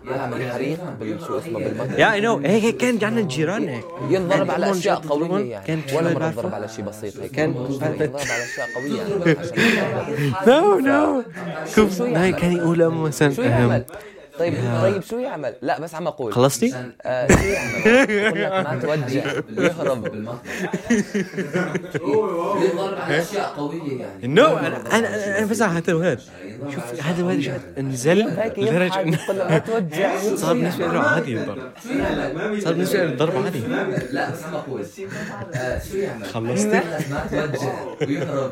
يعمل 0.05 0.51
حريق 0.51 0.79
بالشو 0.99 1.37
اسمه 1.37 1.59
بالمطر 1.59 1.99
يا 1.99 2.13
اي 2.13 2.21
نو 2.21 2.37
هيك 2.37 2.77
كان 2.77 2.99
عندنا 3.03 3.21
جيران 3.27 3.67
هيك. 3.67 3.83
ينضرب 4.09 4.51
على 4.51 4.65
كان 4.65 4.75
أشياء 4.75 4.95
قوية 5.09 5.51
يعني. 5.51 5.65
كان 5.67 5.81
ولا 5.95 6.13
مره. 6.13 6.25
انضرب 6.27 6.53
على 6.53 6.67
شيء 6.67 6.85
بسيط 6.85 7.19
هيك. 7.19 7.31
كان- 7.31 7.49
ينضرب 7.55 8.15
على 8.15 8.43
أشياء 8.43 8.67
قوية. 8.75 9.01
يعني 9.01 10.31
نو 10.47 10.79
نو؟ 10.79 11.23
كان 12.31 12.51
يقول 12.57 12.87
مثلا 12.89 13.33
شو 13.33 13.41
يعمل؟ 13.41 13.83
طيب 14.39 14.53
طيب 14.81 15.01
شو 15.03 15.17
يعمل؟ 15.19 15.53
لا 15.61 15.79
بس 15.79 15.95
عم 15.95 16.07
أقول. 16.07 16.33
خلصتي؟ 16.33 16.73
آه 17.01 17.27
شو 17.27 17.39
يعمل؟ 17.43 17.81
بقول 17.83 18.41
لك 18.41 18.51
ما 18.51 18.79
توجع 18.81 19.23
يهرب. 19.67 20.03
بالمطر 20.03 20.39
ينضرب 22.63 22.97
على 23.01 23.21
أشياء 23.21 23.53
قوية 23.57 23.99
يعني. 24.01 24.27
نو 24.27 24.45
أنا 24.57 24.97
أنا 24.97 25.37
أنا 25.39 25.45
بس 25.45 25.61
على 25.61 25.77
هذا 25.79 25.91
الولد 25.91 26.19
شوف 26.73 27.01
هذا 27.05 27.21
الولد 27.21 27.41
شو 27.41 27.51
نزل 27.81 28.21
هيك 28.21 28.59
لدرجه 28.59 29.01
انه 29.01 29.19
ما 29.29 29.57
توجع 29.57 30.17
صار 30.35 30.53
بالنسبة 30.53 30.87
له 30.87 30.99
عادي 30.99 31.37
الضرب 31.37 31.71
صار 32.59 32.73
بالنسبة 32.73 33.03
له 33.03 33.11
الضرب 33.11 33.43
عادي. 33.43 33.59
لا 34.11 34.29
بس 34.31 34.43
عم 34.43 34.55
أقول. 34.55 34.85
آه، 35.55 35.81
شو 35.91 35.97
يعمل؟ 35.97 36.25
خلصتي؟ 36.25 36.67
ما 37.11 37.27
توجع 37.31 37.73
ويهرب. 38.01 38.51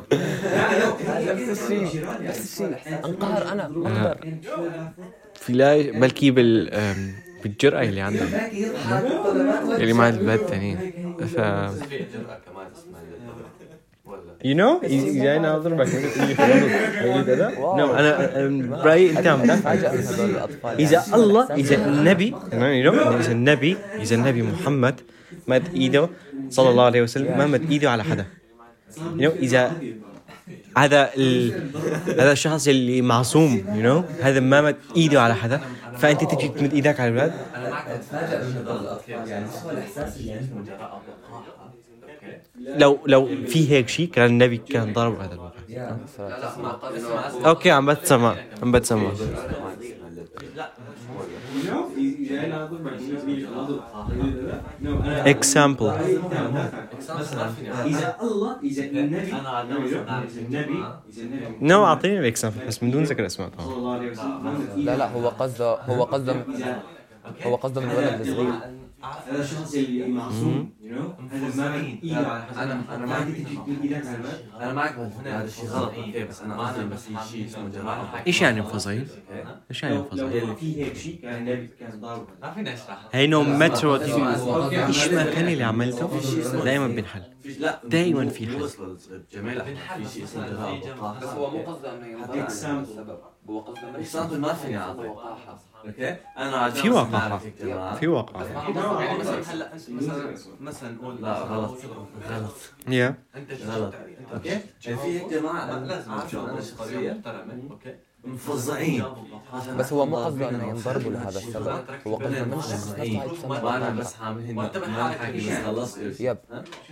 نفس 1.28 1.72
الشيء. 1.72 2.06
نفس 2.22 2.62
الشيء. 2.62 2.78
أنقهر 3.06 3.52
أنا. 3.52 3.68
ما 3.68 3.88
أقدر 4.10 4.18
لا 5.50 6.00
بلكي 6.00 6.32
بال 6.32 6.70
بالجرأة 7.44 7.84
اللي 7.84 8.02
عنده 8.02 8.24
هيك 8.26 8.54
يضحك 8.54 9.04
يقول 9.04 9.38
له 9.38 9.44
ما 9.44 9.62
توجع 9.62 9.76
اللي 9.76 9.94
مع 9.94 10.10
البلد 10.10 10.40
تاني 10.40 10.76
ف 11.18 11.36
كمان 11.36 11.72
اسمها 12.72 13.02
ولا 14.06 14.22
يو 14.46 14.56
نو 17.78 17.94
أنا 17.94 18.12
برايي 18.84 19.18
أنت 19.18 19.28
عم 19.28 19.42
إذا 20.80 21.04
الله 21.14 21.54
إذا 21.56 21.76
النبي 21.86 22.32
you 22.32 22.54
know، 22.86 23.08
إذا 23.08 23.32
النبي 23.32 23.78
إذا 24.00 24.16
النبي 24.16 24.42
محمد 24.42 25.02
مد 25.48 25.64
إيده 25.76 26.10
صلى 26.50 26.70
الله 26.70 26.84
عليه 26.84 27.02
وسلم 27.02 27.38
ما 27.38 27.48
مد 27.48 27.72
إيده 27.72 27.92
على 27.92 28.04
حدا 28.04 28.26
you 29.18 29.22
know، 29.22 29.34
إذا 29.40 29.72
هذا 30.78 31.10
ال... 31.18 31.54
هذا 32.20 32.32
الشخص 32.32 32.68
اللي 32.68 33.02
معصوم 33.02 33.66
you 33.76 33.84
know 33.84 34.04
هذا 34.22 34.40
ما 34.40 34.62
مد 34.62 34.76
إيده 34.96 35.22
على 35.22 35.36
حدا 35.36 35.62
فأنت 35.98 36.24
تجي 36.24 36.48
تمد 36.48 36.74
إيدك 36.74 37.00
على 37.00 37.10
الأولاد؟ 37.10 37.34
أنا 37.56 37.70
معك 37.70 37.88
اتفاجئ 37.88 38.38
من 38.38 38.58
الاطفال 38.58 39.28
يعني 39.30 39.46
شو 39.62 39.70
الاحساس 39.70 40.18
اللي 40.18 40.34
عندهم 40.34 40.66
لو 42.56 43.00
لو 43.08 43.46
في 43.46 43.72
هيك 43.72 43.88
شيء 43.90 44.10
كان 44.10 44.26
النبي 44.26 44.58
كان 44.58 44.94
ضرب 44.94 45.20
هذا 45.20 45.34
الولد 45.34 45.52
okay 47.46 47.72
عم 47.72 47.94
بتسمع 47.94 48.36
عم 48.64 48.72
بتسمع. 48.72 49.12
اكزامبل 55.26 55.86
اذا 57.86 58.16
الله 58.22 58.56
اذا 58.64 58.84
النبي 58.86 59.34
نو 61.62 61.86
أعطيني 61.86 62.20
الاكزامبل 62.20 62.58
بس 62.68 62.84
من 62.84 62.92
دون 62.92 63.04
ذكر 63.04 63.26
أسماء 63.26 63.50
طبعا. 63.50 64.00
لا 64.76 64.98
لا 64.98 65.12
هو 65.12 65.28
قصده 65.30 65.76
هو 65.76 66.04
قصده 66.04 66.36
هو 67.46 67.56
قصده 67.56 67.82
من 67.82 67.92
الولد 67.92 68.20
الصغير 68.20 68.54
هذا 69.04 69.42
الشخص 69.44 69.74
اللي 69.76 70.08
معصوم 70.08 70.74
يو 70.82 70.96
نو 71.02 71.14
هذا 71.32 71.56
ما 71.56 71.70
من 71.78 72.00
ايده 72.04 72.28
على 72.28 72.46
حسب 72.46 72.58
أنا- 72.58 72.62
أنا 72.92 73.06
ما 73.06 73.06
معك. 73.06 73.28
إيدك 73.38 74.06
على 74.06 74.18
الولد 74.18 74.42
أنا 74.62 74.74
معك 74.74 74.96
هنا 74.96 75.40
هذا 75.40 75.48
الشيء 75.48 75.70
غلط 75.70 75.98
أوكي 75.98 76.24
بس 76.26 76.44
أنا 76.44 76.58
قصدي 76.60 76.86
بس 76.86 77.06
في 77.08 77.18
شيء 77.20 77.46
اسمه 77.46 77.70
جراءة 77.70 78.14
إيش 78.28 78.42
يعني 78.42 78.64
فصيل؟ 78.64 79.08
إيش 79.72 79.84
يعني 79.84 80.04
فصيل؟ 80.04 80.38
لو 80.40 80.56
في 80.56 80.84
هيك 80.86 80.96
شيء 80.96 81.22
كان 81.22 81.36
النبي 81.36 81.68
كان 81.68 82.02
ضارب 82.02 82.28
ما 82.42 82.54
فينا 82.54 82.74
نشرح 82.74 83.08
هي 83.12 83.28
نو 83.28 83.44
مترو 83.44 83.96
إيش 84.88 85.14
ما 85.14 85.26
كان 85.26 85.48
اللي 85.48 85.64
عملته 85.64 86.10
دائما 86.64 86.88
بنحل 86.88 87.26
دايماً 87.88 88.30
في 88.30 88.48
حل. 88.48 88.70
جميلة 89.32 89.64
في 89.64 90.06
شيء 90.06 90.24
اسمه 90.24 90.44
وقاحة 90.52 91.18
بس 91.18 91.36
هو 91.36 91.50
مو 91.52 91.64
قصده 91.64 91.98
انه 91.98 92.08
سامبل. 92.48 93.31
قصده 93.48 94.38
ما 94.38 94.38
ما 94.38 94.54
فيني 94.54 94.78
اعطي 94.78 95.08
أوكي 95.88 96.16
أنا 96.38 96.70
في 96.70 96.90
جماعة. 96.90 97.40
في 97.96 98.08
يعني 99.02 99.20
مثلا 99.20 99.52
هلا 99.52 99.72
مثلا 99.98 100.34
مثلا 100.60 100.90
نقول 100.96 101.22
لا 101.22 101.34
غلط. 101.44 101.72
غلط. 102.28 102.52
يا 102.88 103.16
أنت 103.38 103.62
غلط. 103.64 103.94
أوكي 104.34 104.50
يعني 104.50 104.98
في 104.98 105.20
هيك 105.20 105.34
جماعة 105.34 105.66
لازم 105.88 106.12
أنا 106.50 106.62
شخصيا. 106.62 107.22
أوكي 107.72 107.96
مفظعين 108.26 109.06
بس 109.78 109.94
هو 109.94 110.06
مو 110.06 110.16
قصده 110.16 110.50
انه 110.50 110.70
ينضربوا 110.70 111.12
لهذا 111.12 111.38
السبب. 111.40 111.82
هو 112.08 112.16
قصده 112.16 112.46
هاي 113.02 113.32
وأنا 113.64 113.90
السبب. 113.90 113.98
بس 114.00 114.14
حاملهن 114.14 114.56
ما 114.88 115.14
حكي 115.14 115.38
بس 115.48 115.66
خلصت. 115.66 116.20
يب. 116.20 116.38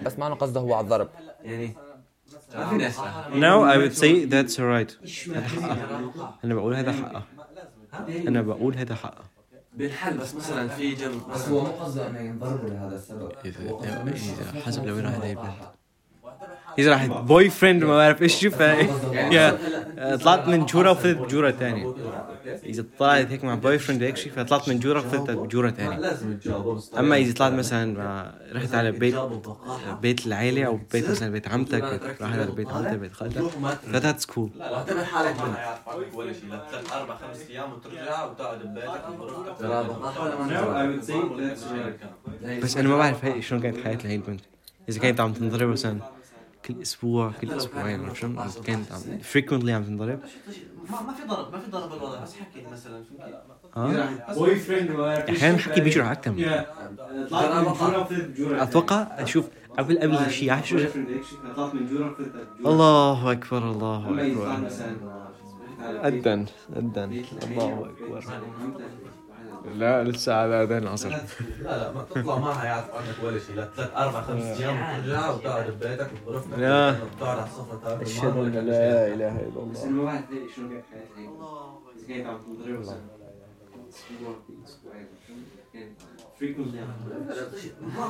بس 0.05 0.19
معنى 0.19 0.33
قصده 0.35 0.59
هو 0.59 0.73
على 0.73 0.83
الضرب. 0.83 1.09
يعني 1.43 1.71
ما 2.55 2.69
فيني 2.69 2.87
اشرح 2.87 3.27
No 3.33 3.63
I 3.73 3.77
would 3.77 3.95
say 3.97 4.25
that's 4.25 4.59
right. 4.59 4.91
هذا 5.35 5.47
حقه 5.47 6.35
أنا 6.43 6.53
بقول 6.53 6.75
هذا 6.75 6.91
حقه 6.91 7.23
أنا 8.27 8.41
بقول 8.41 8.75
هذا 8.75 8.95
حقه 8.95 9.23
بالحل 9.73 10.17
بس 10.17 10.35
مثلا 10.35 10.67
في 10.67 10.93
جنب 10.95 11.21
بس 11.33 11.47
هو 11.47 11.61
مو 11.61 11.67
قصده 11.67 12.07
انه 12.09 12.19
ينضربوا 12.19 12.69
لهذا 12.69 12.95
السبب. 12.95 13.31
إذا 13.45 14.03
إذا 14.13 14.61
حسب 14.65 14.85
لو 14.87 14.99
راح 14.99 15.13
هذه 15.15 15.29
البنت 15.31 15.51
إذا 16.79 16.91
راحت 16.91 17.09
بوي 17.09 17.49
فريند 17.49 17.83
ما 17.83 17.95
بعرف 17.95 18.21
إيش 18.21 18.41
شو 18.41 18.49
ف 18.49 18.59
يا 19.35 19.57
طلعت 19.99 20.47
من 20.47 20.65
جورة 20.65 20.91
وفزت 20.91 21.17
بجورة 21.17 21.51
ثانية 21.51 21.93
إذا 22.65 22.85
طلعت 22.99 23.27
هيك 23.31 23.43
مع 23.43 23.55
boyfriend 23.55 24.03
هيك 24.03 24.17
شيء 24.17 24.31
فطلعت 24.31 24.69
من 24.69 24.79
ثانية 25.69 25.99
لازم 25.99 26.31
يتجاوبوا 26.31 26.75
بس 26.75 26.91
أما 26.97 27.17
إذا 27.17 27.33
طلعت 27.33 27.53
مثلا 27.53 27.97
مع 27.97 28.33
رحت 28.53 28.75
على 28.75 28.91
بيت. 28.91 29.15
بيت 30.01 30.27
العيلة 30.27 30.65
أو 30.65 30.79
بيت 30.93 31.09
مثلا 31.09 31.29
بيت 31.29 31.47
عمتك 31.47 31.83
راح 32.21 32.33
على 32.33 32.51
بيت 32.51 32.71
عمتك 32.71 32.97
بيت 32.97 33.13
خالتك. 33.13 33.43
ف 33.93 33.98
that's 33.98 34.25
cool 34.25 34.49
لا 34.55 34.71
واعتبر 34.71 35.03
حالك 35.03 35.35
بنت 35.35 36.15
ولا 36.15 36.33
شيء 36.33 36.43
لثلاث 36.45 36.93
أربع 36.93 37.17
خمس 37.17 37.49
أيام 37.49 37.73
وترجع 37.73 38.25
وتقعد 38.25 38.59
ببيتك 38.59 39.01
ما. 39.61 39.99
بس 42.63 42.77
أنا 42.77 42.89
ما 42.89 42.97
بعرف 42.97 43.25
هي 43.25 43.41
شلون 43.41 43.61
كانت 43.61 43.77
حياة 43.77 43.97
هي 44.03 44.15
البنت 44.15 44.41
إذا 44.89 44.99
كانت 44.99 45.19
عم 45.19 45.33
تنضرب 45.33 45.69
مثلا 45.69 45.99
كل 46.65 46.81
أسبوع 46.81 47.31
كل 47.41 47.51
أسبوعين 47.51 48.05
عرفت 48.05 48.15
شلون؟ 48.15 48.39
إذا 48.39 48.61
كانت 48.61 48.91
عم 48.91 48.99
frequently 49.33 49.69
عم 49.69 49.83
تنضرب. 49.83 50.19
ما 50.89 51.01
ما 51.01 51.13
في 51.13 51.23
ضرب 51.27 51.53
ما 51.53 51.59
في 51.59 51.71
ضرب 51.71 51.89
بالوضع 51.89 52.23
بس 52.23 52.33
حكي 52.33 52.65
مثلا 52.71 53.03
فهمت؟ 53.03 53.43
آه؟ 53.77 54.33
بوي 54.33 54.55
فريند. 54.55 54.91
أحيانا 55.29 55.57
حكي 55.57 55.81
بيجرح 55.81 56.11
أكثر 56.11 56.65
أتوقع 58.39 59.01
أشوف 59.01 59.47
قبل 59.77 59.99
قبل 59.99 60.31
شيء 60.31 60.49
بوي 60.49 60.51
عشر 60.51 60.87
فريند 60.87 61.09
هيك 61.09 61.23
شيء. 61.23 61.39
طلعت 61.55 61.73
من 61.73 61.85
بجورة 61.85 62.17
الله 62.65 63.31
أكبر 63.31 63.71
الله 63.71 64.09
أكبر. 64.09 64.59
مثلا 64.65 64.95
أذن 66.07 66.45
أذن 66.75 67.23
الله 67.43 67.89
أكبر. 67.89 68.23
لا 69.77 70.03
لسه 70.03 70.33
على 70.33 70.63
أذان 70.63 70.83
العصر. 70.83 71.09
لا 71.09 71.17
لا 71.63 71.91
ما 71.91 72.03
تطلع 72.03 72.37
معها 72.37 72.65
يعرف 72.65 72.91
عنك 72.91 73.23
ولا 73.23 73.39
شيء. 73.39 73.55
لا 73.55 73.69
ثلاث 73.75 73.91
أربع 73.95 74.21
خمس 74.21 74.43
أيام 74.43 74.77
وترجع 74.77 75.31
وتقعد 75.31 75.71
ببيتك 75.71 76.09
وبغرفتك 76.27 76.59
لا. 76.59 76.89
وتقعد 76.89 77.37
على 77.37 77.43
السفره 77.47 77.97
معها 78.03 78.03
أن 78.03 78.37
ولا 78.37 78.59
لا 78.59 79.07
إله 79.07 79.39
إلا 79.39 79.71
بس 79.71 79.83
الله. 79.83 80.03
بعرف 80.05 80.31
ليه 80.31 80.47
شلون 80.55 80.69
كانت 80.69 80.85
حياتها 80.91 81.17
هيك 81.17 81.29
اذا 81.97 82.07
كانت 82.07 82.27
عم 82.27 82.37
تنضرب. 82.37 82.85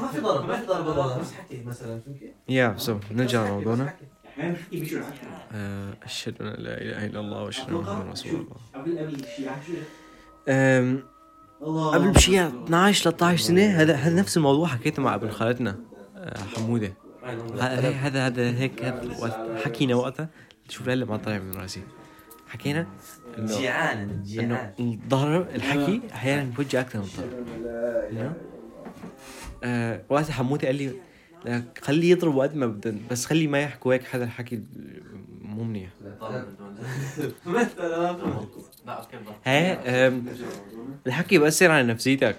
ما 0.01 0.07
في 0.07 0.19
ضرب 0.19 0.47
ما 0.47 0.57
في 0.57 0.65
ضرب 0.65 0.87
بس 1.21 1.33
حكي 1.33 1.63
مثلا 1.63 1.99
فهمت؟ 1.99 2.33
يا 2.49 2.73
سو 2.77 2.97
نرجع 3.11 3.47
لموضوعنا. 3.47 3.93
آه، 5.51 5.93
أشهد 6.03 6.41
أن 6.41 6.47
لا 6.47 6.81
إله 6.81 7.05
إلا 7.05 7.19
الله 7.19 7.43
وأشهد 7.43 7.69
أن 7.69 7.75
محمدا 7.75 8.11
رسول 8.11 8.45
الله. 10.47 11.09
قبل 11.61 12.11
بشي 12.11 12.47
12 12.47 13.03
13 13.03 13.43
سنة 13.43 13.61
هذا 13.81 13.95
هذا 13.95 14.15
نفس 14.15 14.37
الموضوع 14.37 14.67
حكيته 14.67 15.01
مع 15.01 15.15
ابن 15.15 15.29
خالتنا 15.31 15.75
آه، 16.17 16.37
حمودة. 16.55 16.93
هذا 17.59 17.89
هذا 17.89 18.27
هذا 18.27 18.49
هيك 18.51 18.83
هذا 18.83 19.17
وقت 19.21 19.39
حكينا 19.65 19.95
وقتها 19.95 20.29
شوف 20.69 20.87
لهلا 20.87 21.05
ما 21.05 21.17
طلع 21.17 21.37
من 21.39 21.51
راسي. 21.53 21.81
حكينا 22.47 22.87
انه 23.37 23.57
جيعان 23.59 23.97
إنه 23.97 24.23
جيعان. 24.23 24.73
الضرب 24.79 25.47
الحكي 25.55 26.01
أحيانا 26.13 26.43
بوجه 26.43 26.81
أكثر 26.81 26.99
من 26.99 27.05
know؟ 28.17 28.33
آه 29.63 30.01
وقتها 30.09 30.33
حموتي 30.33 30.65
قال 30.65 30.75
لي 30.75 30.91
لا، 31.45 31.63
خليه 31.81 32.11
يضرب 32.11 32.35
وقت 32.35 32.55
ما 32.55 32.67
بدن 32.67 32.99
بس 33.11 33.25
خلي 33.25 33.47
ما 33.47 33.59
يحكوا 33.61 33.93
هيك 33.93 34.03
حدا 34.03 34.23
الحكي 34.23 34.63
مو 35.41 35.63
منيح. 35.63 35.89
آم، 39.47 40.25
الحكي 41.07 41.37
بأثر 41.37 41.71
على 41.71 41.87
نفسيتك 41.87 42.35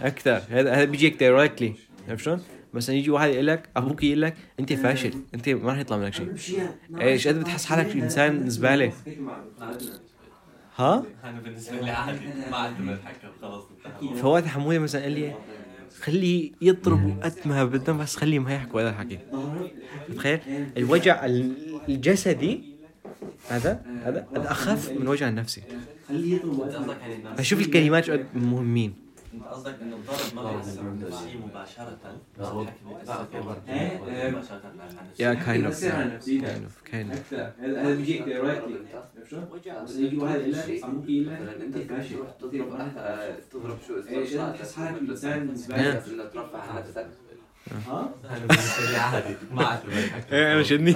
أكثر. 0.00 0.42
هذا 0.50 0.74
هذا 0.74 0.84
بيجيك 0.84 1.20
دايركتلي 1.20 1.74
عرفت 2.08 2.24
شلون؟ 2.24 2.42
مثلا 2.74 2.96
يجي 2.96 3.10
واحد 3.10 3.28
يقول 3.30 3.46
لك 3.46 3.68
أبوك 3.76 4.04
يقول 4.04 4.22
لك 4.22 4.34
أنت 4.60 4.72
فاشل 4.72 5.14
أنت 5.34 5.48
ما 5.48 5.70
راح 5.70 5.78
يطلع 5.78 5.96
منك 5.96 6.14
شيء. 6.14 6.32
إيش 7.00 7.28
قد 7.28 7.40
بتحس 7.40 7.64
حالك 7.64 7.96
إنسان 7.96 8.50
زبالة. 8.50 8.92
ها؟ 10.76 11.04
أنا 11.24 11.40
بالنسبة 11.40 11.80
لي 11.80 11.90
عادي 11.90 12.18
ما 12.50 12.56
اعتمد 12.56 12.98
حكى 13.04 13.28
خلص 13.42 13.64
فوات 14.20 14.46
حمودي 14.46 14.78
مثلا 14.78 15.02
قال 15.02 15.12
لي 15.12 15.34
خليه 16.00 16.52
يضرب 16.62 17.20
قد 17.22 17.34
ما 17.44 17.64
بدهم 17.64 17.98
بس 17.98 18.16
خليه 18.16 18.38
ما 18.38 18.54
يحكوا 18.54 18.80
هذا 18.80 18.90
الحكي. 18.90 19.18
تخيل 20.16 20.40
الوجع 20.76 21.24
الجسدي 21.88 22.73
هذا؟ 23.48 23.82
هذا؟ 24.04 24.26
هذا 24.36 24.50
اخف 24.50 24.90
من 24.90 25.02
الوجع 25.02 25.28
النفسي 25.28 25.62
خليه 26.08 26.34
يضرب 26.34 26.62
انت 26.62 26.74
قصدك 26.74 26.96
يعني 27.00 27.36
فشوف 27.36 27.60
الكلمات 27.60 28.04
شو 28.04 28.12
قد 28.12 28.26
مهمين 28.34 29.04
أنت 29.34 29.44
قصدك 29.44 29.74
إنه 29.82 29.96
الضرب 29.96 30.34
ما 30.34 30.52
بيأثر 30.52 30.82
مباشرة؟ 31.46 31.98
إيه،. 33.68 34.42
yeah 35.18 35.34
kind 35.34 35.64
of. 35.64 35.84
kind 35.84 36.62
of 36.64 36.82
kind 36.84 37.10
of 37.10 37.18
أكثر. 37.32 37.52
هذا 37.60 37.94
بيجيك 37.94 38.22
directly؟ 38.22 38.78
بس 39.84 39.96
يجي 39.96 40.16
واحد 40.16 40.40
أنت 41.60 41.76
تروح 41.76 42.30
تضرب 42.40 42.72
آه، 42.96 43.36
تضرب 43.52 43.78
شو 43.88 43.98
أنت 43.98 44.56
تحس 44.56 44.74
حالك 44.74 45.02
ترفع 46.32 46.60
ها؟ 47.72 47.82
أنا 48.40 48.98
عادي 49.00 49.38
حكي 50.10 50.34
إيه 50.34 50.52
أنا 50.52 50.62
شدني 50.62 50.92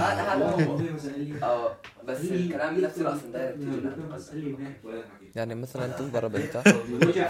آه 1.43 1.81
بس 2.09 2.33
الكلام 2.33 2.81
نفسه 2.81 3.05
راسا 3.05 3.29
direct 3.29 3.59
يعني 5.37 5.55
مثلا 5.55 5.93
تنضرب 5.93 6.37
أنت 6.37 6.63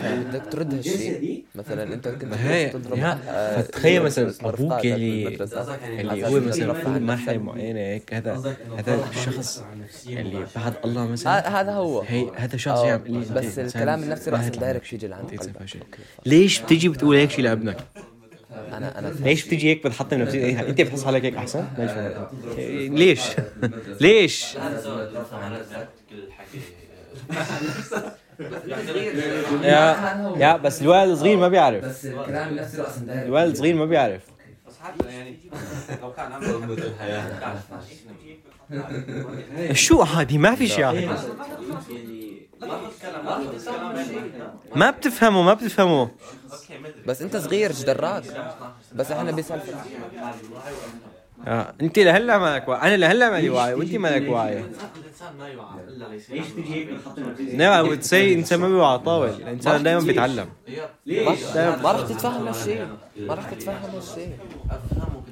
بدك 0.02 0.46
ترد 0.46 0.74
هالشيء 0.74 1.22
مثلا 1.54 1.94
أنت 1.94 2.08
كنت 2.08 2.24
تضرب 2.72 2.98
آه، 3.28 3.62
فتخيل 3.62 4.02
مثلا 4.02 4.34
أبوك 4.40 4.84
اللي- 4.84 5.22
يعني 5.24 6.12
اللي 6.12 6.26
هو 6.26 6.40
مثلا 6.40 6.72
في 6.72 6.88
مرحلة. 6.88 7.38
معينة 7.38 7.80
هيك 7.80 8.14
هذا 8.14 8.42
هذا 8.74 8.94
الشخص 8.94 9.62
اللي. 10.16 10.48
بعد 10.56 10.76
الله 10.84 11.06
مثلا 11.06 11.38
هذا 11.38 11.48
هذا 11.60 11.72
هو 11.72 12.00
هي 12.02 12.30
هذا 12.36 12.56
شخص 12.56 12.84
يعمل 12.84 13.12
لي 13.12 13.24
بس 13.34 13.58
الكلام 13.58 14.02
النفسي 14.02 14.30
راسا 14.30 14.48
دايركت 14.60 14.92
يجي 14.92 15.06
لعند 15.06 15.20
انت 15.20 15.32
انسان 15.32 15.46
قلبك 15.54 15.60
فاشل 15.60 15.80
ليش 16.26 16.62
بتيجي 16.62 16.88
بتقول 16.88 17.16
هيك 17.16 17.30
شيء 17.30 17.44
لابنك؟ 17.44 17.76
أنا 18.72 18.98
أنا 18.98 19.08
ليش 19.08 19.46
بتيجي 19.46 19.68
هيك 19.68 19.86
بتحطم 19.86 20.18
نفسيتك 20.18 20.68
انت 20.68 20.80
بتحس 20.80 21.04
حالك 21.04 21.24
هيك 21.24 21.36
احسن؟ 21.36 21.64
ليش 22.96 23.20
ليش؟ 24.00 24.56
يا 29.62 29.96
يا 30.38 30.56
بس 30.56 30.82
الولد 30.82 31.10
الصغير 31.10 31.36
ما 31.36 31.48
بيعرف 31.48 31.84
بس 31.84 32.06
الكلام 32.06 32.54
نفسه 32.54 32.76
دايركت 33.06 33.26
الولد 33.26 33.50
الصغير 33.50 33.74
ما 33.74 33.84
بيعرف 33.84 34.22
يعني 35.08 35.38
شو 39.74 40.02
هذه 40.02 40.38
ما 40.38 40.54
في 40.54 40.68
شيء 40.68 41.08
ما 44.76 44.90
بتفهموا 44.90 45.42
ما 45.44 45.54
بتفهموا. 45.54 46.06
بس 47.06 47.22
انت 47.22 47.36
صغير 47.36 47.70
إيش 47.70 47.82
دراك 47.82 48.24
بس 48.94 49.10
إحنا 49.10 49.30
بيسالفوا 49.30 49.74
آه. 51.46 51.74
انت 51.80 51.98
لهلا 51.98 52.38
مالك 52.38 52.68
واعي. 52.68 52.88
أنا 52.88 52.96
لهلا 52.96 53.30
مالي 53.30 53.50
واعي 53.50 53.74
وانت 53.74 53.94
مالك 53.94 54.30
واعي. 54.30 54.52
الانسان 54.58 55.36
ما 55.38 55.48
يوعى 55.48 55.80
الا 55.88 56.08
ليصير 56.08 56.36
ليش 56.36 56.46
تجي 56.46 56.74
هيك 56.74 56.88
بتحط 56.88 57.18
نفسيتك؟ 57.18 57.54
نعم 57.54 57.86
I 57.86 57.88
would 57.90 58.02
say 58.06 58.12
الانسان 58.12 58.60
ما 58.60 58.68
بيوعى 58.68 58.98
طاول 58.98 59.28
الإنسان 59.28 59.82
دائما 59.82 60.00
بيتعلم. 60.00 60.48
ليش؟ 61.06 61.42
ما 61.56 61.92
راح 61.92 62.00
تتفهم 62.00 62.46
هالشيء 62.48 62.86
ما 63.18 63.34
راح 63.34 63.50
تتفهم 63.50 63.94
هالشيء 63.94 64.36
أفهمه. 64.70 65.22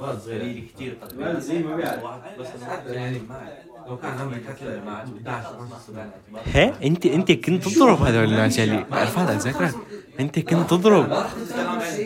ما 0.00 0.06
بيعرف 0.06 0.18
صغير 0.18 0.64
كثير 0.74 0.96
الولد 1.12 1.36
الصغير 1.36 1.66
ما 1.66 1.76
بيعرف. 1.76 2.04
بس 2.38 2.46
حتى 2.64 2.94
يعني 2.94 3.18
ما 3.18 3.58
لو 3.88 3.98
كان 3.98 4.14
عمرك 4.14 4.42
كتلة 4.44 4.80
مع 4.80 4.98
11 5.00 5.16
12 5.16 5.78
سنة 5.86 6.12
هي 6.44 6.78
انت 6.82 7.06
انت 7.06 7.32
كنت 7.32 7.64
تضرب 7.68 8.02
هذول 8.02 8.24
الناس 8.24 8.58
اللي 8.60 8.88
عرفت 8.92 9.18
اتذكرك 9.18 9.78
انت 10.20 10.38
كنت 10.38 10.70
تضرب 10.70 11.18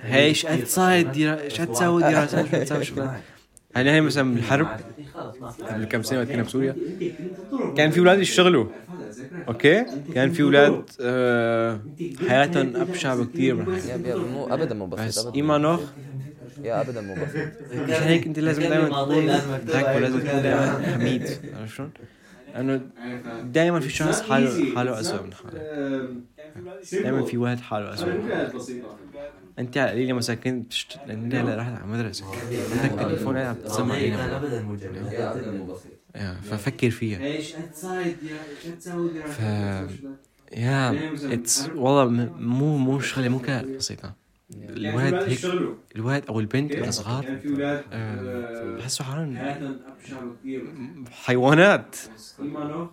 هي 0.00 0.24
إيش 0.24 0.46
قد 0.46 0.78
إيش 1.18 1.60
قد 1.60 1.72
تساوي 1.72 2.02
دراسات 2.02 2.46
شو 2.46 2.56
قد 2.56 2.64
تساوي 2.64 2.84
شغلات 2.84 3.10
يعني 3.76 3.90
هي 3.90 4.00
مثلا 4.00 4.34
بالحرب 4.34 4.68
قبل 5.70 5.84
كم 5.84 6.02
سنة 6.02 6.18
وقت 6.18 6.28
كنا 6.28 6.42
بسوريا. 6.42 6.76
كان 7.76 7.90
في 7.90 8.00
أولاد 8.00 8.20
يشتغلوا. 8.20 8.66
أوكي؟ 9.48 9.84
كان 10.14 10.30
في 10.30 10.42
أولاد 10.42 10.90
آه، 11.00 11.80
حياتهم 12.28 12.76
أبشع 12.76 13.14
بكثير 13.14 13.54
من 13.54 13.76
حياتي. 13.76 14.14
مو 14.14 14.46
ابدا 14.46 14.74
مو 14.74 14.86
بس 14.86 15.00
بسيط 15.00 15.26
ابدا. 15.26 15.36
إيمانوخ؟ 15.36 15.80
يا 16.64 16.80
ابدا 16.80 17.00
مو 17.00 17.14
بسيط. 17.14 17.48
مشان 17.72 18.02
هيك؟ 18.02 18.26
أنت 18.26 18.38
لازم 18.38 18.62
دائما 18.62 18.88
تكون 18.88 19.26
ذاك 19.66 19.96
ولازم 19.96 20.20
تكون 20.20 20.42
دائما 20.42 20.82
حميد. 20.94 21.28
عرفت 21.60 21.74
شلون؟ 21.74 21.90
لأنه 22.54 22.90
دائما 23.40 23.80
في 23.80 23.90
شخص 23.90 24.20
حاله 24.20 24.60
حاله 24.64 25.00
اسوء 25.00 25.22
من 25.22 25.34
حالك 25.34 25.68
دائما 27.02 27.22
في 27.22 27.36
واحد 27.36 27.60
حاله 27.60 27.94
اسوء 27.94 28.12
من 28.12 28.22
بسيطة 28.30 28.68
أنت 29.58 29.78
على 29.78 29.86
القليله 29.90 30.12
مثلا 30.14 30.36
كنت 30.36 30.66
بتشت... 30.66 31.10
انت 31.10 31.34
هلا 31.34 31.56
رحت 31.56 31.72
على 31.72 31.84
المدرسة. 31.84 32.28
عندك 32.72 32.94
تليفون 32.94 33.36
قاعد 33.36 33.64
تسمع 33.64 33.96
كان 34.02 34.20
علينا. 34.20 34.36
ابدا 34.36 34.60
مو 34.60 34.76
جميل 34.76 34.96
يا. 34.96 35.14
ابدا 35.18 35.52
مو 35.52 35.66
بسيط. 35.66 35.92
يا، 36.16 36.34
ففكر 36.42 36.90
فيها. 36.90 37.24
إيش؟ 37.34 37.56
قد 37.60 37.72
صايد 37.74 38.18
يا 38.22 38.50
إيش 38.50 38.78
ف 39.24 39.40
يا. 40.52 41.04
اتس 41.30 41.68
والله 41.74 42.04
م- 42.10 42.32
مو 42.36 42.76
مو 42.78 43.00
شغلة 43.00 43.28
مو 43.28 43.40
كانت 43.40 43.76
بسيطه 43.78 44.16
الواد 44.70 45.22
هيك 45.26 45.48
الواد 45.96 46.26
أو 46.26 46.40
البنت 46.40 46.76
الصغار 46.76 47.24
كان 47.24 47.40
في 47.40 47.52
أولاد 47.52 47.84
آه، 47.92 48.26
بحسوا 48.62 49.06
حالهم 49.06 49.44
حياتهم 49.46 49.78
ابشع 49.80 50.22
بكثير 50.22 50.22
حيوانات. 51.10 51.96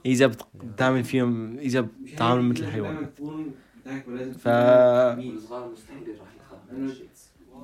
إذا 0.06 0.28
بت- 0.28 0.48
بتعمل 0.56 1.04
فيهم 1.04 1.60
إذا 1.60 1.82
بتعاملوا 2.16 2.44
مثل 2.44 2.62
الحيوانات 2.64 3.20
ف- 4.40 4.48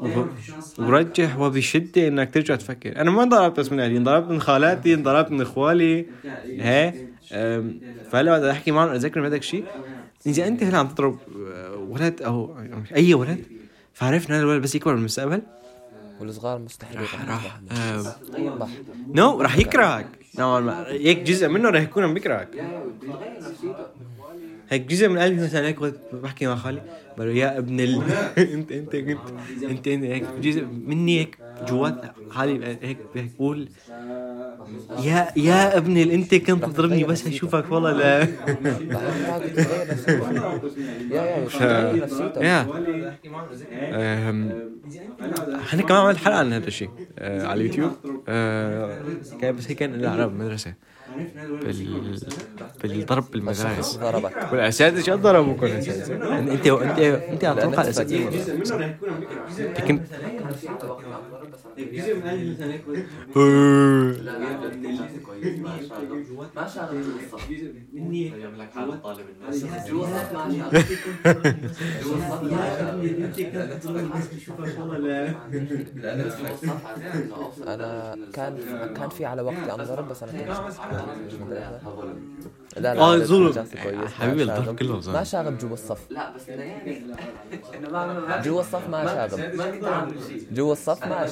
الصغار 0.01 0.33
ورجح 0.79 1.37
وبشدة 1.39 2.07
إنك 2.07 2.33
ترجع 2.33 2.55
تفكر. 2.55 2.95
أنا 3.01 3.11
ما 3.11 3.23
انضربت 3.23 3.59
بس 3.59 3.71
من 3.71 3.79
أهلي 3.79 3.97
انضربت 3.97 4.29
من 4.31 4.41
خالاتي 4.41 4.93
انضربت 4.93 5.31
من 5.31 5.41
إخوالي. 5.41 6.09
هي 6.59 6.93
أم، 7.31 7.81
فهلا 8.03 8.37
بدي 8.39 8.51
أحكي 8.51 8.71
معهم 8.71 8.89
اذكر 8.89 9.27
هذاك 9.27 9.41
الشيء. 9.41 9.71
إذا 10.27 10.47
أنت 10.47 10.63
هلأ 10.63 10.77
عم 10.77 10.87
تضرب 10.87 11.19
أه، 11.47 11.77
ولد 11.77 12.21
أو 12.21 12.57
أي 12.95 13.13
ولد؟ 13.13 13.45
فعرفنا 13.97 14.35
هذا 14.35 14.43
الولد 14.43 14.61
بس 14.61 14.75
يكبر 14.75 14.95
بالمستقبل 14.95 15.41
والصغار 16.19 16.59
مستحيل 16.59 17.01
راح 17.01 17.15
راح 17.15 17.61
معهم. 17.61 17.67
أم، 17.71 18.13
راح 18.61 18.83
نو 19.15 19.41
راح 19.41 19.57
يكرهك. 19.57 20.19
نوعا 20.35 20.59
ما 20.59 20.87
هيك 20.89 21.17
جزء 21.23 21.47
منه 21.47 21.69
راح 21.69 21.81
يكون 21.83 22.03
عم 22.03 22.13
بيكرهك. 22.13 22.57
هيك 24.69 24.81
جزء 24.81 25.07
من 25.09 25.17
قلبي 25.19 25.41
مثلا 25.43 25.67
هيك 25.67 25.79
بحكي 26.11 26.47
مع 26.47 26.55
خالي 26.55 26.83
بقول 27.17 27.37
يا 27.37 27.57
ابن 27.57 27.79
ال 27.79 28.11
انت 28.37 28.71
انت 28.71 28.95
كنت 28.95 29.29
انت 29.69 29.87
انت 29.87 30.03
هيك 30.05 30.39
جزء 30.39 30.65
مني 30.65 31.19
هيك 31.19 31.46
جوات 31.61 32.01
حالي 32.29 32.77
هيك 32.83 32.97
بقول 33.15 33.69
يا 34.97 35.33
يا 35.37 35.77
ابن 35.77 35.97
ال 35.97 36.11
انت 36.11 36.35
كنت 36.35 36.65
تضربني 36.65 37.03
بس 37.03 37.27
اشوفك 37.27 37.71
والله 37.71 37.91
لا. 37.91 38.27
يا. 42.43 42.73
أنا 45.73 45.81
كمان 45.83 46.01
عملت 46.01 46.17
حلقة 46.17 46.37
عن 46.39 46.53
هذا 46.53 46.67
الشيء 46.67 46.91
أه، 47.19 47.45
على 47.47 47.57
اليوتيوب. 47.59 47.91
أه، 48.27 48.97
كان 49.39 49.55
بس 49.55 49.69
هي 49.71 49.75
كان 49.75 49.95
العرب 49.95 50.31
بال... 51.65 52.19
بالضرب 52.83 53.31
بالمدارس. 53.31 53.97
والأساتذة 54.53 55.01
شو 55.01 55.15
ضربوكم 55.15 55.65
الاساتذه؟ 55.65 56.15
انت 56.53 56.67
انت 56.67 56.99
أنت 57.33 57.43
أتوقع 57.43 57.83
الاساتذه 57.83 58.17
منه 58.19 58.47
من 60.65 62.61
هيك 62.71 62.87
لا 66.53 67.17
الصف 67.17 67.49
مني 67.93 68.27
يعمل 68.39 68.59
لك 68.59 68.69
طالب 69.03 69.29
الناس 69.29 69.65
جوا 69.87 70.03
الصف 70.03 70.35
جوا 71.99 72.15
الصف 72.15 72.43
لا 72.43 72.77
أنا 77.67 78.17
كان 78.33 78.59
كان 78.95 79.09
في 79.09 79.25
على 79.25 79.41
وقتي 79.41 79.73
انضرب 79.73 80.07
بس 80.07 80.23
أنا 80.23 80.31
كنت 80.31 80.61
لا 81.49 81.69
لا 82.77 82.91
آه 82.99 83.15
كويس 83.75 84.13
حبيبي 84.13 84.45
ما 84.45 84.57
الضرب 84.57 84.65
شاغب. 84.65 84.79
كله 84.79 85.01
ما 85.11 85.23
شاغب 85.23 85.57
جوا 85.57 85.73
الصف 85.73 86.11
لا 86.11 86.35
بس 86.35 86.49
انه 86.49 86.63
يعني 86.63 87.05
انه 87.73 87.89
ما 87.89 88.37
جوا 88.37 88.61
الصف 88.61 88.87
ما 88.89 89.05
شاغب 89.05 89.45
ما 89.83 90.13
جوا 90.51 90.73
الصف 90.73 91.07
ما 91.07 91.27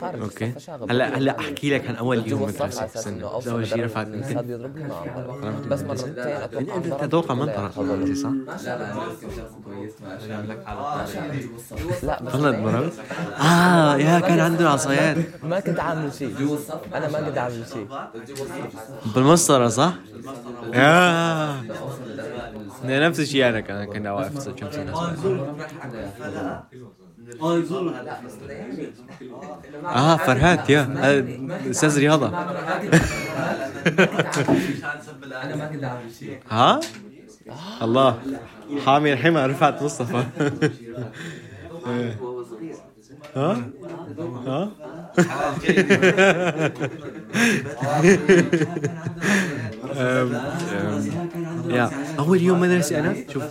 خارج 0.00 0.20
أوكي. 0.22 0.52
هلا 0.90 1.18
هلا 1.18 1.38
أحكي 1.38 1.70
لك 1.74 1.86
عن 1.86 1.94
أول 1.94 2.28
يوم 2.28 2.40
جوا 2.40 2.48
الصف 2.48 2.62
مدرسه 2.62 2.80
على 2.80 2.86
أساس 2.90 2.96
استنى 2.96 3.16
إنه 3.16 3.26
بس 3.26 3.32
اوصل 3.32 3.50
اول 3.50 3.66
شيء 3.66 3.84
رفعت 3.84 4.06
يمكن 4.06 4.18
الاستاذ 4.18 4.50
يضربني 4.50 4.84
ما 4.84 4.94
أعرف. 4.94 5.66
بس 5.70 5.80
مرتين 5.82 6.18
أتوقع 6.18 7.04
أتوقع 7.04 7.34
ما 7.34 7.44
كلها 7.44 7.56
انطرح 7.56 7.70
خبر. 7.76 7.96
مدرسه 7.96 8.22
صح؟ 8.22 8.64
لا 8.64 8.78
لا. 8.78 8.94
لا 12.02 12.22
بس 12.22 12.34
والله 12.34 12.48
انضربت 12.50 12.92
آه 13.40 13.96
يا 13.96 14.20
كان 14.20 14.40
عنده 14.40 14.68
عصايات. 14.74 15.16
ما 15.42 15.60
كنت 15.60 15.80
عامل 15.80 16.12
شيء. 16.14 16.34
جوا 16.38 16.54
الصف 16.56 16.80
أنا 16.94 17.08
ما 17.08 17.20
كنت 17.28 17.38
عامل 17.38 17.64
شيء. 17.72 17.86
بالمسطرة 19.14 19.68
صح؟ 19.68 19.94
يا. 20.74 21.62
نفس 22.84 23.20
الشيء 23.20 23.48
أنا 23.48 23.60
كان 23.60 23.84
كنا 23.84 24.12
واقف 24.12 24.48
كم 24.48 24.66
لا 27.40 28.20
بس 28.26 28.32
انه 28.42 28.52
يعني. 28.52 28.88
آه 29.84 30.16
فرهات 30.16 30.70
يا. 30.70 30.82
أستاذ 31.70 31.98
رياضة. 31.98 32.28
أنا 32.28 32.46
ما 35.56 35.66
كنت 35.72 35.84
اعمل 35.84 36.00
شيء 36.18 36.38
ها؟ 36.50 36.80
الله. 37.82 38.22
حامي 38.86 39.12
الحمى 39.12 39.46
رفعت 39.46 39.82
مصطفى. 39.82 40.24
ها؟ 43.36 43.62
ها؟ 44.46 44.70
يا 51.68 51.90
أول 52.18 52.42
يوم 52.42 52.60
مدرسه 52.60 52.98
أنا 52.98 53.14
شوف 53.32 53.42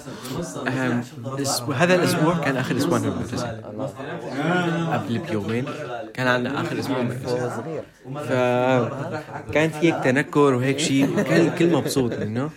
هذا 1.76 1.95
الأسبوع 1.95 2.38
كان 2.38 2.57
آخر 2.57 2.78
أسبوع 2.78 2.99
في 2.99 3.07
المدرسة 3.07 3.62
قبل 4.93 5.18
بيومين 5.18 5.66
كان 6.14 6.28
عندنا 6.28 6.62
آخر 6.62 6.80
أسبوع 6.80 6.97
صغير 7.26 7.84
فكان 8.30 9.70
في 9.70 9.93
هيك 9.93 10.03
تنكر 10.03 10.53
وهيك 10.53 10.80
شيء 10.80 11.22
كان 11.22 11.47
الكل 11.47 11.72
مبسوط 11.74 12.14
منه 12.14 12.49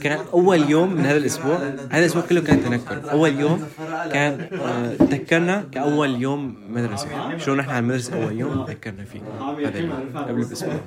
كان 0.00 0.18
أول 0.32 0.70
يوم 0.70 0.94
من 0.94 1.06
هذا 1.06 1.16
الأسبوع 1.16 1.56
هذا 1.90 1.98
الأسبوع 1.98 2.22
كله 2.22 2.40
كان 2.40 2.64
تنكر. 2.64 3.10
أول 3.10 3.40
يوم 3.40 3.66
كان 4.12 4.48
آه، 4.52 4.94
تذكرنا 4.94 5.64
كأول 5.72 6.22
يوم 6.22 6.54
مدرسة. 6.70 7.38
شلون 7.38 7.58
نحن 7.58 7.70
على 7.70 7.78
المدرسة 7.78 8.22
أول 8.22 8.40
يوم 8.40 8.64
تذكرنا 8.66 9.04
فيه. 9.04 9.20
هذا 9.68 9.78
اليوم 9.78 10.10
قبل 10.14 10.44
بأسبوع. 10.44 10.80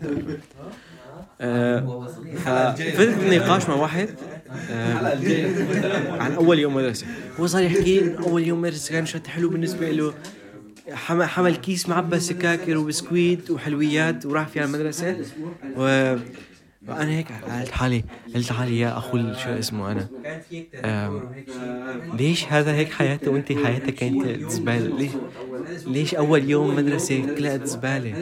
آه، 1.42 2.08
ففزت 2.46 3.18
بالنقاش 3.18 3.70
مع 3.70 3.76
واحد؟ 3.76 4.10
آه، 4.72 5.18
عن 6.22 6.32
أول 6.34 6.60
يوم 6.60 6.76
مدرسة. 6.76 7.06
هو 7.40 7.48
صار 7.48 7.64
يحكي 7.64 8.02
إنه 8.02 8.20
أول 8.28 8.44
يوم 8.48 8.62
مدرسة 8.62 8.92
كان 8.92 9.06
شيء 9.06 9.22
حلو 9.28 9.50
بالنسبة 9.50 9.92
له. 9.92 10.14
حمل, 10.92 11.26
حمل 11.26 11.56
كيس 11.56 11.90
معبى 11.90 12.20
سكاكر 12.20 12.78
وبسكويت 12.78 13.52
وحلويات 13.52 14.26
وراح 14.26 14.48
فيها 14.48 14.64
المدرسة. 14.64 15.18
و 15.78 16.16
وأنا 16.88 17.12
هيك 17.12 17.28
قلت 17.62 17.72
حالي 17.72 18.04
قلت 18.36 18.52
حالي 18.52 18.80
يا 18.80 18.98
اخو 18.98 19.18
شو 19.18 19.50
اسمه 19.50 19.92
أنا؟ 19.92 20.08
ليش 22.14 22.46
هذا 22.46 22.74
هيك 22.74 22.92
حياته 22.92 23.32
وأنت 23.32 23.52
حياتك 23.52 23.94
كانت 23.96 24.52
زبالة؟ 24.52 24.98
ليش 24.98 25.12
ليش 25.88 26.16
أول 26.16 26.50
يوم 26.50 26.76
مدرسة 26.76 27.36
كلها 27.38 27.66
زبالة؟ 27.66 28.14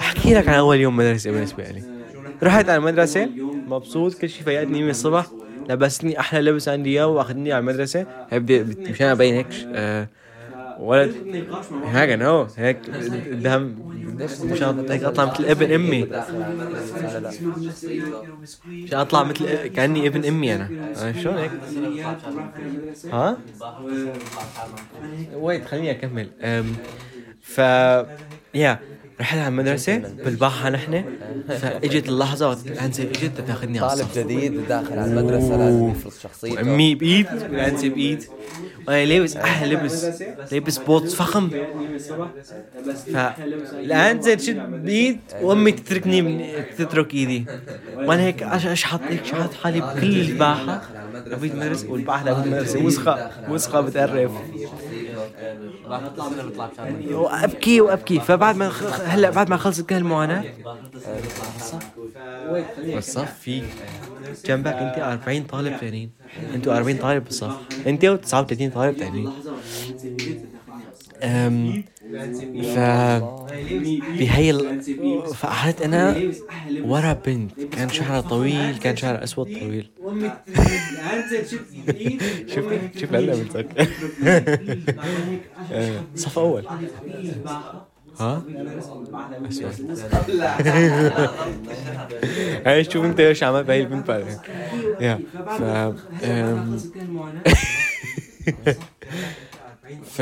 أحكي 0.00 0.34
لك 0.34 0.48
عن 0.48 0.54
أول 0.54 0.80
يوم 0.80 0.96
مدرسة 0.96 1.30
بالنسبة 1.30 1.64
لي. 1.64 1.99
رحت 2.42 2.68
على 2.68 2.76
المدرسة. 2.76 3.30
مبسوط 3.66 4.14
كل 4.14 4.28
شيء 4.30 4.44
فيقتني 4.44 4.82
من 4.82 4.90
الصبح. 4.90 5.26
لبسني 5.68 6.20
أحلى 6.20 6.40
لبس 6.40 6.68
عندي 6.68 6.90
إياه 6.90 7.06
وأخذني 7.06 7.52
على 7.52 7.60
المدرسة. 7.60 8.06
هيك 8.28 8.42
بدي 8.42 8.78
مشان 8.88 9.06
أبين 9.06 9.34
هيك 9.34 9.54
آه، 9.72 10.08
ولد. 10.76 11.12
هيك 11.84 12.10
نو 12.10 12.42
هيك 12.58 12.90
قدام 13.32 13.84
مشان 14.42 14.84
هيك 14.90 15.04
أطلع 15.04 15.26
مثل 15.26 15.44
ابن 15.44 15.72
أمي. 15.72 16.12
مشان 18.86 18.98
أطلع 18.98 19.22
مثل 19.24 19.66
كأني 19.66 20.06
ابن 20.06 20.24
أمي 20.24 20.54
أنا. 20.54 20.72
أنا 20.96 21.12
شلون 21.12 21.38
هيك؟ 21.38 21.60
ها؟ 23.10 23.44
ويت 25.32 25.64
خليني 25.64 25.90
أكمل. 25.90 26.36
أم، 26.42 26.82
ف 27.40 27.58
يا. 28.54 28.90
رحت 29.20 29.38
على 29.38 29.48
المدرسة 29.48 30.02
بالباحة 30.24 30.70
نحن. 30.70 31.04
فإجت 31.48 32.08
اللحظة 32.08 32.48
وقت 32.48 32.70
الأنسة 32.70 33.04
إجت 33.04 33.40
تأخذني 33.40 33.78
على 33.78 33.88
طالب 33.88 34.00
الصف. 34.00 34.18
جديد 34.18 34.66
داخل 34.66 34.98
على 34.98 35.10
المدرسة 35.10 35.56
لازم 35.56 35.88
يفرض 35.90 36.12
شخصيته. 36.22 36.54
وامي 36.54 36.94
بإيد 36.94 37.26
والأنسة 37.50 37.88
بايد 37.88 38.24
وأنا 38.88 39.04
لابس 39.04 39.36
أحلى 39.36 39.74
لبس 39.74 40.10
لابس 40.52 40.78
بوت 40.78 41.08
فخم. 41.08 41.50
فالأنسة 43.12 44.34
تشد 44.34 44.84
بايد 44.84 45.20
وأمي 45.40 45.72
تتركني 45.72 46.22
من 46.22 46.64
تترك 46.76 47.14
إيدي. 47.14 47.46
وأنا 48.06 48.22
هيك 48.22 48.42
اشحط 48.42 49.00
هيك 49.10 49.24
شحط 49.24 49.54
حالي 49.54 49.80
بكل 49.80 50.20
الباحة. 50.20 50.80
لبيت 51.32 51.52
المدرسة 51.52 51.90
والباحة 51.90 52.32
المدرسة 52.32 52.78
وسخة 52.80 53.20
وسخة 53.46 53.80
بتقرف 53.80 54.32
بطلع 55.88 56.28
بشان 56.28 57.14
وابكي 57.14 57.80
وأبكي. 57.80 58.20
فبعد 58.20 58.56
ما 58.56 58.68
خ- 58.68 59.00
هلا 59.00 59.30
بعد 59.30 59.50
ما 59.50 59.56
خلصت 59.56 59.88
كل 59.88 59.94
المعاناة. 59.96 60.44
بالصف 62.94 63.38
في 63.40 63.62
جنبك 64.46 64.72
انت 64.74 64.98
40 64.98 65.44
طالب 65.44 65.76
ثانيين 65.76 66.10
أنتوا 66.54 66.76
40 66.76 66.96
طالب 66.98 67.24
بالصف. 67.24 67.52
انت 67.86 68.06
و39 68.06 68.74
طالب 68.74 68.96
ثانيين 68.98 69.32
ف 72.62 72.78
بهي. 74.18 74.64
فقعدت 75.34 75.82
أنا 75.82 76.24
ورا 76.82 77.12
بنت. 77.12 77.62
كان 77.70 77.90
شعرها 77.90 78.20
طويل 78.20 78.78
كان 78.78 78.96
شعرها 78.96 79.24
أسود 79.24 79.46
طويل. 79.46 79.90
شوف 82.46 82.66
شوف 82.96 83.14
هلا 83.14 83.36
بتذكر 83.36 83.88
آه، 85.70 86.06
صف 86.14 86.38
أول. 86.38 86.66
ها؟ 88.20 88.50
أسود. 89.46 89.80
شوف 92.92 93.04
أنت 93.04 93.20
إيش 93.20 93.42
عملت 93.42 93.66
بهي 93.66 93.80
البنت 93.80 94.08
بعدين 94.08 94.40
يا 95.00 95.22
ف 95.46 95.62
ف 100.02 100.20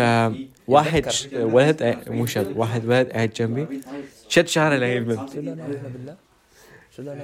واحد 0.69 1.09
ش- 1.11 1.29
ولد 1.33 1.83
قاعد- 1.83 2.09
مو 2.11 2.27
شاب 2.27 2.57
واحد 2.57 2.85
ولد 2.87 3.09
قاعد 3.11 3.31
جنبي. 3.31 3.81
شد 4.29 4.47
شعره 4.47 4.77
لهي 4.77 4.99
البنت 4.99 5.31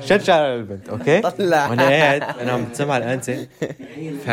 شد 0.00 0.22
شعره 0.22 0.56
للبنت 0.56 0.88
أوكي؟ 0.88 1.20
طلع. 1.20 1.68
وأنا 1.70 1.82
قاعد 1.88 2.22
أنا 2.22 2.52
عم 2.52 2.64
بتسمع 2.64 2.96
الانسه 2.96 3.46
ف 4.26 4.30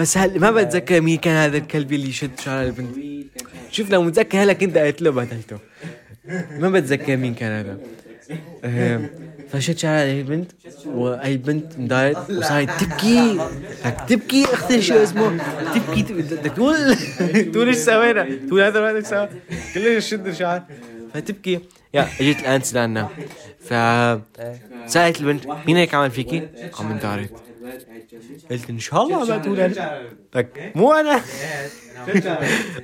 بس 0.00 0.18
هل 0.18 0.40
ما 0.40 0.50
بتذكر 0.50 1.00
مين 1.00 1.18
كان 1.18 1.34
هذا 1.36 1.56
الكلب 1.56 1.92
اللي 1.92 2.12
شد 2.12 2.30
شعره 2.40 2.64
للبنت 2.64 2.96
شوف 3.70 3.90
لو 3.90 4.02
متذكر 4.02 4.42
هلأ 4.42 4.52
كنت 4.52 4.78
قتله 4.78 5.10
بهدلته 5.10 5.58
ما 6.50 6.70
بتذكر 6.70 7.16
مين 7.16 7.34
كان 7.34 7.52
هذا. 7.52 7.78
آه، 9.46 9.58
فشد 9.58 9.76
شعرها 9.78 10.04
لهي 10.04 10.20
البنت 10.20 10.50
وهي 10.86 11.32
البنت 11.32 11.74
اندارت 11.78 12.30
وصارت 12.30 12.70
تبكي. 12.80 13.40
تبكي 14.08 14.44
أختي 14.44 14.82
شو 14.82 14.94
اسمه؟ 14.94 15.38
تبكي 15.74 16.02
تقول 16.48 16.96
تقول 17.52 17.66
إيش 17.68 17.76
سوينا؟ 17.76 18.28
تقول 18.48 18.60
هذا 18.60 18.80
ما 18.80 19.00
سوى 19.00 19.28
كلش 19.74 20.10
شد 20.10 20.26
الشعر. 20.26 20.62
فتبكي. 21.14 21.60
يا 21.94 22.08
إجت 22.20 22.40
الانس 22.40 22.74
لعنا 22.74 23.08
ف 23.60 23.74
سألت 24.86 25.20
البنت 25.20 25.46
مين 25.66 25.76
هيك 25.76 25.94
عمل 25.94 26.10
فيكي؟ 26.10 26.42
عم 26.80 26.90
اندارت 26.90 27.30
قلت 28.50 28.70
إن 28.70 28.78
شاء 28.78 29.02
الله 29.02 29.24
ما 29.24 29.38
تقول 29.38 29.60
أنا. 29.60 29.74
لك 30.34 30.48
مو 30.74 30.92
أنا. 30.92 31.20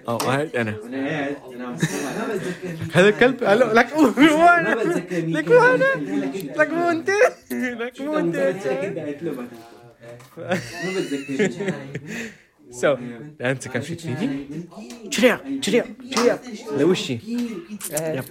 أو 0.09 0.16
قالت 0.16 0.55
أنا. 0.57 0.74
هذا 2.93 3.09
الكلب. 3.09 3.45
قال 3.45 3.59
له 3.59 3.72
لك 3.72 3.93
مو 3.97 4.09
أنا. 4.49 4.76
لك 5.12 5.49
مو 5.49 5.61
أنا. 5.61 5.85
لك 6.59 6.70
مو 6.70 6.91
أنت. 6.91 7.11
لك 7.51 8.01
مو 8.01 8.18
أنت. 8.18 8.39
سو 12.73 12.97
انت 13.41 13.68
كم 13.68 13.81
شيء 13.81 13.97
فيني 13.97 14.47
شريع 15.11 15.41
شريع 15.61 15.85
شريع 16.11 16.39
لوشي 16.79 17.18
يب. 17.93 18.25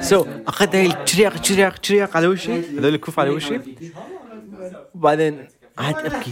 سو 0.00 0.26
اخذت 0.46 0.74
هاي 0.74 0.86
الشريق 0.86 1.44
شريق 1.44 1.84
شريق 1.84 2.16
على 2.16 2.26
وشي 2.26 2.52
هذول 2.52 2.94
الكوف 2.94 3.20
على 3.20 3.30
وشي 3.30 3.60
وبعدين 4.94 5.46
قعدت 5.76 6.14
أبكي. 6.14 6.30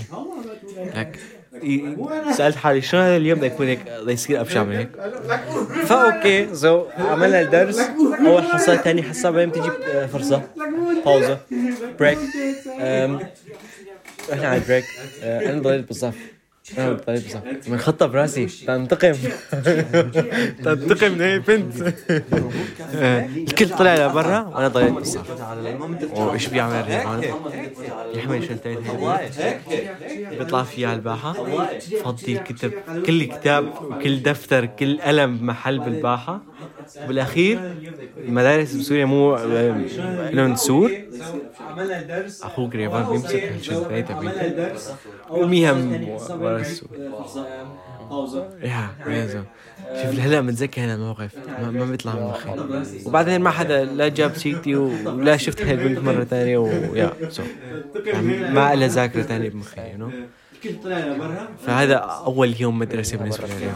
سألت 2.33 2.57
حالي 2.57 2.81
شلون 2.83 3.03
هذا 3.03 3.17
اليوم 3.17 3.45
يكون 3.45 3.67
هيك؟ 3.67 3.79
يصير 4.07 4.41
أبشع 4.41 4.63
من 4.65 4.77
هيك. 4.77 4.89
فاوكي 5.87 6.55
سو 6.55 6.85
عملنا 6.99 7.41
الدرس. 7.41 7.81
أول 8.27 8.43
حصة 8.43 8.77
ثاني 8.77 9.03
حصة 9.03 9.31
بعدين 9.31 9.49
بتجي 9.51 9.71
آه، 9.93 10.07
فرصة. 10.07 10.43
Pause 11.05 11.39
break 12.01 12.19
إحنا 14.33 14.49
على 14.49 14.57
ال 14.57 14.61
break 14.61 14.85
آه، 15.23 15.51
أنا 15.51 15.63
ضليت 15.63 15.89
بالصف. 15.89 16.15
أنا 16.79 16.93
ضليت 16.93 17.23
بالصف 17.23 17.69
من 17.69 17.79
خطه 17.79 18.07
براسي. 18.07 18.47
تنتقم. 18.47 19.13
تنتقم 20.65 21.13
من 21.13 21.21
هي 21.21 21.43
آه، 22.95 23.27
الكل 23.27 23.69
طلع 23.79 23.95
لبرا 24.07 24.41
وأنا 24.41 24.69
ضليت 24.69 24.93
بالصف 24.93 25.31
وايش 26.13 26.47
بيعمل 26.47 26.85
ريحان 26.87 27.23
يحمل 28.15 28.43
هيك 29.39 29.61
بيطلع 30.39 30.63
فيها 30.63 30.89
على 30.89 30.97
الباحة. 30.97 31.33
فضي 32.05 32.33
الكتب 32.39 32.73
كل 33.07 33.25
كتاب 33.25 33.73
وكل 33.83 34.23
دفتر 34.23 34.67
كل 34.67 35.01
قلم 35.01 35.39
بمحل 35.39 35.79
بالباحة. 35.79 36.41
بالاخير 36.97 37.59
المدارس 38.17 38.75
بسوريا 38.75 39.05
مو 39.05 39.37
لهم 40.33 40.55
سور. 40.55 40.91
أخوك 42.43 42.75
ريفان 42.75 43.09
بيمسك 43.09 43.51
هالشنطتين 43.51 44.05
تبعي 44.05 44.29
ويرميها 45.31 45.73
من 45.73 46.03
ورا 46.41 46.61
السور. 46.61 46.91
yeah 48.63 48.97
شوف 50.03 50.21
هلا 50.21 50.41
متذكر 50.41 50.85
هذا 50.85 50.95
الموقف. 50.95 51.31
ما, 51.59 51.71
ما 51.71 51.85
بيطلع 51.85 52.17
من 52.17 52.27
مخي 52.29 52.57
وبعدين 53.05 53.41
ما 53.41 53.51
حدا 53.51 53.85
لا 53.85 54.09
جاب 54.09 54.35
سيرتي 54.37 54.77
ولا 54.77 55.37
شفت 55.37 55.65
هاي 55.65 55.75
البنت 55.75 55.99
مرة 55.99 56.25
ثانية 56.25 56.59
و 56.59 57.13
yeah 57.29 57.38
so 57.38 57.43
يعني 58.13 58.45
ما 58.45 58.75
لها 58.75 58.89
ذاكرة 58.89 59.23
ثانية 59.23 59.49
بمخي 59.49 59.91
you 59.93 59.99
know 59.99 60.13
فهذا 61.57 61.95
أول 61.95 62.55
يوم 62.61 62.79
مدرسة 62.79 63.19
بالنسبة 63.19 63.47
لي. 63.49 63.73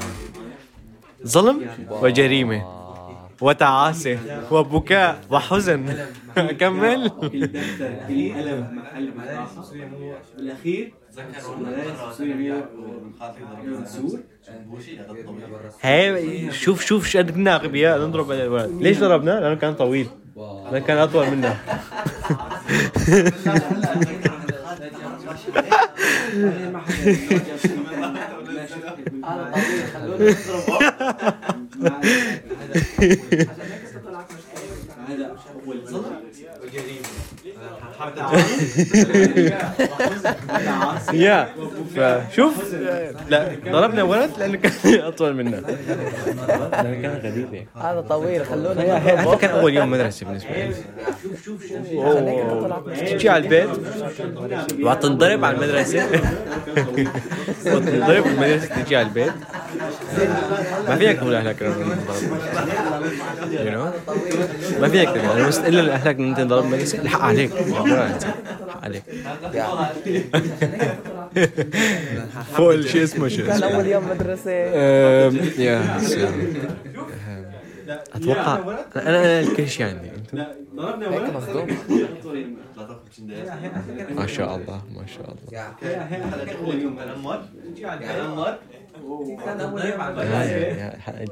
ظلم 1.26 1.70
وجريمة. 2.02 2.81
وتعاسة 3.42 4.18
وبكاء 4.50 5.20
وحزن. 5.30 5.84
أكمل 6.36 7.10
بالاخير 10.38 10.92
هاي 15.82 16.50
شوف 16.50 16.84
شوف 16.84 17.06
شو 17.06 17.18
قد 17.18 17.30
كنا 17.30 17.54
اغبياء 17.54 18.00
نضرب 18.06 18.32
على 18.32 18.44
الولد. 18.44 18.70
ليش 18.80 18.98
ضربناه؟ 18.98 19.40
لأنه 19.40 19.54
كان 19.54 19.74
طويل. 19.74 20.08
لأنه 20.70 20.84
كان 20.84 20.98
أطول 20.98 21.26
منا 21.30 21.56
هذا 35.08 35.36
اول 35.66 35.78
ظلم 35.86 36.16
يا 41.12 41.54
فشوف 41.96 42.74
لا 43.28 43.56
ضربنا 43.68 44.02
ولد 44.02 44.30
لأنه 44.38 44.56
كان 44.56 45.00
اطول 45.00 45.34
منا 45.34 45.56
لأنه 45.56 47.02
كان 47.02 47.20
غريب 47.22 47.66
هذا 47.76 48.00
طويل 48.00 48.46
خلونا 48.46 48.96
هذا 48.96 49.34
كان 49.34 49.50
اول 49.50 49.74
يوم 49.74 49.90
مدرسه 49.90 50.26
بالنسبة 50.26 50.50
لي 50.50 50.74
أوه. 51.92 52.82
تجي 53.06 53.28
على 53.28 53.44
البيت 53.44 53.68
وتنضرب 54.80 55.44
على 55.44 55.56
المدرسة 55.56 56.06
وتنضرب 57.66 58.24
بالمدرسة 58.24 58.82
تجي 58.82 58.96
على 58.96 59.06
البيت 59.06 59.32
ما 60.88 60.96
فيك 60.96 61.18
تقول 61.18 61.34
انضرب 61.34 61.62
يو 63.50 63.70
نو 63.70 63.90
ما 64.80 64.88
فيك 64.88 65.08
تقول 65.08 65.86
لاهلك 65.86 66.16
انه 66.16 66.28
انت 66.28 66.38
انضرب 66.38 66.62
بالمدرسة 66.62 66.98
الحق 66.98 67.20
عليك 67.20 67.52
الحق 67.52 68.18
عليك 68.82 69.02
فوق 72.56 72.72
الشيء 72.72 73.02
اسمه 73.04 73.28
شو 73.28 73.36
كان 73.46 73.50
اسمه. 73.50 73.74
أول 73.74 73.86
يوم 73.86 74.08
مدرسة. 74.10 74.50
يا. 74.50 76.00
أتوقع 78.14 78.58
أنا 78.96 79.08
أنا 79.08 79.40
الكل 79.40 79.68
شيء 79.68 79.86
عندي 79.86 80.08
أنتم 80.10 80.38
هيك 81.12 81.36
مصدوم 81.36 81.66
ما 84.10 84.26
شاء 84.26 84.56
الله 84.56 84.82
ما 84.94 85.06
شاء 85.06 85.34
الله. 85.34 85.74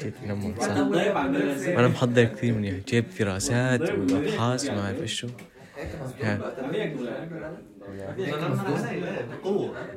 جيت 0.03 0.15
نمر 0.27 0.55
صح. 0.61 0.71
أنا 1.79 1.89
محضر 1.89 2.25
كثير 2.25 2.55
منيح 2.55 2.75
جبت 2.89 3.23
دراسات 3.23 3.81
وابحاث 3.91 4.71
وما 4.71 4.95
إيش 5.03 5.15
شو. 5.21 5.29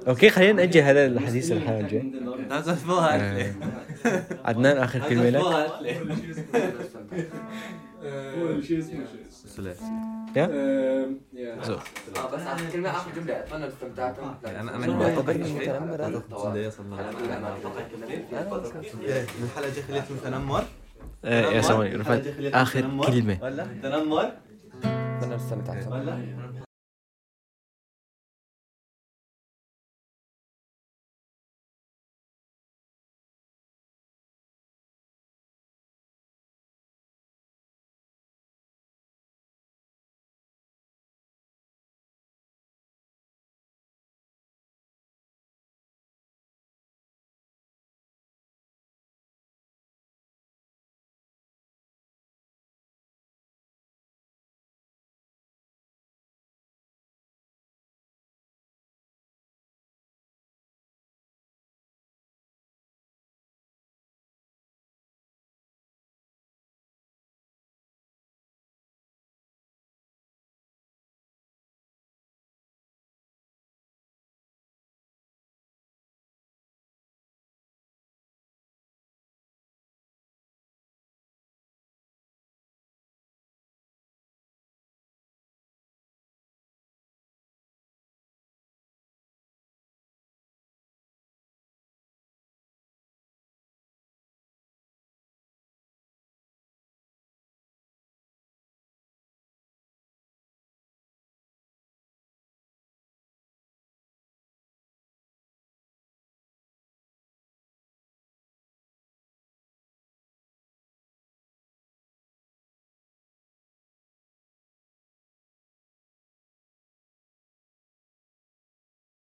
أوكي 0.08 0.30
خلينا 0.30 0.54
ناجل 0.54 0.82
هذا 0.82 1.06
الحديث 1.06 1.52
للحلقه 1.52 1.80
الجايه 1.80 2.12
آه. 3.22 3.54
عدنان 4.46 4.78
اخر 4.78 5.00
كلمه 5.10 5.30
لك 5.30 5.42
يا. 10.36 10.50
آه، 10.52 11.08
بس 12.34 12.42
اخر 12.42 12.70
كلمه 12.74 12.90
اخر 12.90 13.12
جمله 13.16 13.40
اتمنى 13.40 13.68
استمتعتم 13.68 14.22
أنا 14.46 14.76
أنا؟ 14.76 14.86
الحلقة 14.86 15.32
الجايه 15.32 15.80
خليتهم 19.88 20.18
تنمر 20.24 20.64
آه، 21.26 21.42
يا 21.52 21.62
رفعت 21.98 22.24
اخر 22.40 22.82
كلمه 23.08 23.34
تنمر 23.84 24.32
اتمنى 25.44 25.94
استمتعتم 26.12 26.43